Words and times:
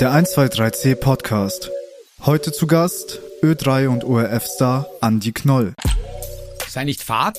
Der 0.00 0.14
123C 0.14 0.94
Podcast. 0.94 1.70
Heute 2.22 2.52
zu 2.52 2.66
Gast 2.66 3.20
Ö3 3.42 3.88
und 3.88 4.02
ORF-Star 4.02 4.86
Andy 5.02 5.30
Knoll. 5.32 5.74
Sei 6.66 6.84
nicht 6.84 7.02
Fahrt, 7.02 7.38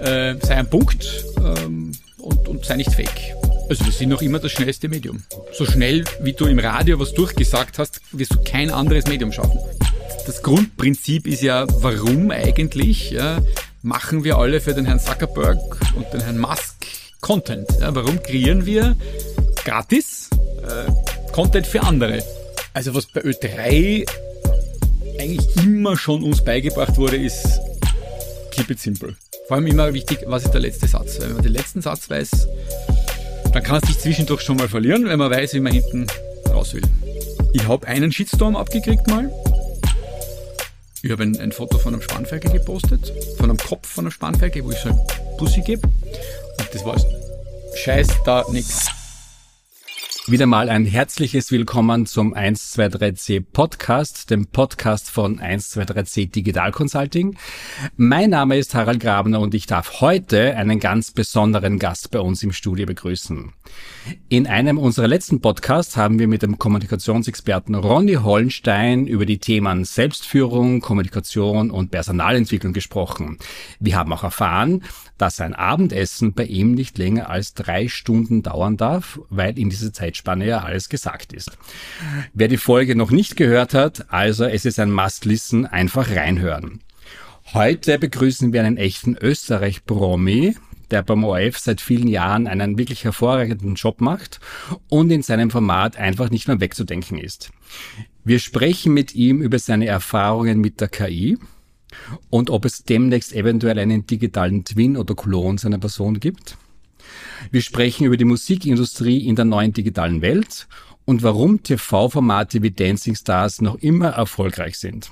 äh, 0.00 0.34
sei 0.42 0.56
ein 0.56 0.68
Punkt 0.68 1.24
ähm, 1.38 1.92
und, 2.18 2.48
und 2.48 2.66
sei 2.66 2.76
nicht 2.76 2.92
fake. 2.92 3.34
Also 3.70 3.86
wir 3.86 3.92
sind 3.92 4.10
noch 4.10 4.20
immer 4.20 4.38
das 4.38 4.52
schnellste 4.52 4.90
Medium. 4.90 5.22
So 5.54 5.64
schnell, 5.64 6.04
wie 6.20 6.34
du 6.34 6.44
im 6.44 6.58
Radio 6.58 7.00
was 7.00 7.14
durchgesagt 7.14 7.78
hast, 7.78 8.02
wirst 8.12 8.34
du 8.34 8.44
kein 8.44 8.70
anderes 8.70 9.06
Medium 9.06 9.32
schaffen. 9.32 9.58
Das 10.26 10.42
Grundprinzip 10.42 11.26
ist 11.26 11.40
ja, 11.40 11.64
warum 11.80 12.30
eigentlich 12.30 13.12
ja, 13.12 13.38
machen 13.80 14.22
wir 14.22 14.36
alle 14.36 14.60
für 14.60 14.74
den 14.74 14.84
Herrn 14.84 15.00
Zuckerberg 15.00 15.58
und 15.94 16.12
den 16.12 16.20
Herrn 16.20 16.38
Musk 16.38 16.76
Content? 17.22 17.66
Ja, 17.80 17.94
warum 17.94 18.22
kreieren 18.22 18.66
wir 18.66 18.96
gratis 19.64 20.28
Content 21.36 21.66
für 21.66 21.82
andere? 21.82 22.24
Also 22.72 22.94
was 22.94 23.04
bei 23.04 23.20
Ö3 23.20 24.08
eigentlich 25.20 25.56
immer 25.58 25.94
schon 25.94 26.22
uns 26.22 26.42
beigebracht 26.42 26.96
wurde, 26.96 27.16
ist 27.18 27.60
keep 28.52 28.70
it 28.70 28.80
simple. 28.80 29.14
Vor 29.46 29.58
allem 29.58 29.66
immer 29.66 29.92
wichtig, 29.92 30.20
was 30.24 30.46
ist 30.46 30.52
der 30.52 30.62
letzte 30.62 30.88
Satz? 30.88 31.20
Wenn 31.20 31.34
man 31.34 31.42
den 31.42 31.52
letzten 31.52 31.82
Satz 31.82 32.08
weiß, 32.08 32.48
dann 33.52 33.62
kann 33.62 33.82
es 33.82 33.86
sich 33.86 33.98
zwischendurch 33.98 34.40
schon 34.40 34.56
mal 34.56 34.66
verlieren, 34.66 35.10
wenn 35.10 35.18
man 35.18 35.30
weiß, 35.30 35.52
wie 35.52 35.60
man 35.60 35.74
hinten 35.74 36.06
raus 36.48 36.72
will. 36.72 36.84
Ich 37.52 37.68
habe 37.68 37.86
einen 37.86 38.10
Shitstorm 38.12 38.56
abgekriegt 38.56 39.06
mal. 39.06 39.30
Ich 41.02 41.10
habe 41.10 41.22
ein, 41.22 41.38
ein, 41.38 41.52
Foto 41.52 41.76
von 41.76 41.92
einem 41.92 42.02
Spanferkel 42.02 42.50
gepostet, 42.50 43.12
von 43.36 43.50
einem 43.50 43.58
Kopf 43.58 43.86
von 43.86 44.06
einem 44.06 44.10
Spanferkel, 44.10 44.64
wo 44.64 44.70
ich 44.70 44.78
so 44.78 44.88
ein 44.88 44.98
Pussy 45.36 45.60
gebe. 45.60 45.86
Und 45.86 46.68
das 46.72 46.82
war's. 46.86 47.04
Scheiß 47.74 48.08
da 48.24 48.42
nix. 48.50 48.86
Wieder 50.28 50.46
mal 50.46 50.68
ein 50.68 50.86
herzliches 50.86 51.52
Willkommen 51.52 52.04
zum 52.04 52.34
123C 52.34 53.44
Podcast, 53.52 54.28
dem 54.28 54.48
Podcast 54.48 55.08
von 55.08 55.38
123C 55.38 56.32
Digital 56.32 56.72
Consulting. 56.72 57.36
Mein 57.96 58.30
Name 58.30 58.56
ist 58.56 58.74
Harald 58.74 58.98
Grabner 58.98 59.38
und 59.38 59.54
ich 59.54 59.66
darf 59.66 60.00
heute 60.00 60.56
einen 60.56 60.80
ganz 60.80 61.12
besonderen 61.12 61.78
Gast 61.78 62.10
bei 62.10 62.18
uns 62.18 62.42
im 62.42 62.52
Studio 62.52 62.86
begrüßen. 62.86 63.52
In 64.28 64.48
einem 64.48 64.78
unserer 64.78 65.06
letzten 65.06 65.40
Podcasts 65.40 65.96
haben 65.96 66.18
wir 66.18 66.26
mit 66.26 66.42
dem 66.42 66.58
Kommunikationsexperten 66.58 67.76
Ronny 67.76 68.14
Hollenstein 68.14 69.06
über 69.06 69.26
die 69.26 69.38
Themen 69.38 69.84
Selbstführung, 69.84 70.80
Kommunikation 70.80 71.70
und 71.70 71.92
Personalentwicklung 71.92 72.72
gesprochen. 72.72 73.38
Wir 73.78 73.96
haben 73.96 74.12
auch 74.12 74.24
erfahren, 74.24 74.82
dass 75.18 75.40
ein 75.40 75.54
Abendessen 75.54 76.34
bei 76.34 76.44
ihm 76.44 76.72
nicht 76.72 76.98
länger 76.98 77.30
als 77.30 77.54
drei 77.54 77.86
Stunden 77.86 78.42
dauern 78.42 78.76
darf, 78.76 79.20
weil 79.30 79.58
in 79.58 79.70
dieser 79.70 79.92
Zeitspanne 80.16 80.46
ja 80.46 80.60
alles 80.60 80.88
gesagt 80.88 81.32
ist. 81.32 81.56
Wer 82.32 82.48
die 82.48 82.56
Folge 82.56 82.96
noch 82.96 83.10
nicht 83.10 83.36
gehört 83.36 83.74
hat, 83.74 84.12
also 84.12 84.44
es 84.44 84.64
ist 84.64 84.78
ein 84.78 84.90
Must-Listen, 84.90 85.66
einfach 85.66 86.10
reinhören. 86.10 86.80
Heute 87.52 87.98
begrüßen 87.98 88.52
wir 88.52 88.64
einen 88.64 88.76
echten 88.76 89.16
Österreich-Promi, 89.16 90.56
der 90.90 91.02
beim 91.02 91.24
ORF 91.24 91.58
seit 91.58 91.80
vielen 91.80 92.08
Jahren 92.08 92.46
einen 92.46 92.78
wirklich 92.78 93.04
hervorragenden 93.04 93.74
Job 93.74 94.00
macht 94.00 94.40
und 94.88 95.10
in 95.10 95.22
seinem 95.22 95.50
Format 95.50 95.96
einfach 95.96 96.30
nicht 96.30 96.48
mehr 96.48 96.60
wegzudenken 96.60 97.18
ist. 97.18 97.50
Wir 98.24 98.38
sprechen 98.38 98.94
mit 98.94 99.14
ihm 99.14 99.42
über 99.42 99.58
seine 99.58 99.86
Erfahrungen 99.86 100.60
mit 100.60 100.80
der 100.80 100.88
KI, 100.88 101.38
und 102.30 102.50
ob 102.50 102.64
es 102.64 102.84
demnächst 102.84 103.32
eventuell 103.32 103.78
einen 103.78 104.06
digitalen 104.06 104.64
Twin 104.64 104.96
oder 104.96 105.14
Klon 105.14 105.56
seiner 105.56 105.78
Person 105.78 106.20
gibt. 106.20 106.58
Wir 107.50 107.62
sprechen 107.62 108.06
über 108.06 108.16
die 108.16 108.24
Musikindustrie 108.24 109.26
in 109.26 109.36
der 109.36 109.44
neuen 109.44 109.72
digitalen 109.72 110.22
Welt 110.22 110.66
und 111.04 111.22
warum 111.22 111.62
TV-Formate 111.62 112.62
wie 112.62 112.70
Dancing 112.70 113.14
Stars 113.14 113.60
noch 113.60 113.76
immer 113.76 114.10
erfolgreich 114.10 114.76
sind. 114.78 115.10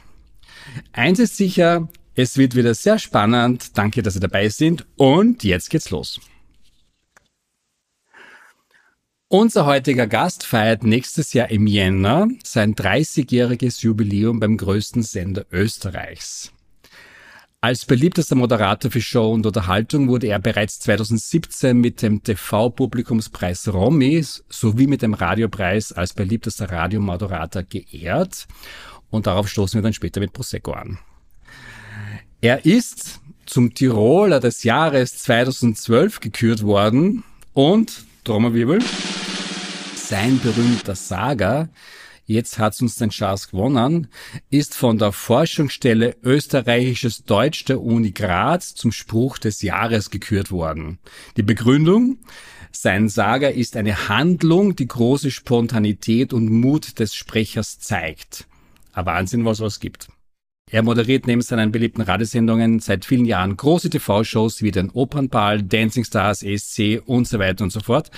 Eins 0.92 1.18
ist 1.18 1.36
sicher, 1.36 1.88
es 2.14 2.36
wird 2.36 2.54
wieder 2.54 2.74
sehr 2.74 2.98
spannend. 2.98 3.76
Danke, 3.76 4.02
dass 4.02 4.14
Sie 4.14 4.20
dabei 4.20 4.48
sind 4.48 4.86
und 4.96 5.44
jetzt 5.44 5.70
geht's 5.70 5.90
los. 5.90 6.20
Unser 9.28 9.66
heutiger 9.66 10.06
Gast 10.06 10.46
feiert 10.46 10.84
nächstes 10.84 11.32
Jahr 11.32 11.50
im 11.50 11.66
Jänner 11.66 12.28
sein 12.44 12.76
30-jähriges 12.76 13.82
Jubiläum 13.82 14.38
beim 14.38 14.56
größten 14.56 15.02
Sender 15.02 15.44
Österreichs. 15.50 16.53
Als 17.64 17.86
beliebtester 17.86 18.34
Moderator 18.34 18.90
für 18.90 19.00
Show 19.00 19.32
und 19.32 19.46
Unterhaltung 19.46 20.08
wurde 20.08 20.26
er 20.26 20.38
bereits 20.38 20.80
2017 20.80 21.74
mit 21.74 22.02
dem 22.02 22.22
TV-Publikumspreis 22.22 23.72
Romy 23.72 24.22
sowie 24.50 24.86
mit 24.86 25.00
dem 25.00 25.14
Radiopreis 25.14 25.90
als 25.90 26.12
beliebtester 26.12 26.70
Radiomoderator 26.70 27.62
geehrt. 27.62 28.46
Und 29.08 29.26
darauf 29.26 29.48
stoßen 29.48 29.78
wir 29.78 29.82
dann 29.82 29.94
später 29.94 30.20
mit 30.20 30.34
Prosecco 30.34 30.72
an. 30.72 30.98
Er 32.42 32.66
ist 32.66 33.20
zum 33.46 33.72
Tiroler 33.72 34.40
des 34.40 34.62
Jahres 34.64 35.16
2012 35.20 36.20
gekürt 36.20 36.64
worden 36.64 37.24
und, 37.54 38.04
Trommelwirbel, 38.24 38.80
sein 39.96 40.38
berühmter 40.38 40.96
Saga 40.96 41.70
jetzt 42.26 42.58
hat's 42.58 42.80
uns 42.82 42.96
den 42.96 43.10
Chance 43.10 43.48
gewonnen, 43.50 44.08
ist 44.50 44.74
von 44.74 44.98
der 44.98 45.12
Forschungsstelle 45.12 46.16
Österreichisches 46.22 47.24
Deutsch 47.24 47.64
der 47.64 47.80
Uni 47.80 48.12
Graz 48.12 48.74
zum 48.74 48.92
Spruch 48.92 49.38
des 49.38 49.62
Jahres 49.62 50.10
gekürt 50.10 50.50
worden. 50.50 50.98
Die 51.36 51.42
Begründung? 51.42 52.18
Sein 52.72 53.08
Saga 53.08 53.48
ist 53.48 53.76
eine 53.76 54.08
Handlung, 54.08 54.74
die 54.74 54.88
große 54.88 55.30
Spontanität 55.30 56.32
und 56.32 56.50
Mut 56.50 56.98
des 56.98 57.14
Sprechers 57.14 57.78
zeigt. 57.78 58.46
Ein 58.92 59.06
Wahnsinn, 59.06 59.44
was 59.44 59.60
es 59.60 59.78
gibt. 59.78 60.08
Er 60.70 60.82
moderiert 60.82 61.26
neben 61.26 61.42
seinen 61.42 61.70
beliebten 61.70 62.00
Radiosendungen 62.00 62.80
seit 62.80 63.04
vielen 63.04 63.26
Jahren 63.26 63.56
große 63.56 63.90
TV-Shows 63.90 64.62
wie 64.62 64.70
den 64.70 64.90
Opernball, 64.90 65.62
Dancing 65.62 66.04
Stars, 66.04 66.42
ESC 66.42 67.02
und 67.04 67.28
so 67.28 67.38
weiter 67.38 67.64
und 67.64 67.70
so 67.70 67.80
fort. 67.80 68.10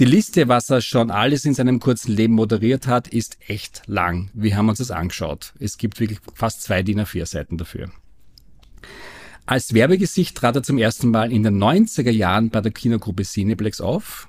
Die 0.00 0.06
Liste, 0.06 0.48
was 0.48 0.70
er 0.70 0.80
schon 0.80 1.10
alles 1.10 1.44
in 1.44 1.52
seinem 1.52 1.78
kurzen 1.78 2.16
Leben 2.16 2.32
moderiert 2.32 2.86
hat, 2.86 3.06
ist 3.08 3.36
echt 3.46 3.82
lang. 3.84 4.30
Wir 4.32 4.56
haben 4.56 4.70
uns 4.70 4.78
das 4.78 4.90
angeschaut. 4.90 5.52
Es 5.58 5.76
gibt 5.76 6.00
wirklich 6.00 6.20
fast 6.32 6.62
zwei 6.62 6.82
DIN 6.82 7.02
A4 7.02 7.26
Seiten 7.26 7.58
dafür. 7.58 7.90
Als 9.44 9.74
Werbegesicht 9.74 10.34
trat 10.38 10.56
er 10.56 10.62
zum 10.62 10.78
ersten 10.78 11.10
Mal 11.10 11.30
in 11.30 11.42
den 11.42 11.62
90er 11.62 12.10
Jahren 12.10 12.48
bei 12.48 12.62
der 12.62 12.72
Kinogruppe 12.72 13.24
Cineplex 13.24 13.82
auf. 13.82 14.26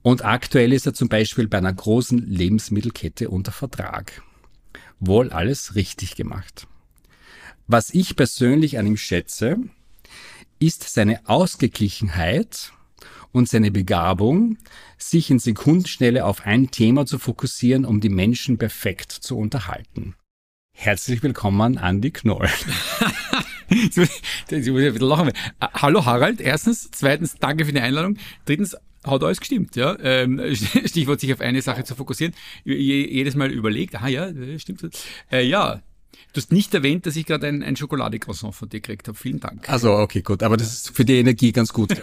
Und 0.00 0.24
aktuell 0.24 0.72
ist 0.72 0.86
er 0.86 0.94
zum 0.94 1.10
Beispiel 1.10 1.46
bei 1.46 1.58
einer 1.58 1.74
großen 1.74 2.16
Lebensmittelkette 2.16 3.28
unter 3.28 3.52
Vertrag. 3.52 4.22
Wohl 4.98 5.28
alles 5.28 5.74
richtig 5.74 6.16
gemacht. 6.16 6.66
Was 7.66 7.90
ich 7.90 8.16
persönlich 8.16 8.78
an 8.78 8.86
ihm 8.86 8.96
schätze, 8.96 9.58
ist 10.58 10.88
seine 10.88 11.28
Ausgeglichenheit 11.28 12.72
und 13.32 13.48
seine 13.48 13.70
Begabung, 13.70 14.58
sich 14.96 15.30
in 15.30 15.38
Sekundenschnelle 15.38 16.24
auf 16.24 16.46
ein 16.46 16.70
Thema 16.70 17.06
zu 17.06 17.18
fokussieren, 17.18 17.84
um 17.84 18.00
die 18.00 18.08
Menschen 18.08 18.58
perfekt 18.58 19.12
zu 19.12 19.36
unterhalten. 19.36 20.14
Herzlich 20.72 21.22
willkommen, 21.22 21.76
Andy 21.76 22.10
Knoll. 22.10 22.48
Jetzt 23.68 23.98
muss 23.98 24.08
ich 24.48 24.62
ein 24.62 24.74
bisschen 24.74 25.00
lachen. 25.00 25.28
Äh, 25.28 25.66
hallo 25.74 26.04
Harald, 26.06 26.40
erstens. 26.40 26.90
Zweitens, 26.90 27.36
danke 27.38 27.64
für 27.64 27.72
die 27.72 27.80
Einladung. 27.80 28.16
Drittens, 28.44 28.76
hat 29.04 29.22
alles 29.22 29.40
gestimmt, 29.40 29.76
ja. 29.76 29.96
Ähm, 30.00 30.40
Stichwort 30.54 31.20
sich 31.20 31.32
auf 31.32 31.40
eine 31.40 31.62
Sache 31.62 31.84
zu 31.84 31.94
fokussieren. 31.94 32.34
Jedes 32.64 33.34
Mal 33.34 33.50
überlegt, 33.50 34.00
ah 34.00 34.08
ja, 34.08 34.30
stimmt. 34.58 34.88
Äh, 35.30 35.46
ja, 35.46 35.82
Du 36.32 36.40
hast 36.40 36.52
nicht 36.52 36.74
erwähnt, 36.74 37.06
dass 37.06 37.16
ich 37.16 37.26
gerade 37.26 37.46
ein, 37.46 37.62
ein 37.62 37.74
Schokoladecroissant 37.76 38.54
von 38.54 38.68
dir 38.68 38.80
gekriegt 38.80 39.08
habe. 39.08 39.16
Vielen 39.16 39.40
Dank. 39.40 39.68
Also 39.68 39.94
okay, 39.94 40.20
gut. 40.20 40.42
Aber 40.42 40.56
das 40.56 40.72
ist 40.72 40.96
für 40.96 41.04
die 41.04 41.18
Energie 41.18 41.52
ganz 41.52 41.72
gut. 41.72 41.94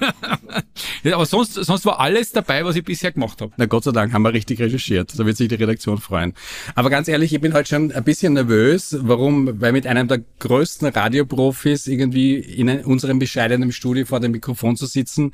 ja, 1.04 1.16
aber 1.16 1.26
sonst, 1.26 1.54
sonst 1.54 1.86
war 1.86 2.00
alles 2.00 2.32
dabei, 2.32 2.66
was 2.66 2.76
ich 2.76 2.84
bisher 2.84 3.12
gemacht 3.12 3.42
habe. 3.42 3.54
Na 3.58 3.66
Gott 3.66 3.84
sei 3.84 3.92
Dank 3.92 4.14
haben 4.14 4.24
wir 4.24 4.34
richtig 4.34 4.60
recherchiert. 4.60 5.18
Da 5.18 5.26
wird 5.26 5.38
sich 5.38 5.48
die 5.48 5.56
Redaktion 5.56 6.00
freuen. 6.00 6.34
Aber 6.74 6.90
ganz 6.90 7.08
ehrlich, 7.08 7.34
ich 7.34 7.42
bin 7.42 7.54
heute 7.54 7.70
schon 7.70 7.92
ein 7.92 8.04
bisschen 8.04 8.34
nervös. 8.34 8.98
Warum? 9.00 9.62
Weil 9.62 9.72
mit 9.72 9.86
einem 9.86 10.08
der 10.08 10.24
größten 10.40 10.88
Radioprofis 10.88 11.88
irgendwie 11.88 12.36
in 12.36 12.70
unserem 12.84 13.20
bescheidenen 13.20 13.72
Studio 13.72 14.06
vor 14.06 14.20
dem 14.20 14.32
Mikrofon 14.32 14.76
zu 14.76 14.86
sitzen, 14.86 15.34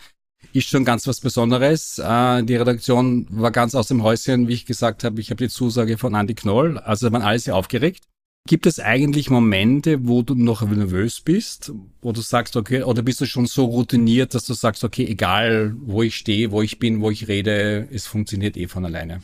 ist 0.54 0.70
schon 0.70 0.86
ganz 0.86 1.08
was 1.08 1.22
Besonderes. 1.22 1.98
Äh, 2.00 2.44
die 2.44 2.56
Redaktion 2.56 3.28
war 3.30 3.52
ganz 3.52 3.74
aus 3.76 3.88
dem 3.88 4.04
Häuschen, 4.04 4.48
wie 4.48 4.54
ich 4.54 4.66
gesagt 4.66 5.04
habe. 5.04 5.22
Ich 5.22 5.30
habe 5.30 5.44
die 5.44 5.50
Zusage 5.50 5.98
von 5.98 6.14
Andy 6.14 6.34
Knoll. 6.34 6.78
Also 6.78 7.12
waren 7.12 7.22
alle 7.22 7.40
sehr 7.40 7.56
aufgeregt. 7.56 8.04
Gibt 8.48 8.66
es 8.66 8.80
eigentlich 8.80 9.30
Momente, 9.30 10.08
wo 10.08 10.24
du 10.24 10.34
noch 10.34 10.64
nervös 10.68 11.22
bist, 11.22 11.72
wo 12.02 12.12
du 12.12 12.22
sagst, 12.22 12.56
okay, 12.56 12.82
oder 12.82 13.04
bist 13.04 13.22
du 13.22 13.26
schon 13.26 13.46
so 13.46 13.66
routiniert, 13.66 14.34
dass 14.34 14.46
du 14.46 14.54
sagst, 14.54 14.84
okay, 14.84 15.06
egal 15.06 15.76
wo 15.80 16.02
ich 16.02 16.16
stehe, 16.16 16.52
wo 16.52 16.64
ich 16.64 16.80
bin, 16.80 17.02
wo 17.02 17.12
ich 17.12 17.28
rede, 17.28 17.88
es 17.92 18.08
funktioniert 18.08 18.58
eh 18.58 18.68
von 18.68 18.84
alleine? 18.84 19.22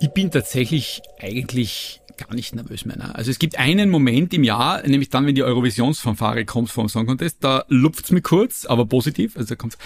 Ich 0.00 0.08
bin 0.08 0.30
tatsächlich 0.30 1.02
eigentlich 1.20 2.00
gar 2.16 2.34
nicht 2.34 2.54
nervös 2.54 2.86
mehr. 2.86 3.14
Also 3.14 3.30
es 3.30 3.38
gibt 3.38 3.58
einen 3.58 3.90
Moment 3.90 4.32
im 4.32 4.42
Jahr, 4.42 4.82
nämlich 4.86 5.10
dann, 5.10 5.26
wenn 5.26 5.34
die 5.34 5.44
Eurovisionsfanfare 5.44 6.46
kommt 6.46 6.70
vom 6.70 6.88
Song 6.88 7.06
Contest, 7.06 7.44
da 7.44 7.66
lupft's 7.68 8.10
mir 8.10 8.22
kurz, 8.22 8.64
aber 8.64 8.86
positiv, 8.86 9.36
also 9.36 9.50
da 9.50 9.54
kommt's, 9.54 9.76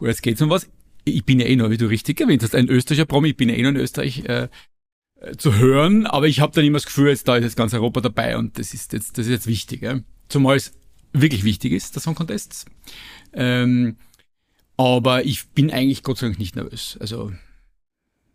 jetzt 0.00 0.22
geht's 0.22 0.40
um 0.40 0.48
was. 0.48 0.66
ich 1.04 1.24
bin 1.24 1.40
ja 1.40 1.46
eh 1.46 1.56
noch, 1.56 1.68
wie 1.68 1.76
du 1.76 1.86
richtig 1.86 2.20
erwähnt 2.22 2.42
hast, 2.42 2.54
ein 2.54 2.68
österreicher 2.68 3.04
Promi, 3.04 3.28
ich 3.28 3.36
bin 3.36 3.50
ja 3.50 3.54
eh 3.54 3.62
noch 3.62 3.70
in 3.70 3.76
Österreich 3.76 4.24
äh 4.24 4.48
zu 5.36 5.56
hören, 5.56 6.06
aber 6.06 6.26
ich 6.26 6.40
habe 6.40 6.52
dann 6.54 6.64
immer 6.64 6.76
das 6.76 6.86
Gefühl, 6.86 7.08
jetzt 7.08 7.28
da 7.28 7.36
ist 7.36 7.44
jetzt 7.44 7.56
ganz 7.56 7.74
Europa 7.74 8.00
dabei 8.00 8.36
und 8.36 8.58
das 8.58 8.74
ist 8.74 8.92
jetzt, 8.92 9.18
das 9.18 9.26
ist 9.26 9.32
jetzt 9.32 9.46
wichtig. 9.46 9.82
Ja? 9.82 10.00
Zumal 10.28 10.56
es 10.56 10.72
wirklich 11.12 11.44
wichtig 11.44 11.72
ist, 11.72 11.94
der 11.94 12.02
Song 12.02 12.14
Contest. 12.14 12.66
Ähm, 13.32 13.96
aber 14.76 15.24
ich 15.24 15.48
bin 15.48 15.70
eigentlich 15.70 16.02
Gott 16.02 16.18
sei 16.18 16.26
Dank 16.26 16.38
nicht 16.38 16.56
nervös. 16.56 16.96
Also 17.00 17.32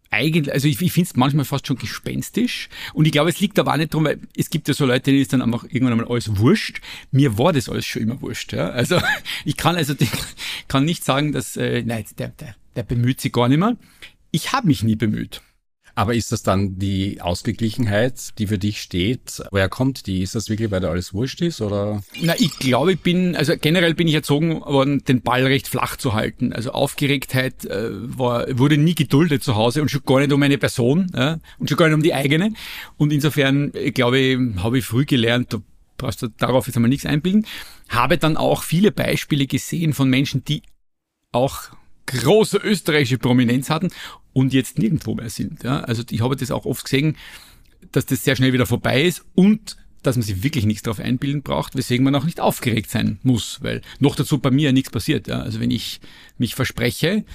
eigentlich, 0.10 0.54
also 0.54 0.68
ich, 0.68 0.82
ich 0.82 0.92
finde 0.92 1.10
es 1.10 1.16
manchmal 1.16 1.46
fast 1.46 1.68
schon 1.68 1.78
gespenstisch. 1.78 2.70
Und 2.94 3.06
ich 3.06 3.12
glaube, 3.12 3.30
es 3.30 3.40
liegt 3.40 3.60
aber 3.60 3.74
auch 3.74 3.78
nicht 3.78 3.94
drum, 3.94 4.06
weil 4.06 4.20
es 4.36 4.50
gibt 4.50 4.68
ja 4.68 4.74
so 4.74 4.86
Leute, 4.86 5.12
denen 5.12 5.22
ist 5.22 5.34
dann 5.34 5.42
einfach 5.42 5.64
irgendwann 5.66 5.94
einmal 5.94 6.08
alles 6.08 6.38
wurscht. 6.38 6.82
Mir 7.12 7.38
war 7.38 7.54
das 7.54 7.68
alles 7.70 7.86
schon 7.86 8.04
immer 8.04 8.22
wurscht. 8.22 8.54
Ja? 8.54 8.70
Also 8.70 9.02
ich 9.46 9.58
kann 9.58 9.76
also 9.76 9.94
kann 10.68 10.86
nicht 10.86 11.04
sagen, 11.04 11.32
dass 11.32 11.58
äh, 11.58 11.84
nein, 11.84 12.06
der, 12.18 12.30
der, 12.30 12.56
der 12.76 12.84
bemüht 12.84 13.20
sich 13.20 13.34
gar 13.34 13.50
nicht 13.50 13.60
mehr. 13.60 13.76
Ich 14.32 14.54
habe 14.54 14.68
mich 14.68 14.84
nie 14.84 14.96
bemüht. 14.96 15.42
Aber 15.98 16.14
ist 16.14 16.32
das 16.32 16.44
dann 16.44 16.78
die 16.78 17.22
Ausgeglichenheit, 17.22 18.38
die 18.38 18.46
für 18.46 18.60
dich 18.60 18.82
steht? 18.82 19.42
Woher 19.50 19.68
kommt 19.68 20.06
die? 20.06 20.22
Ist 20.22 20.36
das 20.36 20.48
wirklich, 20.48 20.70
weil 20.70 20.80
da 20.80 20.92
alles 20.92 21.12
wurscht 21.12 21.42
ist 21.42 21.60
oder? 21.60 22.04
Na, 22.22 22.36
ich 22.38 22.60
glaube, 22.60 22.94
ich 22.94 23.00
bin, 23.00 23.36
also 23.36 23.54
generell 23.60 23.96
bin 23.96 24.08
ich 24.08 24.14
erzogen 24.14 24.62
worden, 24.62 25.04
den 25.06 25.24
Ball 25.24 25.44
recht 25.48 25.68
flach 25.68 25.96
zu 25.96 26.14
halten. 26.14 26.54
Also 26.54 26.70
Aufgeregtheit 26.70 27.66
äh, 27.66 27.90
war, 28.16 28.46
wurde 28.60 28.78
nie 28.78 28.94
geduldet 28.94 29.44
zu 29.44 29.56
Hause 29.56 29.82
und 29.82 29.90
schon 29.90 30.04
gar 30.06 30.20
nicht 30.20 30.32
um 30.32 30.44
eine 30.44 30.60
Person 30.60 31.12
ja, 31.16 31.40
und 31.58 31.68
schon 31.68 31.80
gar 31.80 31.88
nicht 31.88 31.96
um 31.96 32.04
die 32.04 32.14
eigene. 32.14 32.54
Und 32.98 33.12
insofern, 33.12 33.72
ich 33.74 33.96
glaube, 33.96 34.54
habe 34.58 34.78
ich 34.78 34.86
früh 34.86 35.06
gelernt, 35.06 35.52
da 35.52 35.62
brauchst 35.98 36.22
du 36.22 36.28
darauf 36.28 36.68
jetzt 36.68 36.76
einmal 36.76 36.90
nichts 36.90 37.08
einbilden. 37.08 37.48
Habe 37.90 38.20
dann 38.20 38.38
auch 38.38 38.62
viele 38.62 38.92
Beispiele 38.92 39.48
gesehen 39.48 39.94
von 39.94 40.12
Menschen, 40.12 40.44
die 40.44 40.62
auch 41.32 41.72
große 42.08 42.58
österreichische 42.58 43.18
Prominenz 43.18 43.70
hatten 43.70 43.90
und 44.34 44.54
jetzt 44.54 44.80
nirgendwo 44.80 45.16
mehr 45.16 45.30
sind. 45.30 45.64
Ja? 45.64 45.82
Also 45.82 46.04
ich 46.10 46.22
habe 46.22 46.36
das 46.36 46.52
auch 46.52 46.66
oft 46.66 46.84
gesehen, 46.84 47.16
dass 47.92 48.06
das 48.06 48.24
sehr 48.24 48.36
schnell 48.36 48.54
wieder 48.54 48.66
vorbei 48.66 49.04
ist 49.04 49.24
und 49.36 49.78
dass 50.04 50.16
man 50.16 50.24
sich 50.24 50.44
wirklich 50.44 50.66
nichts 50.66 50.84
darauf 50.84 51.00
einbilden 51.00 51.44
braucht, 51.44 51.76
weswegen 51.76 52.04
man 52.04 52.16
auch 52.16 52.24
nicht 52.24 52.40
aufgeregt 52.40 52.90
sein 52.90 53.20
muss, 53.24 53.60
weil 53.62 53.82
noch 54.00 54.16
dazu 54.16 54.40
bei 54.40 54.52
mir 54.52 54.68
ja 54.68 54.72
nichts 54.72 54.90
passiert. 54.90 55.28
Ja? 55.28 55.42
Also 55.42 55.60
wenn 55.60 55.72
ich 55.72 56.00
mich 56.38 56.56
verspreche, 56.56 57.26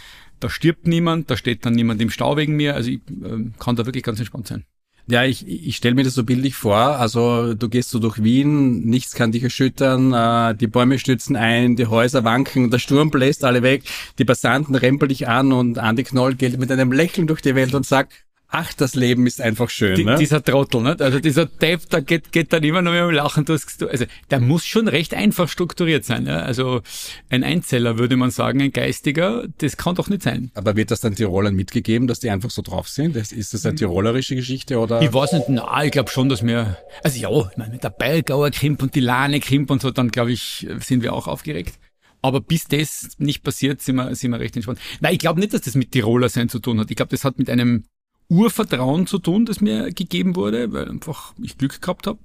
da 0.41 0.49
stirbt 0.49 0.87
niemand, 0.87 1.31
da 1.31 1.37
steht 1.37 1.65
dann 1.65 1.75
niemand 1.75 2.01
im 2.01 2.11
Stau 2.11 2.37
wegen 2.37 2.57
mir, 2.57 2.75
also 2.75 2.91
ich 2.91 3.01
äh, 3.23 3.51
kann 3.59 3.77
da 3.77 3.87
wirklich 3.87 4.03
ganz 4.03 4.19
entspannt 4.19 4.49
sein. 4.49 4.65
Ja, 5.09 5.25
ich, 5.25 5.47
ich 5.47 5.77
stelle 5.77 5.95
mir 5.97 6.05
das 6.05 6.15
so 6.15 6.25
bildlich 6.25 6.55
vor. 6.55 6.77
Also 6.77 7.55
du 7.55 7.69
gehst 7.69 7.91
so 7.91 7.99
durch 7.99 8.23
Wien, 8.23 8.83
nichts 8.83 9.15
kann 9.15 9.33
dich 9.33 9.43
erschüttern, 9.43 10.13
äh, 10.13 10.55
die 10.55 10.69
Bäume 10.69 10.99
stützen 10.99 11.35
ein, 11.35 11.75
die 11.77 11.87
Häuser 11.87 12.25
wanken, 12.25 12.71
der 12.71 12.79
Sturm 12.79 13.11
bläst 13.11 13.45
alle 13.45 13.63
weg, 13.63 13.83
die 14.19 14.25
Passanten 14.25 14.75
rempeln 14.75 15.09
dich 15.09 15.29
an 15.29 15.53
und 15.53 15.79
Andi 15.79 16.05
Knoll 16.05 16.35
geht 16.35 16.59
mit 16.59 16.71
einem 16.71 16.93
Lächeln 16.93 17.27
durch 17.27 17.43
die 17.43 17.55
Welt 17.55 17.75
und 17.75 17.85
sagt, 17.85 18.25
ach, 18.53 18.73
das 18.75 18.95
Leben 18.95 19.27
ist 19.27 19.41
einfach 19.41 19.71
schön. 19.71 19.97
Die, 19.97 20.05
ne? 20.05 20.17
Dieser 20.17 20.45
Trottel, 20.45 20.83
ne? 20.83 20.97
also 21.01 21.19
dieser 21.19 21.47
Depp, 21.47 21.89
da 21.89 22.01
geht, 22.01 22.33
geht 22.33 22.53
dann 22.53 22.63
immer 22.63 22.83
noch 22.83 22.93
mit 22.93 23.01
dem 23.01 23.11
Lachen. 23.11 23.45
Du 23.47 23.55
hast, 23.55 23.83
also 23.83 24.05
der 24.31 24.41
muss 24.41 24.67
schon 24.67 24.89
recht 24.89 25.15
einfach 25.15 25.49
strukturiert 25.49 26.05
sein. 26.05 26.27
Ja? 26.27 26.41
Also 26.41 26.83
ein 27.31 27.45
Einzeller 27.45 27.99
würde 27.99 28.17
man 28.17 28.31
sagen, 28.31 28.61
ein 28.61 28.71
Geistiger, 28.71 29.47
das 29.59 29.79
kann 29.79 29.95
doch 29.95 30.09
nicht 30.09 30.23
sein. 30.23 30.51
Aber 30.55 30.77
wird 30.77 30.91
das 30.91 31.01
dann 31.01 31.17
Tirolern 31.17 31.55
mitgegeben, 31.55 32.07
dass 32.07 32.21
die 32.21 32.31
einfach 32.31 32.51
so 32.51 32.61
drauf 32.61 32.89
sind? 32.89 33.17
Ist 33.17 33.55
das 33.55 33.65
eine 33.65 33.75
tirolerische 33.75 34.37
Geschichte 34.37 34.79
oder? 34.79 35.01
Ich 35.01 35.13
weiß 35.13 35.33
nicht, 35.33 35.49
na, 35.49 35.85
ich 35.85 35.91
glaube 35.91 36.11
schon, 36.11 36.29
dass 36.29 36.45
wir, 36.45 36.77
also 37.03 37.19
ja, 37.19 37.31
ich 37.51 37.57
meine, 37.57 37.73
mit 37.73 37.83
der 37.83 37.91
Bergauer 37.91 38.51
Krimp 38.51 38.83
und 38.83 38.95
die 38.95 39.01
Lane 39.01 39.41
Krimp 39.41 39.71
und 39.71 39.81
so, 39.81 39.91
dann 39.91 40.11
glaube 40.11 40.33
ich, 40.33 40.69
sind 40.81 41.03
wir 41.03 41.15
auch 41.15 41.27
aufgeregt. 41.27 41.79
Aber 42.21 42.41
bis 42.41 42.69
das 42.69 43.09
nicht 43.19 43.43
passiert, 43.43 43.81
sind 43.81 43.97
wir, 43.97 44.15
sind 44.15 44.31
wir 44.31 44.39
recht 44.39 44.55
entspannt. 44.55 44.79
Nein, 45.01 45.15
ich 45.15 45.19
glaube 45.19 45.41
nicht, 45.41 45.53
dass 45.53 45.63
das 45.63 45.75
mit 45.75 45.91
Tiroler 45.91 46.29
sein 46.29 46.49
zu 46.49 46.61
tun 46.61 46.79
hat. 46.79 46.91
Ich 46.91 46.97
glaube, 46.97 47.11
das 47.11 47.25
hat 47.25 47.39
mit 47.39 47.51
einem 47.51 47.85
Urvertrauen 48.33 49.07
zu 49.07 49.19
tun, 49.19 49.45
das 49.45 49.61
mir 49.61 49.93
gegeben 49.93 50.37
wurde, 50.37 50.73
weil 50.73 50.89
einfach 50.89 51.35
ich 51.43 51.59
Glück 51.59 51.81
gehabt 51.83 52.07
habe, 52.07 52.19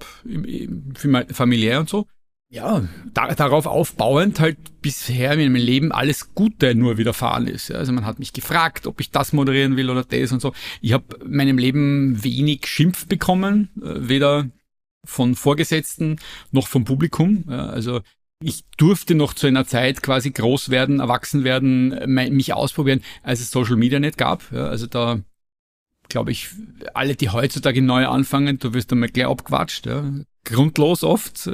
familiär 1.33 1.81
und 1.81 1.89
so. 1.89 2.07
Ja, 2.49 2.87
da, 3.13 3.35
darauf 3.35 3.65
aufbauend 3.65 4.39
halt 4.39 4.57
bisher 4.81 5.33
in 5.33 5.51
meinem 5.51 5.55
Leben 5.55 5.91
alles 5.91 6.33
Gute 6.33 6.75
nur 6.75 6.97
widerfahren 6.97 7.45
ist. 7.45 7.71
Also 7.71 7.91
man 7.91 8.05
hat 8.05 8.19
mich 8.19 8.31
gefragt, 8.31 8.87
ob 8.87 9.01
ich 9.01 9.11
das 9.11 9.33
moderieren 9.33 9.75
will 9.75 9.89
oder 9.89 10.05
das 10.05 10.31
und 10.31 10.41
so. 10.41 10.53
Ich 10.79 10.93
habe 10.93 11.19
meinem 11.25 11.57
Leben 11.57 12.23
wenig 12.23 12.65
Schimpf 12.67 13.05
bekommen, 13.07 13.69
äh, 13.81 14.07
weder 14.07 14.49
von 15.03 15.35
Vorgesetzten 15.35 16.19
noch 16.51 16.67
vom 16.67 16.85
Publikum. 16.85 17.45
Also 17.49 18.01
ich 18.41 18.63
durfte 18.77 19.15
noch 19.15 19.33
zu 19.33 19.47
einer 19.47 19.65
Zeit 19.65 20.01
quasi 20.03 20.31
groß 20.31 20.69
werden, 20.69 20.99
erwachsen 20.99 21.43
werden, 21.43 21.97
mich 22.07 22.53
ausprobieren, 22.53 23.01
als 23.23 23.39
es 23.39 23.51
Social 23.51 23.77
Media 23.77 23.99
nicht 23.99 24.17
gab. 24.17 24.51
Also 24.51 24.85
da 24.85 25.21
glaube 26.09 26.31
ich, 26.31 26.49
alle, 26.93 27.15
die 27.15 27.29
heutzutage 27.29 27.81
neu 27.81 28.07
anfangen, 28.07 28.59
du 28.59 28.73
wirst 28.73 28.91
einmal 28.91 29.09
gleich 29.09 29.27
abgewatscht, 29.27 29.85
ja. 29.85 30.03
Grundlos 30.43 31.03
oft. 31.03 31.49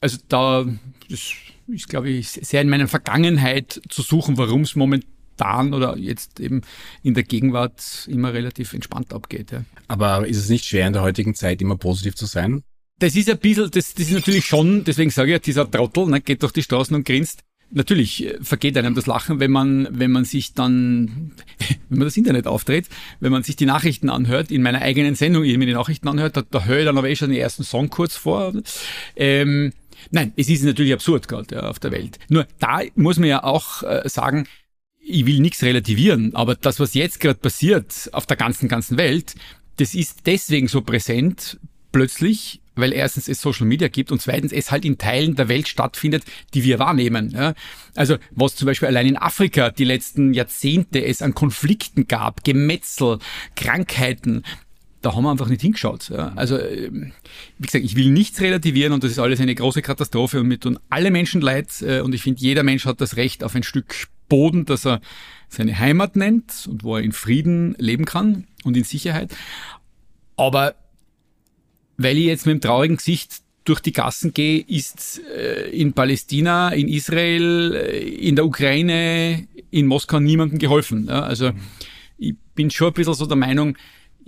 Also 0.00 0.18
da 0.28 0.64
ist, 1.08 1.34
ist 1.66 1.88
glaube 1.88 2.10
ich, 2.10 2.30
sehr 2.30 2.62
in 2.62 2.68
meiner 2.68 2.88
Vergangenheit 2.88 3.80
zu 3.88 4.02
suchen, 4.02 4.38
warum 4.38 4.62
es 4.62 4.76
momentan 4.76 5.74
oder 5.74 5.96
jetzt 5.96 6.40
eben 6.40 6.62
in 7.02 7.14
der 7.14 7.24
Gegenwart 7.24 8.06
immer 8.08 8.32
relativ 8.32 8.72
entspannt 8.72 9.12
abgeht. 9.12 9.52
Ja. 9.52 9.64
Aber 9.88 10.26
ist 10.26 10.38
es 10.38 10.48
nicht 10.48 10.64
schwer 10.64 10.86
in 10.86 10.92
der 10.92 11.02
heutigen 11.02 11.34
Zeit 11.34 11.60
immer 11.60 11.76
positiv 11.76 12.14
zu 12.14 12.26
sein? 12.26 12.62
Das 12.98 13.14
ist 13.14 13.28
ein 13.28 13.38
bisschen, 13.38 13.70
das, 13.70 13.92
das 13.92 14.06
ist 14.06 14.12
natürlich 14.12 14.46
schon, 14.46 14.84
deswegen 14.84 15.10
sage 15.10 15.30
ich 15.30 15.32
ja, 15.32 15.38
dieser 15.38 15.70
Trottel 15.70 16.06
ne, 16.06 16.20
geht 16.20 16.42
durch 16.42 16.52
die 16.52 16.62
Straßen 16.62 16.96
und 16.96 17.04
grinst. 17.04 17.42
Natürlich 17.70 18.24
äh, 18.24 18.38
vergeht 18.42 18.76
einem 18.76 18.94
das 18.94 19.06
Lachen, 19.06 19.40
wenn 19.40 19.50
man, 19.50 19.88
wenn 19.90 20.10
man 20.10 20.24
sich 20.24 20.54
dann, 20.54 21.32
wenn 21.88 21.98
man 21.98 22.06
das 22.06 22.16
Internet 22.16 22.46
auftritt, 22.46 22.88
wenn 23.20 23.32
man 23.32 23.42
sich 23.42 23.56
die 23.56 23.66
Nachrichten 23.66 24.08
anhört, 24.08 24.50
in 24.50 24.62
meiner 24.62 24.82
eigenen 24.82 25.14
Sendung 25.14 25.44
ich 25.44 25.56
mir 25.58 25.66
die 25.66 25.74
Nachrichten 25.74 26.08
anhört, 26.08 26.36
da, 26.36 26.42
da 26.48 26.64
höre 26.64 26.80
ich 26.80 26.84
dann 26.84 26.98
aber 26.98 27.08
eh 27.08 27.16
schon 27.16 27.30
den 27.30 27.38
ersten 27.38 27.64
Song 27.64 27.90
kurz 27.90 28.16
vor. 28.16 28.52
Ähm, 29.16 29.72
nein, 30.10 30.32
es 30.36 30.48
ist 30.48 30.64
natürlich 30.64 30.92
absurd 30.92 31.28
gerade 31.28 31.56
ja, 31.56 31.62
auf 31.62 31.78
der 31.78 31.92
Welt. 31.92 32.18
Nur 32.28 32.46
da 32.58 32.80
muss 32.94 33.18
man 33.18 33.28
ja 33.28 33.42
auch 33.42 33.82
äh, 33.82 34.08
sagen, 34.08 34.46
ich 35.00 35.24
will 35.24 35.40
nichts 35.40 35.62
relativieren, 35.62 36.34
aber 36.34 36.56
das, 36.56 36.80
was 36.80 36.94
jetzt 36.94 37.20
gerade 37.20 37.38
passiert 37.38 38.10
auf 38.12 38.26
der 38.26 38.36
ganzen, 38.36 38.68
ganzen 38.68 38.98
Welt, 38.98 39.36
das 39.76 39.94
ist 39.94 40.26
deswegen 40.26 40.68
so 40.68 40.80
präsent 40.80 41.58
plötzlich, 41.92 42.60
weil 42.76 42.92
erstens 42.92 43.28
es 43.28 43.40
Social 43.40 43.66
Media 43.66 43.88
gibt 43.88 44.12
und 44.12 44.22
zweitens 44.22 44.52
es 44.52 44.70
halt 44.70 44.84
in 44.84 44.98
Teilen 44.98 45.34
der 45.34 45.48
Welt 45.48 45.68
stattfindet, 45.68 46.24
die 46.54 46.62
wir 46.62 46.78
wahrnehmen. 46.78 47.30
Ja. 47.30 47.54
Also 47.94 48.16
was 48.30 48.54
zum 48.54 48.66
Beispiel 48.66 48.88
allein 48.88 49.06
in 49.06 49.16
Afrika 49.16 49.70
die 49.70 49.84
letzten 49.84 50.34
Jahrzehnte 50.34 51.04
es 51.04 51.22
an 51.22 51.34
Konflikten 51.34 52.06
gab, 52.06 52.44
Gemetzel, 52.44 53.18
Krankheiten, 53.56 54.44
da 55.02 55.14
haben 55.14 55.24
wir 55.24 55.30
einfach 55.30 55.48
nicht 55.48 55.62
hingeschaut. 55.62 56.10
Also, 56.10 56.58
ähm, 56.58 57.12
wie 57.58 57.66
gesagt, 57.66 57.84
ich 57.84 57.94
will 57.94 58.10
nichts 58.10 58.40
relativieren 58.40 58.92
und 58.92 59.04
das 59.04 59.12
ist 59.12 59.18
alles 59.20 59.40
eine 59.40 59.54
große 59.54 59.82
Katastrophe 59.82 60.40
und 60.40 60.48
mir 60.48 60.58
tun 60.58 60.78
alle 60.90 61.10
Menschen 61.10 61.40
leid 61.40 61.80
äh, 61.82 62.00
und 62.00 62.14
ich 62.14 62.22
finde, 62.22 62.40
jeder 62.40 62.64
Mensch 62.64 62.86
hat 62.86 63.00
das 63.00 63.16
Recht 63.16 63.44
auf 63.44 63.54
ein 63.54 63.62
Stück 63.62 64.08
Boden, 64.28 64.64
das 64.64 64.84
er 64.84 65.00
seine 65.48 65.78
Heimat 65.78 66.16
nennt 66.16 66.66
und 66.68 66.82
wo 66.82 66.96
er 66.96 67.02
in 67.02 67.12
Frieden 67.12 67.76
leben 67.78 68.04
kann 68.04 68.48
und 68.64 68.76
in 68.76 68.82
Sicherheit. 68.84 69.34
Aber 70.36 70.74
weil 71.96 72.18
ich 72.18 72.26
jetzt 72.26 72.46
mit 72.46 72.54
einem 72.54 72.60
traurigen 72.60 72.96
Gesicht 72.96 73.42
durch 73.64 73.80
die 73.80 73.92
Gassen 73.92 74.32
gehe, 74.32 74.60
ist 74.60 75.20
äh, 75.36 75.70
in 75.70 75.92
Palästina, 75.92 76.70
in 76.70 76.88
Israel, 76.88 77.74
äh, 77.74 77.98
in 77.98 78.36
der 78.36 78.46
Ukraine, 78.46 79.46
in 79.70 79.86
Moskau 79.86 80.20
niemandem 80.20 80.58
geholfen. 80.58 81.08
Also 81.08 81.50
ich 82.18 82.34
bin 82.54 82.70
schon 82.70 82.88
ein 82.88 82.94
bisschen 82.94 83.14
so 83.14 83.26
der 83.26 83.36
Meinung, 83.36 83.76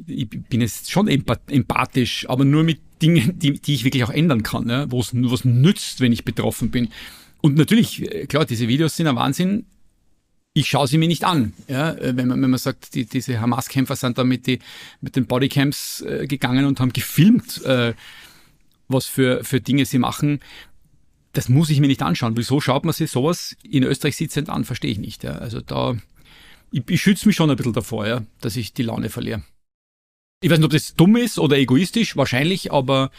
ich 0.07 0.29
bin 0.29 0.61
jetzt 0.61 0.91
schon 0.91 1.09
empathisch, 1.09 2.29
aber 2.29 2.45
nur 2.45 2.65
mit 2.65 2.81
Dingen, 3.01 3.39
die, 3.39 3.61
die 3.61 3.75
ich 3.75 3.85
wirklich 3.85 4.05
auch 4.05 4.11
ändern 4.11 4.43
kann, 4.43 4.91
wo 4.91 5.01
es 5.01 5.11
was 5.15 5.45
nützt, 5.45 6.01
wenn 6.01 6.13
ich 6.13 6.25
betroffen 6.25 6.71
bin. 6.71 6.89
Und 7.41 7.57
natürlich, 7.57 8.03
äh, 8.03 8.27
klar, 8.27 8.45
diese 8.45 8.69
Videos 8.69 8.97
sind 8.97 9.07
ein 9.07 9.17
Wahnsinn, 9.17 9.67
ich 10.59 10.69
schaue 10.69 10.89
sie 10.89 10.99
mir 10.99 11.07
nicht 11.07 11.25
an. 11.25 11.53
Ja, 11.69 11.93
äh, 11.93 12.17
wenn, 12.17 12.27
man, 12.27 12.43
wenn 12.43 12.51
man 12.51 12.59
sagt, 12.59 12.95
die, 12.95 13.07
diese 13.07 13.41
Hamas-Kämpfer 13.41 13.95
sind 13.95 14.19
da 14.19 14.25
mit, 14.25 14.47
die, 14.47 14.59
mit 15.01 15.15
den 15.15 15.27
Bodycams 15.27 16.01
äh, 16.01 16.27
gegangen 16.27 16.67
und 16.67 16.81
haben 16.81 16.93
gefilmt, 16.93 17.65
äh, 17.65 17.95
was 18.89 19.07
für, 19.07 19.45
für 19.45 19.61
Dinge 19.61 19.85
sie 19.85 19.99
machen. 19.99 20.41
Das 21.33 21.49
muss 21.49 21.71
ich 21.71 21.79
mir 21.81 21.87
nicht 21.87 22.03
anschauen. 22.03 22.37
Wieso 22.37 22.61
schaut 22.61 22.85
man 22.85 22.93
sich 22.93 23.11
sowas 23.11 23.57
in 23.63 23.85
Österreich 23.85 24.17
sitzend 24.17 24.49
an? 24.49 24.65
Verstehe 24.65 24.91
ich 24.91 24.99
nicht. 24.99 25.23
Ja. 25.23 25.33
Also 25.33 25.61
da, 25.61 25.97
ich, 26.73 26.83
ich 26.89 27.01
schütze 27.01 27.29
mich 27.29 27.37
schon 27.37 27.51
ein 27.51 27.57
bisschen 27.57 27.73
davor, 27.73 28.07
ja, 28.09 28.23
dass 28.41 28.57
ich 28.57 28.73
die 28.73 28.83
Laune 28.83 29.11
verliere. 29.11 29.43
Ich 30.41 30.51
weiß 30.51 30.59
nicht, 30.59 30.67
ob 30.67 30.73
das 30.73 30.95
dumm 30.95 31.17
ist 31.17 31.41
oder 31.41 31.57
egoistisch, 31.57 32.17
wahrscheinlich, 32.17 32.73
aber 32.73 33.11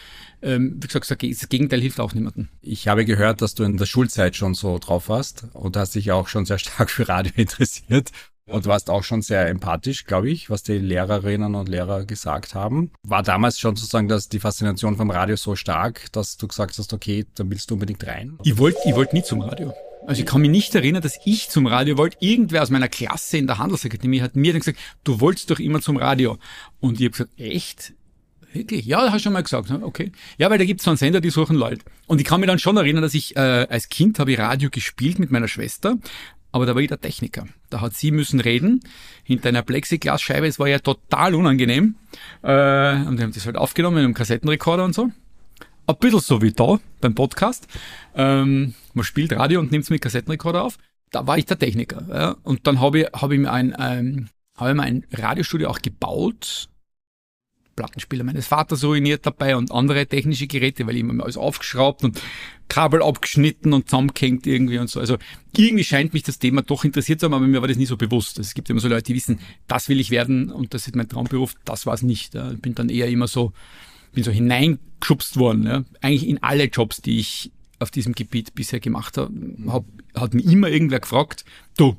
ähm, 0.42 0.80
wie 0.82 0.88
gesagt, 0.88 1.12
das 1.12 1.50
Gegenteil 1.50 1.82
hilft 1.82 2.00
auch 2.00 2.14
niemandem. 2.14 2.48
Ich 2.62 2.88
habe 2.88 3.04
gehört, 3.04 3.42
dass 3.42 3.56
du 3.56 3.64
in 3.64 3.76
der 3.76 3.88
Schulzeit 3.88 4.38
schon 4.38 4.54
so 4.54 4.80
drauf 4.80 5.10
warst 5.10 5.48
und 5.52 5.76
hast 5.76 5.96
dich 5.96 6.14
auch 6.14 6.30
schon 6.30 6.46
sehr 6.46 6.60
stark 6.60 6.90
für 6.90 7.10
Radio 7.10 7.34
interessiert 7.36 8.12
und 8.46 8.68
warst 8.68 8.90
auch 8.90 9.04
schon 9.04 9.22
sehr 9.22 9.50
empathisch, 9.50 10.06
glaube 10.06 10.30
ich, 10.30 10.50
was 10.50 10.64
die 10.64 10.78
Lehrerinnen 10.78 11.56
und 11.56 11.68
Lehrer 11.68 12.06
gesagt 12.06 12.56
haben. 12.56 12.92
War 13.04 13.22
damals 13.22 13.60
schon 13.60 13.76
sozusagen 13.76 14.08
dass 14.08 14.30
die 14.30 14.40
Faszination 14.40 14.96
vom 14.96 15.12
Radio 15.12 15.36
so 15.36 15.58
stark, 15.58 16.10
dass 16.14 16.38
du 16.38 16.48
gesagt 16.48 16.78
hast, 16.78 16.94
okay, 16.94 17.26
dann 17.36 17.52
willst 17.52 17.70
du 17.70 17.74
unbedingt 17.74 18.08
rein? 18.08 18.38
Ich 18.44 18.58
wollte 18.58 18.80
ich 18.86 18.96
wollt 18.96 19.12
nie 19.12 19.24
zum 19.24 19.42
Radio. 19.42 19.74
Also 20.08 20.22
ich 20.22 20.26
kann 20.26 20.42
mich 20.42 20.50
nicht 20.50 20.74
erinnern, 20.76 21.02
dass 21.02 21.20
ich 21.26 21.50
zum 21.50 21.68
Radio 21.68 21.98
wollte. 21.98 22.18
Irgendwer 22.20 22.64
aus 22.64 22.70
meiner 22.70 22.88
Klasse 22.88 23.38
in 23.38 23.48
der 23.48 23.58
Handelsakademie 23.58 24.22
hat 24.22 24.36
mir 24.36 24.54
dann 24.54 24.62
gesagt, 24.62 24.80
du 25.04 25.20
wolltest 25.20 25.52
doch 25.52 25.60
immer 25.60 25.82
zum 25.82 25.98
Radio. 25.98 26.38
Und 26.80 27.00
ich 27.00 27.06
habe 27.06 27.12
gesagt, 27.12 27.40
echt? 27.40 27.94
Wirklich? 28.52 28.86
Ja, 28.86 29.12
hast 29.12 29.16
du 29.16 29.20
schon 29.20 29.34
mal 29.34 29.44
gesagt. 29.44 29.70
Okay. 29.70 30.12
Ja, 30.38 30.50
weil 30.50 30.58
da 30.58 30.66
gibt's 30.66 30.84
so 30.84 30.90
einen 30.90 30.98
Sender, 30.98 31.22
die 31.22 31.30
suchen 31.30 31.56
Leute. 31.56 31.82
Und 32.08 32.20
ich 32.20 32.26
kann 32.26 32.40
mich 32.40 32.48
dann 32.48 32.60
schon 32.60 32.78
erinnern, 32.78 33.04
dass 33.04 33.14
ich 33.14 33.36
äh, 33.36 33.68
als 33.70 33.90
Kind 33.90 34.18
habe 34.20 34.32
ich 34.32 34.40
Radio 34.40 34.70
gespielt 34.72 35.20
mit 35.20 35.30
meiner 35.30 35.48
Schwester, 35.48 35.98
aber 36.52 36.66
da 36.66 36.74
war 36.74 36.82
ich 36.82 36.88
der 36.88 37.00
Techniker. 37.00 37.46
Da 37.70 37.82
hat 37.82 37.94
sie 37.94 38.10
müssen 38.12 38.40
reden 38.40 38.82
hinter 39.24 39.50
einer 39.50 39.62
Plexiglasscheibe. 39.62 40.48
Es 40.48 40.58
war 40.58 40.68
ja 40.68 40.80
total 40.80 41.36
unangenehm. 41.36 41.96
Äh, 42.42 42.96
und 43.06 43.18
wir 43.18 43.24
haben 43.26 43.34
das 43.34 43.46
halt 43.46 43.56
aufgenommen 43.56 43.98
mit 43.98 44.06
einem 44.06 44.14
Kassettenrekorder 44.16 44.84
und 44.84 44.96
so. 44.96 45.12
Ein 45.90 45.98
bisschen 45.98 46.20
so 46.20 46.40
wie 46.44 46.52
da 46.52 46.80
beim 47.02 47.16
Podcast. 47.16 47.68
Ähm, 48.14 48.76
man 48.94 49.04
spielt 49.04 49.34
Radio 49.34 49.60
und 49.60 49.72
nimmt 49.72 49.86
es 49.86 49.90
mit 49.90 50.04
Kassettenrekorder 50.04 50.64
auf. 50.64 50.78
Da 51.10 51.26
war 51.26 51.40
ich 51.40 51.48
der 51.48 51.58
Techniker. 51.58 52.06
Ja. 52.08 52.36
Und 52.44 52.68
dann 52.68 52.80
habe 52.80 53.00
ich, 53.00 53.06
hab 53.12 53.32
ich 53.32 53.40
mir 53.40 53.52
ein, 53.52 53.76
ähm, 53.80 54.30
hab 54.56 54.70
ich 54.70 54.76
mir 54.76 54.84
ein 54.84 55.08
Radiostudio 55.12 55.68
auch 55.68 55.80
gebaut 55.80 56.70
Plattenspieler 57.76 58.26
meines 58.26 58.46
Vaters 58.46 58.84
ruiniert 58.84 59.26
dabei 59.26 59.56
und 59.56 59.72
andere 59.72 60.06
technische 60.06 60.48
Geräte, 60.48 60.86
weil 60.86 60.96
ich 60.96 61.00
immer 61.00 61.24
alles 61.24 61.38
aufgeschraubt 61.38 62.04
und 62.04 62.22
Kabel 62.68 63.02
abgeschnitten 63.02 63.72
und 63.72 63.90
zusammengehängt 63.90 64.46
irgendwie 64.46 64.78
und 64.78 64.90
so. 64.90 65.00
Also 65.00 65.18
irgendwie 65.56 65.86
scheint 65.86 66.14
mich 66.14 66.24
das 66.24 66.38
Thema 66.40 66.62
doch 66.62 66.84
interessiert 66.84 67.22
zu 67.22 67.26
haben, 67.26 67.34
aber 67.34 67.48
mir 67.48 67.62
war 67.62 67.70
das 67.70 67.78
nie 67.78 67.86
so 67.86 67.96
bewusst. 67.96 68.38
Es 68.38 68.54
gibt 68.54 68.70
immer 68.70 68.82
so 68.82 68.90
Leute, 68.90 69.04
die 69.04 69.16
wissen, 69.16 69.40
das 69.68 69.88
will 69.88 70.02
ich 70.02 70.12
werden 70.12 70.52
und 70.52 70.74
das 70.74 70.88
ist 70.88 70.96
mein 70.96 71.08
Traumberuf. 71.08 71.56
Das 71.64 71.86
war 71.86 71.94
es 71.94 72.02
nicht. 72.02 72.36
Ich 72.36 72.62
bin 72.62 72.76
dann 72.76 72.90
eher 72.90 73.08
immer 73.08 73.28
so, 73.28 73.54
bin 74.12 74.24
so 74.24 74.32
hineingeschubst 74.32 75.38
worden. 75.38 75.66
Ja. 75.66 75.84
Eigentlich 76.02 76.28
in 76.28 76.42
alle 76.44 76.66
Jobs, 76.66 77.02
die 77.02 77.20
ich 77.20 77.52
auf 77.80 77.92
diesem 77.92 78.14
Gebiet 78.14 78.56
bisher 78.56 78.80
gemacht 78.80 79.18
habe, 79.18 79.34
hab, 79.68 79.86
hat 80.16 80.34
mir 80.34 80.44
immer 80.44 80.70
irgendwer 80.70 81.00
gefragt, 81.00 81.46
du, 81.78 81.96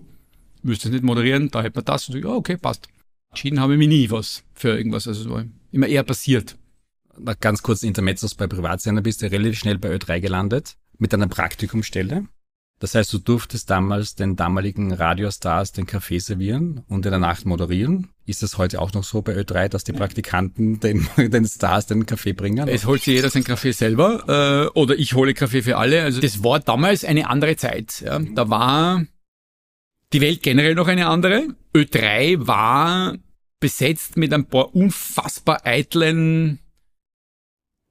das 0.63 0.85
nicht 0.87 1.05
moderieren? 1.05 1.51
Da 1.51 1.63
hätte 1.63 1.79
man 1.79 1.85
das. 1.85 2.09
Und 2.09 2.13
so, 2.15 2.19
ja, 2.19 2.35
okay, 2.35 2.57
passt. 2.57 2.89
Entschieden 3.31 3.61
habe 3.61 3.75
ich 3.75 3.79
mich 3.79 3.89
nie 3.89 4.11
was 4.11 4.45
für 4.55 4.77
irgendwas. 4.77 5.07
Also 5.07 5.23
es 5.23 5.31
war 5.31 5.45
immer 5.71 5.87
eher 5.87 6.03
passiert. 6.03 6.57
Ganz 7.41 7.63
kurz 7.63 7.83
Intermezzos 7.83 8.35
bei 8.35 8.47
Privatsender 8.47 9.03
bist 9.03 9.23
du 9.23 9.31
relativ 9.31 9.59
schnell 9.59 9.79
bei 9.79 9.95
Ö3 9.95 10.21
gelandet 10.21 10.77
mit 10.99 11.13
einer 11.15 11.29
Praktikumstelle. 11.29 12.27
Das 12.81 12.95
heißt, 12.95 13.13
du 13.13 13.19
durftest 13.19 13.69
damals 13.69 14.15
den 14.15 14.37
damaligen 14.37 14.91
Radiostars 14.91 15.73
den 15.73 15.85
Kaffee 15.85 16.19
servieren 16.19 16.83
und 16.89 17.05
in 17.05 17.11
der 17.13 17.21
Nacht 17.21 17.45
moderieren. 17.45 18.09
Ist 18.25 18.43
das 18.43 18.57
heute 18.57 18.81
auch 18.81 18.95
noch 18.95 19.05
so 19.05 19.21
bei 19.21 19.37
Ö3, 19.37 19.69
dass 19.69 19.85
die 19.85 19.93
Praktikanten 19.93 20.81
den, 20.81 21.07
den 21.19 21.45
Stars 21.45 21.87
den 21.87 22.07
Kaffee 22.07 22.33
bringen? 22.33 22.69
Es 22.69 22.87
holt 22.87 23.03
sich 23.03 23.15
jeder 23.15 23.29
seinen 23.29 23.45
Kaffee 23.45 23.73
selber 23.73 24.71
äh, 24.75 24.79
oder 24.79 24.99
ich 24.99 25.13
hole 25.13 25.35
Kaffee 25.35 25.61
für 25.61 25.77
alle. 25.77 26.03
Also 26.03 26.23
das 26.23 26.43
war 26.43 26.59
damals 26.59 27.05
eine 27.05 27.29
andere 27.29 27.57
Zeit. 27.57 28.01
Ja. 28.01 28.19
Da 28.19 28.49
war 28.49 29.05
die 30.15 30.23
Welt 30.23 30.43
generell 30.43 30.75
noch 30.75 30.89
eine 30.89 31.07
andere. 31.07 31.49
Ö3 31.75 32.47
war 32.47 33.15
besetzt 33.61 34.17
mit 34.17 34.33
ein 34.33 34.47
paar 34.47 34.75
unfassbar 34.75 35.67
eitlen 35.67 36.61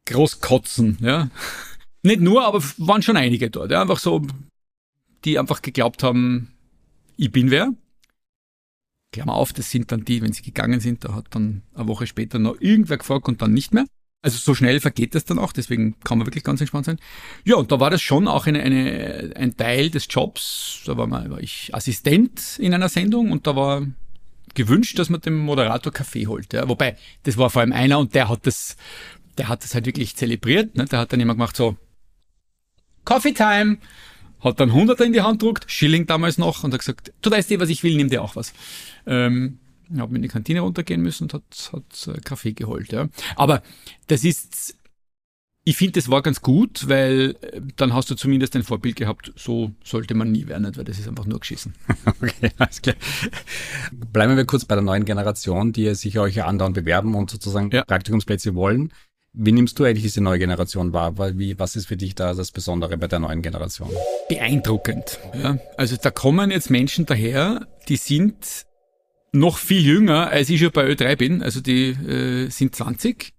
Großkotzen, 0.07 0.97
ja. 0.99 1.29
Nicht 2.01 2.21
nur, 2.21 2.45
aber 2.45 2.63
waren 2.77 3.03
schon 3.03 3.17
einige 3.17 3.51
dort, 3.51 3.69
ja. 3.69 3.83
Einfach 3.83 3.99
so, 3.99 4.25
die 5.25 5.39
einfach 5.39 5.61
geglaubt 5.61 6.03
haben, 6.03 6.53
ich 7.17 7.31
bin 7.31 7.51
wer. 7.51 7.73
Klammer 9.11 9.33
auf, 9.33 9.53
das 9.53 9.71
sind 9.71 9.91
dann 9.91 10.05
die, 10.05 10.21
wenn 10.21 10.33
sie 10.33 10.43
gegangen 10.43 10.79
sind, 10.79 11.03
da 11.03 11.15
hat 11.15 11.27
dann 11.31 11.63
eine 11.73 11.87
Woche 11.87 12.05
später 12.07 12.39
noch 12.39 12.59
irgendwer 12.59 12.97
gefragt 12.97 13.27
und 13.27 13.41
dann 13.41 13.53
nicht 13.53 13.73
mehr. 13.73 13.85
Also 14.21 14.37
so 14.37 14.53
schnell 14.53 14.81
vergeht 14.81 15.15
das 15.15 15.23
dann 15.23 15.39
auch, 15.39 15.53
deswegen 15.53 15.97
kann 16.01 16.17
man 16.17 16.27
wirklich 16.27 16.43
ganz 16.43 16.59
entspannt 16.59 16.85
sein. 16.85 16.99
Ja, 17.45 17.55
und 17.55 17.71
da 17.71 17.79
war 17.79 17.89
das 17.89 18.01
schon 18.01 18.27
auch 18.27 18.47
eine, 18.47 18.61
eine, 18.61 19.31
ein 19.35 19.55
Teil 19.55 19.89
des 19.89 20.07
Jobs. 20.09 20.81
Da 20.85 20.97
war, 20.97 21.07
mal, 21.07 21.29
war 21.29 21.39
ich 21.39 21.73
Assistent 21.73 22.59
in 22.59 22.73
einer 22.73 22.89
Sendung 22.89 23.31
und 23.31 23.47
da 23.47 23.55
war 23.55 23.87
gewünscht, 24.55 24.99
dass 24.99 25.09
man 25.09 25.21
dem 25.21 25.37
Moderator 25.37 25.93
Kaffee 25.93 26.27
holt. 26.27 26.53
Ja. 26.53 26.67
Wobei, 26.67 26.97
das 27.23 27.37
war 27.37 27.49
vor 27.49 27.61
allem 27.61 27.71
einer 27.71 27.97
und 27.97 28.13
der 28.13 28.27
hat 28.27 28.45
das, 28.45 28.75
der 29.37 29.47
hat 29.47 29.63
das 29.63 29.73
halt 29.73 29.85
wirklich 29.85 30.17
zelebriert. 30.17 30.75
Ne. 30.75 30.85
Der 30.85 30.99
hat 30.99 31.13
dann 31.13 31.21
immer 31.21 31.33
gemacht 31.33 31.55
so, 31.55 31.77
Coffee 33.05 33.33
Time! 33.33 33.77
Hat 34.41 34.59
dann 34.59 34.73
Hunderter 34.73 35.05
in 35.05 35.13
die 35.13 35.21
Hand 35.21 35.39
gedruckt, 35.39 35.65
Schilling 35.69 36.05
damals 36.07 36.37
noch 36.37 36.63
und 36.63 36.73
hat 36.73 36.79
gesagt, 36.79 37.11
du 37.21 37.31
weißt 37.31 37.51
eh, 37.51 37.59
was 37.59 37.69
ich 37.69 37.83
will, 37.83 37.95
nimm 37.95 38.09
dir 38.09 38.23
auch 38.23 38.35
was. 38.35 38.53
Ähm, 39.05 39.59
habe 39.97 40.15
in 40.15 40.21
die 40.21 40.27
Kantine 40.27 40.61
runtergehen 40.61 41.01
müssen 41.01 41.23
und 41.23 41.33
hat, 41.33 41.71
hat 41.73 42.15
äh, 42.15 42.19
Kaffee 42.21 42.53
geholt. 42.53 42.91
Ja. 42.91 43.09
Aber 43.35 43.63
das 44.07 44.23
ist, 44.23 44.75
ich 45.63 45.77
finde, 45.77 45.93
das 45.93 46.09
war 46.09 46.21
ganz 46.21 46.41
gut, 46.41 46.87
weil 46.87 47.35
äh, 47.41 47.61
dann 47.75 47.93
hast 47.93 48.09
du 48.09 48.15
zumindest 48.15 48.55
ein 48.55 48.63
Vorbild 48.63 48.95
gehabt, 48.95 49.33
so 49.35 49.71
sollte 49.83 50.13
man 50.13 50.31
nie 50.31 50.47
werden, 50.47 50.75
weil 50.75 50.83
das 50.83 50.99
ist 50.99 51.07
einfach 51.07 51.25
nur 51.25 51.39
geschissen. 51.39 51.73
okay, 52.05 52.51
alles 52.57 52.81
klar. 52.81 52.95
Bleiben 53.91 54.37
wir 54.37 54.45
kurz 54.45 54.65
bei 54.65 54.75
der 54.75 54.83
neuen 54.83 55.05
Generation, 55.05 55.73
die 55.73 55.93
sich 55.95 56.17
euch 56.19 56.35
ja 56.35 56.45
andauernd 56.45 56.75
bewerben 56.75 57.15
und 57.15 57.29
sozusagen 57.29 57.71
ja. 57.71 57.83
Praktikumsplätze 57.83 58.55
wollen. 58.55 58.91
Wie 59.41 59.53
nimmst 59.53 59.79
du 59.79 59.85
eigentlich 59.85 60.03
diese 60.03 60.19
neue 60.19 60.37
Generation 60.37 60.91
wahr? 60.91 61.17
Wie, 61.37 61.57
was 61.57 61.77
ist 61.77 61.85
für 61.85 61.95
dich 61.95 62.13
da 62.13 62.33
das 62.33 62.51
Besondere 62.51 62.97
bei 62.97 63.07
der 63.07 63.19
neuen 63.19 63.41
Generation? 63.41 63.89
Beeindruckend. 64.27 65.17
Ja. 65.33 65.57
Also 65.77 65.95
da 65.95 66.11
kommen 66.11 66.51
jetzt 66.51 66.69
Menschen 66.69 67.05
daher, 67.05 67.65
die 67.87 67.95
sind 67.95 68.65
noch 69.31 69.57
viel 69.57 69.81
jünger, 69.81 70.27
als 70.27 70.49
ich 70.49 70.59
schon 70.59 70.73
bei 70.73 70.85
Ö3 70.85 71.15
bin. 71.15 71.41
Also 71.41 71.61
die 71.61 71.91
äh, 71.91 72.49
sind 72.49 72.75
20. 72.75 73.31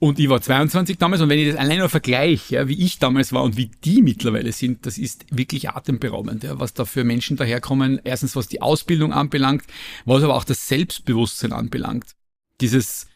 Und 0.00 0.18
ich 0.18 0.28
war 0.28 0.42
22 0.42 0.98
damals. 0.98 1.22
Und 1.22 1.30
wenn 1.30 1.38
ich 1.38 1.48
das 1.48 1.56
allein 1.56 1.78
nur 1.78 1.88
vergleiche, 1.88 2.56
ja, 2.56 2.68
wie 2.68 2.84
ich 2.84 2.98
damals 2.98 3.32
war 3.32 3.42
und 3.42 3.56
wie 3.56 3.70
die 3.82 4.02
mittlerweile 4.02 4.52
sind, 4.52 4.84
das 4.84 4.98
ist 4.98 5.24
wirklich 5.30 5.70
atemberaubend, 5.70 6.44
ja, 6.44 6.60
was 6.60 6.74
da 6.74 6.84
für 6.84 7.04
Menschen 7.04 7.38
daherkommen. 7.38 8.02
Erstens, 8.04 8.36
was 8.36 8.48
die 8.48 8.60
Ausbildung 8.60 9.14
anbelangt, 9.14 9.64
was 10.04 10.22
aber 10.22 10.34
auch 10.34 10.44
das 10.44 10.68
Selbstbewusstsein 10.68 11.52
anbelangt. 11.52 12.16
Dieses 12.60 13.06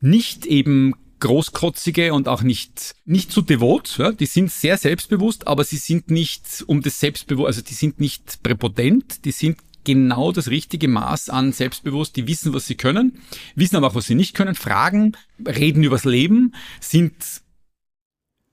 nicht 0.00 0.46
eben 0.46 0.94
großkotzige 1.20 2.14
und 2.14 2.28
auch 2.28 2.42
nicht, 2.42 2.94
nicht 3.04 3.32
zu 3.32 3.40
so 3.40 3.46
devot. 3.46 3.98
Ja? 3.98 4.12
Die 4.12 4.26
sind 4.26 4.50
sehr 4.50 4.76
selbstbewusst, 4.78 5.46
aber 5.46 5.64
sie 5.64 5.76
sind 5.76 6.10
nicht 6.10 6.64
um 6.66 6.82
das 6.82 7.00
Selbstbewusst, 7.00 7.46
also 7.46 7.62
die 7.62 7.74
sind 7.74 8.00
nicht 8.00 8.42
präpotent, 8.42 9.24
die 9.24 9.32
sind 9.32 9.58
genau 9.84 10.32
das 10.32 10.48
richtige 10.50 10.86
Maß 10.86 11.30
an 11.30 11.52
selbstbewusst, 11.52 12.16
die 12.16 12.26
wissen, 12.26 12.52
was 12.52 12.66
sie 12.66 12.74
können, 12.74 13.22
wissen 13.54 13.76
aber 13.76 13.86
auch, 13.86 13.94
was 13.94 14.06
sie 14.06 14.14
nicht 14.14 14.34
können, 14.34 14.54
fragen, 14.54 15.12
reden 15.46 15.82
übers 15.82 16.04
Leben, 16.04 16.54
sind 16.80 17.14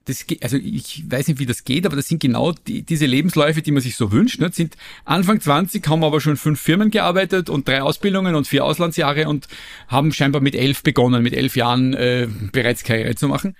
das, 0.06 0.26
also 0.42 0.58
ich 0.58 1.04
weiß 1.10 1.28
nicht, 1.28 1.40
wie 1.40 1.48
das 1.48 1.64
geht, 1.64 1.86
aber 1.86 1.96
das 1.96 2.08
sind 2.08 2.22
genau 2.22 2.52
die, 2.52 2.84
diese 2.84 3.08
Lebensläufe, 3.08 3.64
die 3.64 3.72
man 3.72 3.82
sich 3.82 3.96
so 3.96 4.12
wünscht. 4.12 4.40
Ne? 4.40 4.52
Sind 4.52 4.78
Anfang 5.04 5.42
20 5.42 5.88
haben 5.88 6.04
aber 6.04 6.22
schon 6.22 6.38
fünf 6.38 6.62
Firmen 6.62 6.92
gearbeitet 6.92 7.50
und 7.50 7.68
drei 7.68 7.82
Ausbildungen 7.82 8.36
und 8.36 8.48
vier 8.48 8.64
Auslandsjahre 8.66 9.28
und 9.28 9.48
haben 9.88 10.14
scheinbar 10.14 10.42
mit 10.42 10.56
elf 10.56 10.84
begonnen, 10.84 11.24
mit 11.24 11.34
elf 11.34 11.56
Jahren 11.56 11.96
äh, 11.96 12.28
bereits 12.52 12.84
Karriere 12.84 13.16
zu 13.16 13.28
machen. 13.28 13.56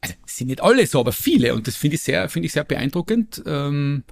Also 0.00 0.14
sind 0.26 0.46
nicht 0.46 0.62
alle 0.62 0.86
so, 0.86 1.00
aber 1.00 1.12
viele 1.12 1.54
und 1.54 1.66
das 1.66 1.76
finde 1.76 1.96
ich 1.96 2.02
sehr, 2.02 2.28
finde 2.28 2.46
ich 2.46 2.52
sehr 2.52 2.64
beeindruckend. 2.64 3.42
Ähm, 3.44 4.04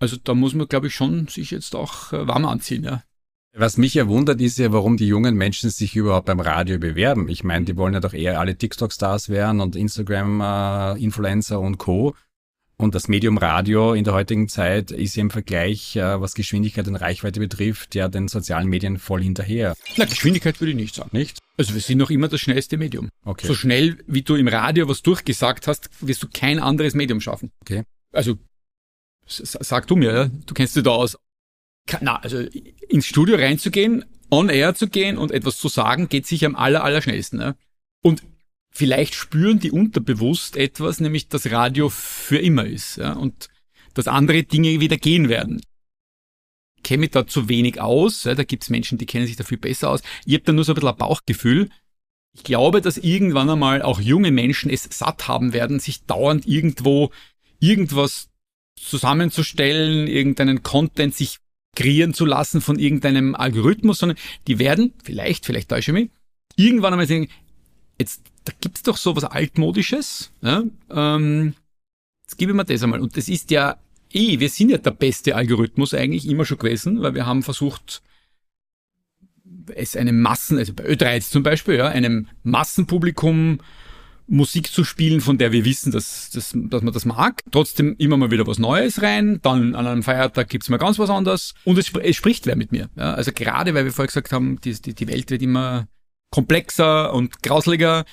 also 0.00 0.16
da 0.16 0.34
muss 0.34 0.54
man, 0.54 0.66
glaube 0.66 0.88
ich, 0.88 0.94
schon 0.94 1.28
sich 1.28 1.52
jetzt 1.52 1.76
auch 1.76 2.12
äh, 2.12 2.26
warm 2.26 2.46
anziehen, 2.46 2.82
ja. 2.82 3.02
Was 3.52 3.76
mich 3.76 3.94
ja 3.94 4.06
wundert, 4.06 4.40
ist 4.40 4.58
ja, 4.58 4.72
warum 4.72 4.96
die 4.96 5.08
jungen 5.08 5.34
Menschen 5.34 5.70
sich 5.70 5.96
überhaupt 5.96 6.26
beim 6.26 6.38
Radio 6.38 6.78
bewerben. 6.78 7.28
Ich 7.28 7.42
meine, 7.42 7.64
die 7.64 7.76
wollen 7.76 7.94
ja 7.94 8.00
doch 8.00 8.14
eher 8.14 8.38
alle 8.38 8.56
TikTok-Stars 8.56 9.28
werden 9.28 9.60
und 9.60 9.74
Instagram-Influencer 9.74 11.56
äh, 11.56 11.58
und 11.58 11.78
Co. 11.78 12.14
Und 12.76 12.94
das 12.94 13.08
Medium 13.08 13.36
Radio 13.38 13.92
in 13.92 14.04
der 14.04 14.14
heutigen 14.14 14.48
Zeit 14.48 14.90
ist 14.92 15.16
ja 15.16 15.20
im 15.20 15.30
Vergleich, 15.30 15.96
äh, 15.96 16.20
was 16.20 16.34
Geschwindigkeit 16.34 16.86
und 16.86 16.94
Reichweite 16.96 17.40
betrifft, 17.40 17.94
ja 17.94 18.08
den 18.08 18.28
sozialen 18.28 18.68
Medien 18.68 18.98
voll 18.98 19.22
hinterher. 19.22 19.74
Na, 19.96 20.04
Geschwindigkeit 20.04 20.60
würde 20.60 20.70
ich 20.70 20.76
nicht 20.76 20.94
sagen. 20.94 21.10
Nicht? 21.12 21.38
Also 21.58 21.74
wir 21.74 21.80
sind 21.80 21.98
noch 21.98 22.10
immer 22.10 22.28
das 22.28 22.40
schnellste 22.40 22.78
Medium. 22.78 23.10
Okay. 23.24 23.48
So 23.48 23.54
schnell, 23.54 23.98
wie 24.06 24.22
du 24.22 24.36
im 24.36 24.48
Radio 24.48 24.88
was 24.88 25.02
durchgesagt 25.02 25.66
hast, 25.66 25.90
wirst 26.00 26.22
du 26.22 26.28
kein 26.32 26.58
anderes 26.60 26.94
Medium 26.94 27.20
schaffen. 27.20 27.50
Okay. 27.60 27.82
Also 28.12 28.38
Sag 29.30 29.86
du 29.86 29.96
mir, 29.96 30.12
ja? 30.12 30.30
du 30.46 30.54
kennst 30.54 30.74
dich 30.74 30.82
da 30.82 30.90
aus. 30.90 31.16
Na, 32.00 32.16
also 32.16 32.38
ins 32.88 33.06
Studio 33.06 33.36
reinzugehen, 33.36 34.04
on 34.30 34.48
air 34.48 34.74
zu 34.74 34.88
gehen 34.88 35.18
und 35.18 35.32
etwas 35.32 35.58
zu 35.58 35.68
sagen, 35.68 36.08
geht 36.08 36.26
sicher 36.26 36.46
am 36.46 36.56
aller, 36.56 36.84
aller 36.84 37.02
schnellsten. 37.02 37.40
Ja? 37.40 37.54
Und 38.02 38.22
vielleicht 38.70 39.14
spüren 39.14 39.58
die 39.58 39.70
unterbewusst 39.70 40.56
etwas, 40.56 41.00
nämlich 41.00 41.28
dass 41.28 41.50
Radio 41.50 41.88
für 41.88 42.38
immer 42.38 42.64
ist 42.64 42.96
ja? 42.96 43.12
und 43.12 43.48
dass 43.94 44.08
andere 44.08 44.44
Dinge 44.44 44.80
wieder 44.80 44.96
gehen 44.96 45.28
werden. 45.28 45.60
Ich 46.76 46.84
kenne 46.84 47.00
mich 47.00 47.10
da 47.10 47.26
zu 47.26 47.48
wenig 47.48 47.80
aus, 47.80 48.24
ja? 48.24 48.34
da 48.34 48.44
gibt's 48.44 48.70
Menschen, 48.70 48.98
die 48.98 49.06
kennen 49.06 49.26
sich 49.26 49.36
da 49.36 49.44
viel 49.44 49.58
besser 49.58 49.90
aus. 49.90 50.02
Ich 50.24 50.34
habe 50.34 50.44
da 50.44 50.52
nur 50.52 50.64
so 50.64 50.72
ein 50.72 50.76
bisschen 50.76 50.90
ein 50.90 50.96
Bauchgefühl. 50.96 51.68
Ich 52.32 52.44
glaube, 52.44 52.80
dass 52.80 52.96
irgendwann 52.96 53.50
einmal 53.50 53.82
auch 53.82 54.00
junge 54.00 54.30
Menschen 54.30 54.70
es 54.70 54.84
satt 54.84 55.26
haben 55.26 55.52
werden, 55.52 55.80
sich 55.80 56.04
dauernd 56.04 56.46
irgendwo 56.46 57.10
irgendwas 57.58 58.28
zusammenzustellen, 58.76 60.06
irgendeinen 60.06 60.62
Content 60.62 61.14
sich 61.14 61.40
kreieren 61.76 62.14
zu 62.14 62.24
lassen 62.24 62.60
von 62.60 62.78
irgendeinem 62.78 63.34
Algorithmus, 63.34 63.98
sondern 63.98 64.18
die 64.46 64.58
werden, 64.58 64.92
vielleicht, 65.02 65.46
vielleicht 65.46 65.68
täusche 65.68 65.92
ich 65.92 65.94
mich, 65.94 66.10
irgendwann 66.56 66.92
einmal 66.92 67.06
sagen, 67.06 67.28
jetzt, 67.98 68.22
da 68.44 68.52
gibt's 68.60 68.82
doch 68.82 68.96
so 68.96 69.16
was 69.16 69.24
Altmodisches, 69.24 70.32
ja, 70.42 70.64
ähm, 70.90 71.54
jetzt 72.22 72.38
gebe 72.38 72.52
ich 72.52 72.56
mir 72.56 72.64
das 72.64 72.82
einmal. 72.82 73.00
Und 73.00 73.16
das 73.16 73.28
ist 73.28 73.50
ja 73.50 73.78
eh, 74.12 74.40
wir 74.40 74.48
sind 74.48 74.70
ja 74.70 74.78
der 74.78 74.90
beste 74.90 75.36
Algorithmus 75.36 75.94
eigentlich 75.94 76.28
immer 76.28 76.44
schon 76.44 76.58
gewesen, 76.58 77.02
weil 77.02 77.14
wir 77.14 77.26
haben 77.26 77.42
versucht, 77.42 78.02
es 79.74 79.96
einem 79.96 80.20
Massen, 80.20 80.58
also 80.58 80.72
bei 80.74 80.84
Ö3 80.84 81.14
jetzt 81.14 81.30
zum 81.30 81.42
Beispiel, 81.42 81.76
ja, 81.76 81.88
einem 81.88 82.28
Massenpublikum 82.42 83.60
Musik 84.30 84.68
zu 84.72 84.84
spielen, 84.84 85.20
von 85.20 85.38
der 85.38 85.50
wir 85.50 85.64
wissen, 85.64 85.90
dass, 85.90 86.30
dass, 86.30 86.54
dass 86.54 86.82
man 86.82 86.94
das 86.94 87.04
mag. 87.04 87.42
Trotzdem 87.50 87.96
immer 87.98 88.16
mal 88.16 88.30
wieder 88.30 88.46
was 88.46 88.60
Neues 88.60 89.02
rein. 89.02 89.40
Dann 89.42 89.74
an 89.74 89.88
einem 89.88 90.04
Feiertag 90.04 90.48
gibt's 90.48 90.68
mal 90.68 90.76
ganz 90.76 91.00
was 91.00 91.10
anderes. 91.10 91.54
Und 91.64 91.78
es, 91.78 91.92
es 91.94 92.16
spricht 92.16 92.46
wer 92.46 92.54
mit 92.54 92.70
mir. 92.70 92.88
Ja, 92.96 93.14
also 93.14 93.32
gerade, 93.32 93.74
weil 93.74 93.84
wir 93.84 93.92
vorher 93.92 94.06
gesagt 94.06 94.32
haben, 94.32 94.60
die, 94.60 94.80
die, 94.80 94.94
die 94.94 95.08
Welt 95.08 95.30
wird 95.30 95.42
immer 95.42 95.88
komplexer 96.30 97.12
und 97.12 97.42
grauseliger. 97.42 98.04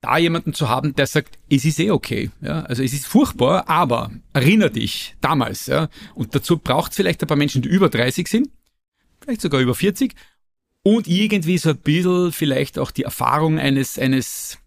Da 0.00 0.18
jemanden 0.18 0.54
zu 0.54 0.68
haben, 0.68 0.94
der 0.94 1.06
sagt, 1.06 1.38
es 1.50 1.64
ist 1.64 1.80
eh 1.80 1.90
okay. 1.90 2.30
Ja, 2.40 2.60
also 2.62 2.82
es 2.82 2.92
ist 2.92 3.06
furchtbar, 3.06 3.68
aber 3.68 4.12
erinner 4.32 4.68
dich 4.68 5.16
damals. 5.20 5.66
Ja, 5.66 5.88
und 6.14 6.36
dazu 6.36 6.58
braucht 6.58 6.94
vielleicht 6.94 7.20
ein 7.22 7.26
paar 7.26 7.36
Menschen, 7.36 7.62
die 7.62 7.68
über 7.68 7.88
30 7.88 8.28
sind, 8.28 8.48
vielleicht 9.20 9.40
sogar 9.40 9.60
über 9.60 9.74
40 9.74 10.14
und 10.84 11.08
irgendwie 11.08 11.58
so 11.58 11.70
ein 11.70 11.78
bisschen 11.78 12.30
vielleicht 12.30 12.78
auch 12.78 12.92
die 12.92 13.04
Erfahrung 13.04 13.58
eines, 13.58 13.98
eines 13.98 14.58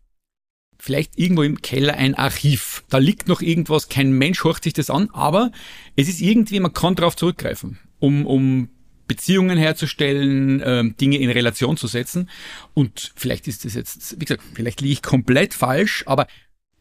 vielleicht 0.88 1.20
irgendwo 1.20 1.44
im 1.44 1.62
Keller 1.62 1.96
ein 1.96 2.15
Archiv. 2.15 2.86
Da 2.89 2.98
liegt 2.98 3.27
noch 3.27 3.41
irgendwas, 3.41 3.89
kein 3.89 4.13
Mensch 4.13 4.46
horcht 4.46 4.63
sich 4.63 4.72
das 4.72 4.89
an, 4.89 5.10
aber 5.12 5.51
es 5.98 6.08
ist 6.08 6.22
irgendwie, 6.22 6.62
man 6.62 6.72
kann 6.72 6.96
darauf 6.96 7.17
zurückgreifen, 7.17 7.77
um, 8.00 8.25
um 8.25 8.70
Beziehungen 9.06 9.58
herzustellen, 9.58 10.62
ähm, 10.63 10.96
Dinge 10.96 11.17
in 11.17 11.29
Relation 11.29 11.75
zu 11.75 11.88
setzen. 11.88 12.29
Und 12.74 13.12
vielleicht 13.17 13.50
ist 13.50 13.65
das 13.65 13.74
jetzt, 13.74 14.17
wie 14.17 14.24
gesagt, 14.24 14.44
vielleicht 14.53 14.79
liege 14.79 14.94
ich 14.94 15.01
komplett 15.01 15.53
falsch, 15.53 16.06
aber 16.06 16.25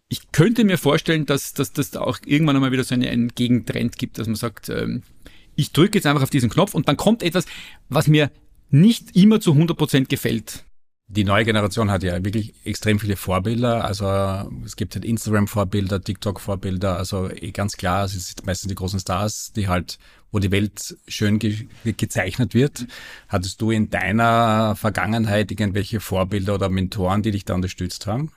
ich 0.09 0.31
könnte 0.31 0.63
mir 0.63 0.79
vorstellen, 0.79 1.27
dass, 1.27 1.53
dass, 1.53 1.73
dass 1.73 1.91
da 1.91 2.01
auch 2.01 2.19
irgendwann 2.25 2.55
einmal 2.55 2.71
wieder 2.71 2.85
so 2.85 2.95
eine, 2.95 3.11
einen 3.11 3.35
Gegentrend 3.35 3.99
gibt, 3.99 4.21
dass 4.21 4.29
man 4.29 4.37
sagt, 4.37 4.69
ähm, 4.69 5.03
ich 5.57 5.73
drücke 5.73 5.99
jetzt 5.99 6.07
einfach 6.07 6.23
auf 6.23 6.31
diesen 6.31 6.49
Knopf 6.49 6.75
und 6.75 6.87
dann 6.87 6.97
kommt 6.97 7.25
etwas, 7.25 7.47
was 7.89 8.07
mir 8.07 8.31
nicht 8.71 9.17
immer 9.17 9.41
zu 9.41 9.53
100% 9.53 10.07
gefällt. 10.07 10.65
Die 11.09 11.23
neue 11.23 11.45
Generation 11.45 11.91
hat 11.93 12.03
ja 12.03 12.25
wirklich 12.25 12.55
extrem 12.65 12.99
viele 12.99 13.15
Vorbilder. 13.15 13.85
Also 13.85 14.07
es 14.65 14.75
gibt 14.75 14.97
halt 14.97 15.05
Instagram-Vorbilder, 15.05 16.01
TikTok-Vorbilder. 16.01 16.97
Also 16.97 17.31
eh 17.31 17.53
ganz 17.53 17.77
klar, 17.77 18.07
es 18.07 18.13
sind 18.13 18.45
meistens 18.45 18.71
die 18.71 18.75
großen 18.75 18.99
Stars, 18.99 19.53
die 19.55 19.69
halt, 19.69 19.99
wo 20.33 20.41
die 20.41 20.51
Welt 20.51 20.97
schön 21.07 21.39
ge 21.39 21.69
gezeichnet 21.85 22.55
wird. 22.55 22.87
Hattest 23.29 23.61
du 23.61 23.71
in 23.71 23.89
deiner 23.89 24.75
Vergangenheit 24.75 25.53
irgendwelche 25.53 26.01
Vorbilder 26.01 26.57
oder 26.57 26.69
Mentoren, 26.71 27.23
die 27.23 27.31
dich 27.31 27.45
da 27.45 27.55
unterstützt 27.55 28.09
haben? 28.09 28.33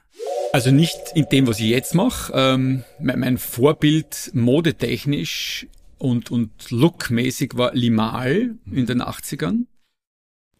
Also 0.53 0.69
nicht 0.69 0.99
in 1.15 1.25
dem, 1.31 1.47
was 1.47 1.59
ich 1.59 1.67
jetzt 1.67 1.95
mache. 1.95 2.31
Ähm, 2.35 2.83
mein 2.99 3.39
Vorbild 3.39 4.29
modetechnisch 4.33 5.65
und, 5.97 6.29
und 6.29 6.69
lookmäßig 6.69 7.53
war 7.55 7.73
Limal 7.73 8.55
in 8.71 8.85
den 8.85 9.01
80ern. 9.01 9.65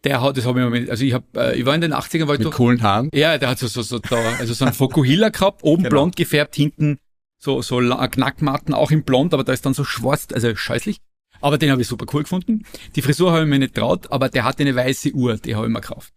Der 0.04 0.22
hat, 0.22 0.36
das 0.36 0.46
habe 0.46 0.62
ich 0.62 0.70
mir, 0.70 0.90
also 0.90 1.04
ich 1.04 1.12
habe, 1.12 1.24
äh, 1.36 1.58
ich 1.58 1.66
war 1.66 1.74
in 1.74 1.82
den 1.82 1.92
80ern, 1.92 2.26
war 2.26 2.34
ich 2.34 2.38
Mit 2.40 2.46
doch, 2.46 2.54
coolen 2.54 2.82
Haaren? 2.82 3.10
Ja, 3.12 3.36
der 3.36 3.50
hat 3.50 3.58
so, 3.58 3.66
so, 3.66 3.82
so, 3.82 3.98
da, 3.98 4.16
also 4.38 4.54
so 4.54 4.64
ein 4.64 4.72
Fokuhila 4.72 5.28
gehabt, 5.28 5.60
oben 5.62 5.82
genau. 5.82 5.90
blond 5.90 6.16
gefärbt, 6.16 6.56
hinten 6.56 6.98
so, 7.38 7.62
so 7.62 7.78
Knackmatten, 7.78 8.74
auch 8.74 8.90
in 8.90 9.02
blond, 9.02 9.34
aber 9.34 9.44
da 9.44 9.52
ist 9.52 9.66
dann 9.66 9.74
so 9.74 9.84
schwarz, 9.84 10.28
also 10.32 10.54
scheußlich. 10.54 10.98
Aber 11.40 11.56
den 11.56 11.70
habe 11.70 11.80
ich 11.80 11.88
super 11.88 12.06
cool 12.12 12.22
gefunden. 12.22 12.64
Die 12.96 13.02
Frisur 13.02 13.32
habe 13.32 13.42
ich 13.42 13.48
mir 13.48 13.58
nicht 13.58 13.74
traut, 13.74 14.12
aber 14.12 14.28
der 14.28 14.44
hatte 14.44 14.62
eine 14.62 14.76
weiße 14.76 15.12
Uhr, 15.12 15.38
die 15.38 15.54
habe 15.54 15.66
ich 15.66 15.72
mir 15.72 15.80
gekauft. 15.80 16.12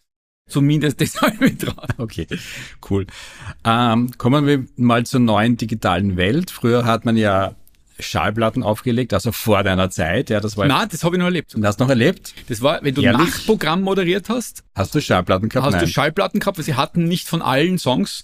Zumindest 0.49 0.99
das 0.99 1.15
habe 1.21 1.33
ich 1.35 1.39
mir 1.39 1.57
traut. 1.57 1.97
Okay, 1.97 2.27
cool. 2.89 3.07
Ähm, 3.63 4.11
kommen 4.17 4.45
wir 4.45 4.65
mal 4.75 5.05
zur 5.05 5.21
neuen 5.21 5.55
digitalen 5.55 6.17
Welt. 6.17 6.51
Früher 6.51 6.85
hat 6.85 7.05
man 7.05 7.15
ja 7.15 7.55
Schallplatten 7.99 8.63
aufgelegt, 8.63 9.13
also 9.13 9.31
vor 9.31 9.63
deiner 9.63 9.89
Zeit. 9.89 10.29
Ja, 10.29 10.39
das 10.39 10.57
war. 10.57 10.65
Nein, 10.65 10.87
das 10.91 11.03
habe 11.03 11.15
ich 11.15 11.19
noch 11.19 11.25
erlebt. 11.25 11.55
Und 11.55 11.65
hast 11.65 11.79
noch 11.79 11.89
erlebt? 11.89 12.33
Das 12.49 12.61
war, 12.61 12.83
wenn 12.83 12.95
du 12.95 13.01
Ehrlich? 13.01 13.27
Nachtprogramm 13.27 13.81
moderiert 13.81 14.29
hast. 14.29 14.63
Hast 14.75 14.95
du 14.95 15.01
Schallplatten 15.01 15.49
gehabt? 15.49 15.67
Hast 15.67 15.73
Nein. 15.73 15.85
du 15.85 15.91
Schallplatten 15.91 16.39
gehabt, 16.39 16.57
weil 16.57 16.65
sie 16.65 16.75
hatten 16.75 17.05
nicht 17.05 17.27
von 17.27 17.41
allen 17.41 17.77
Songs 17.77 18.23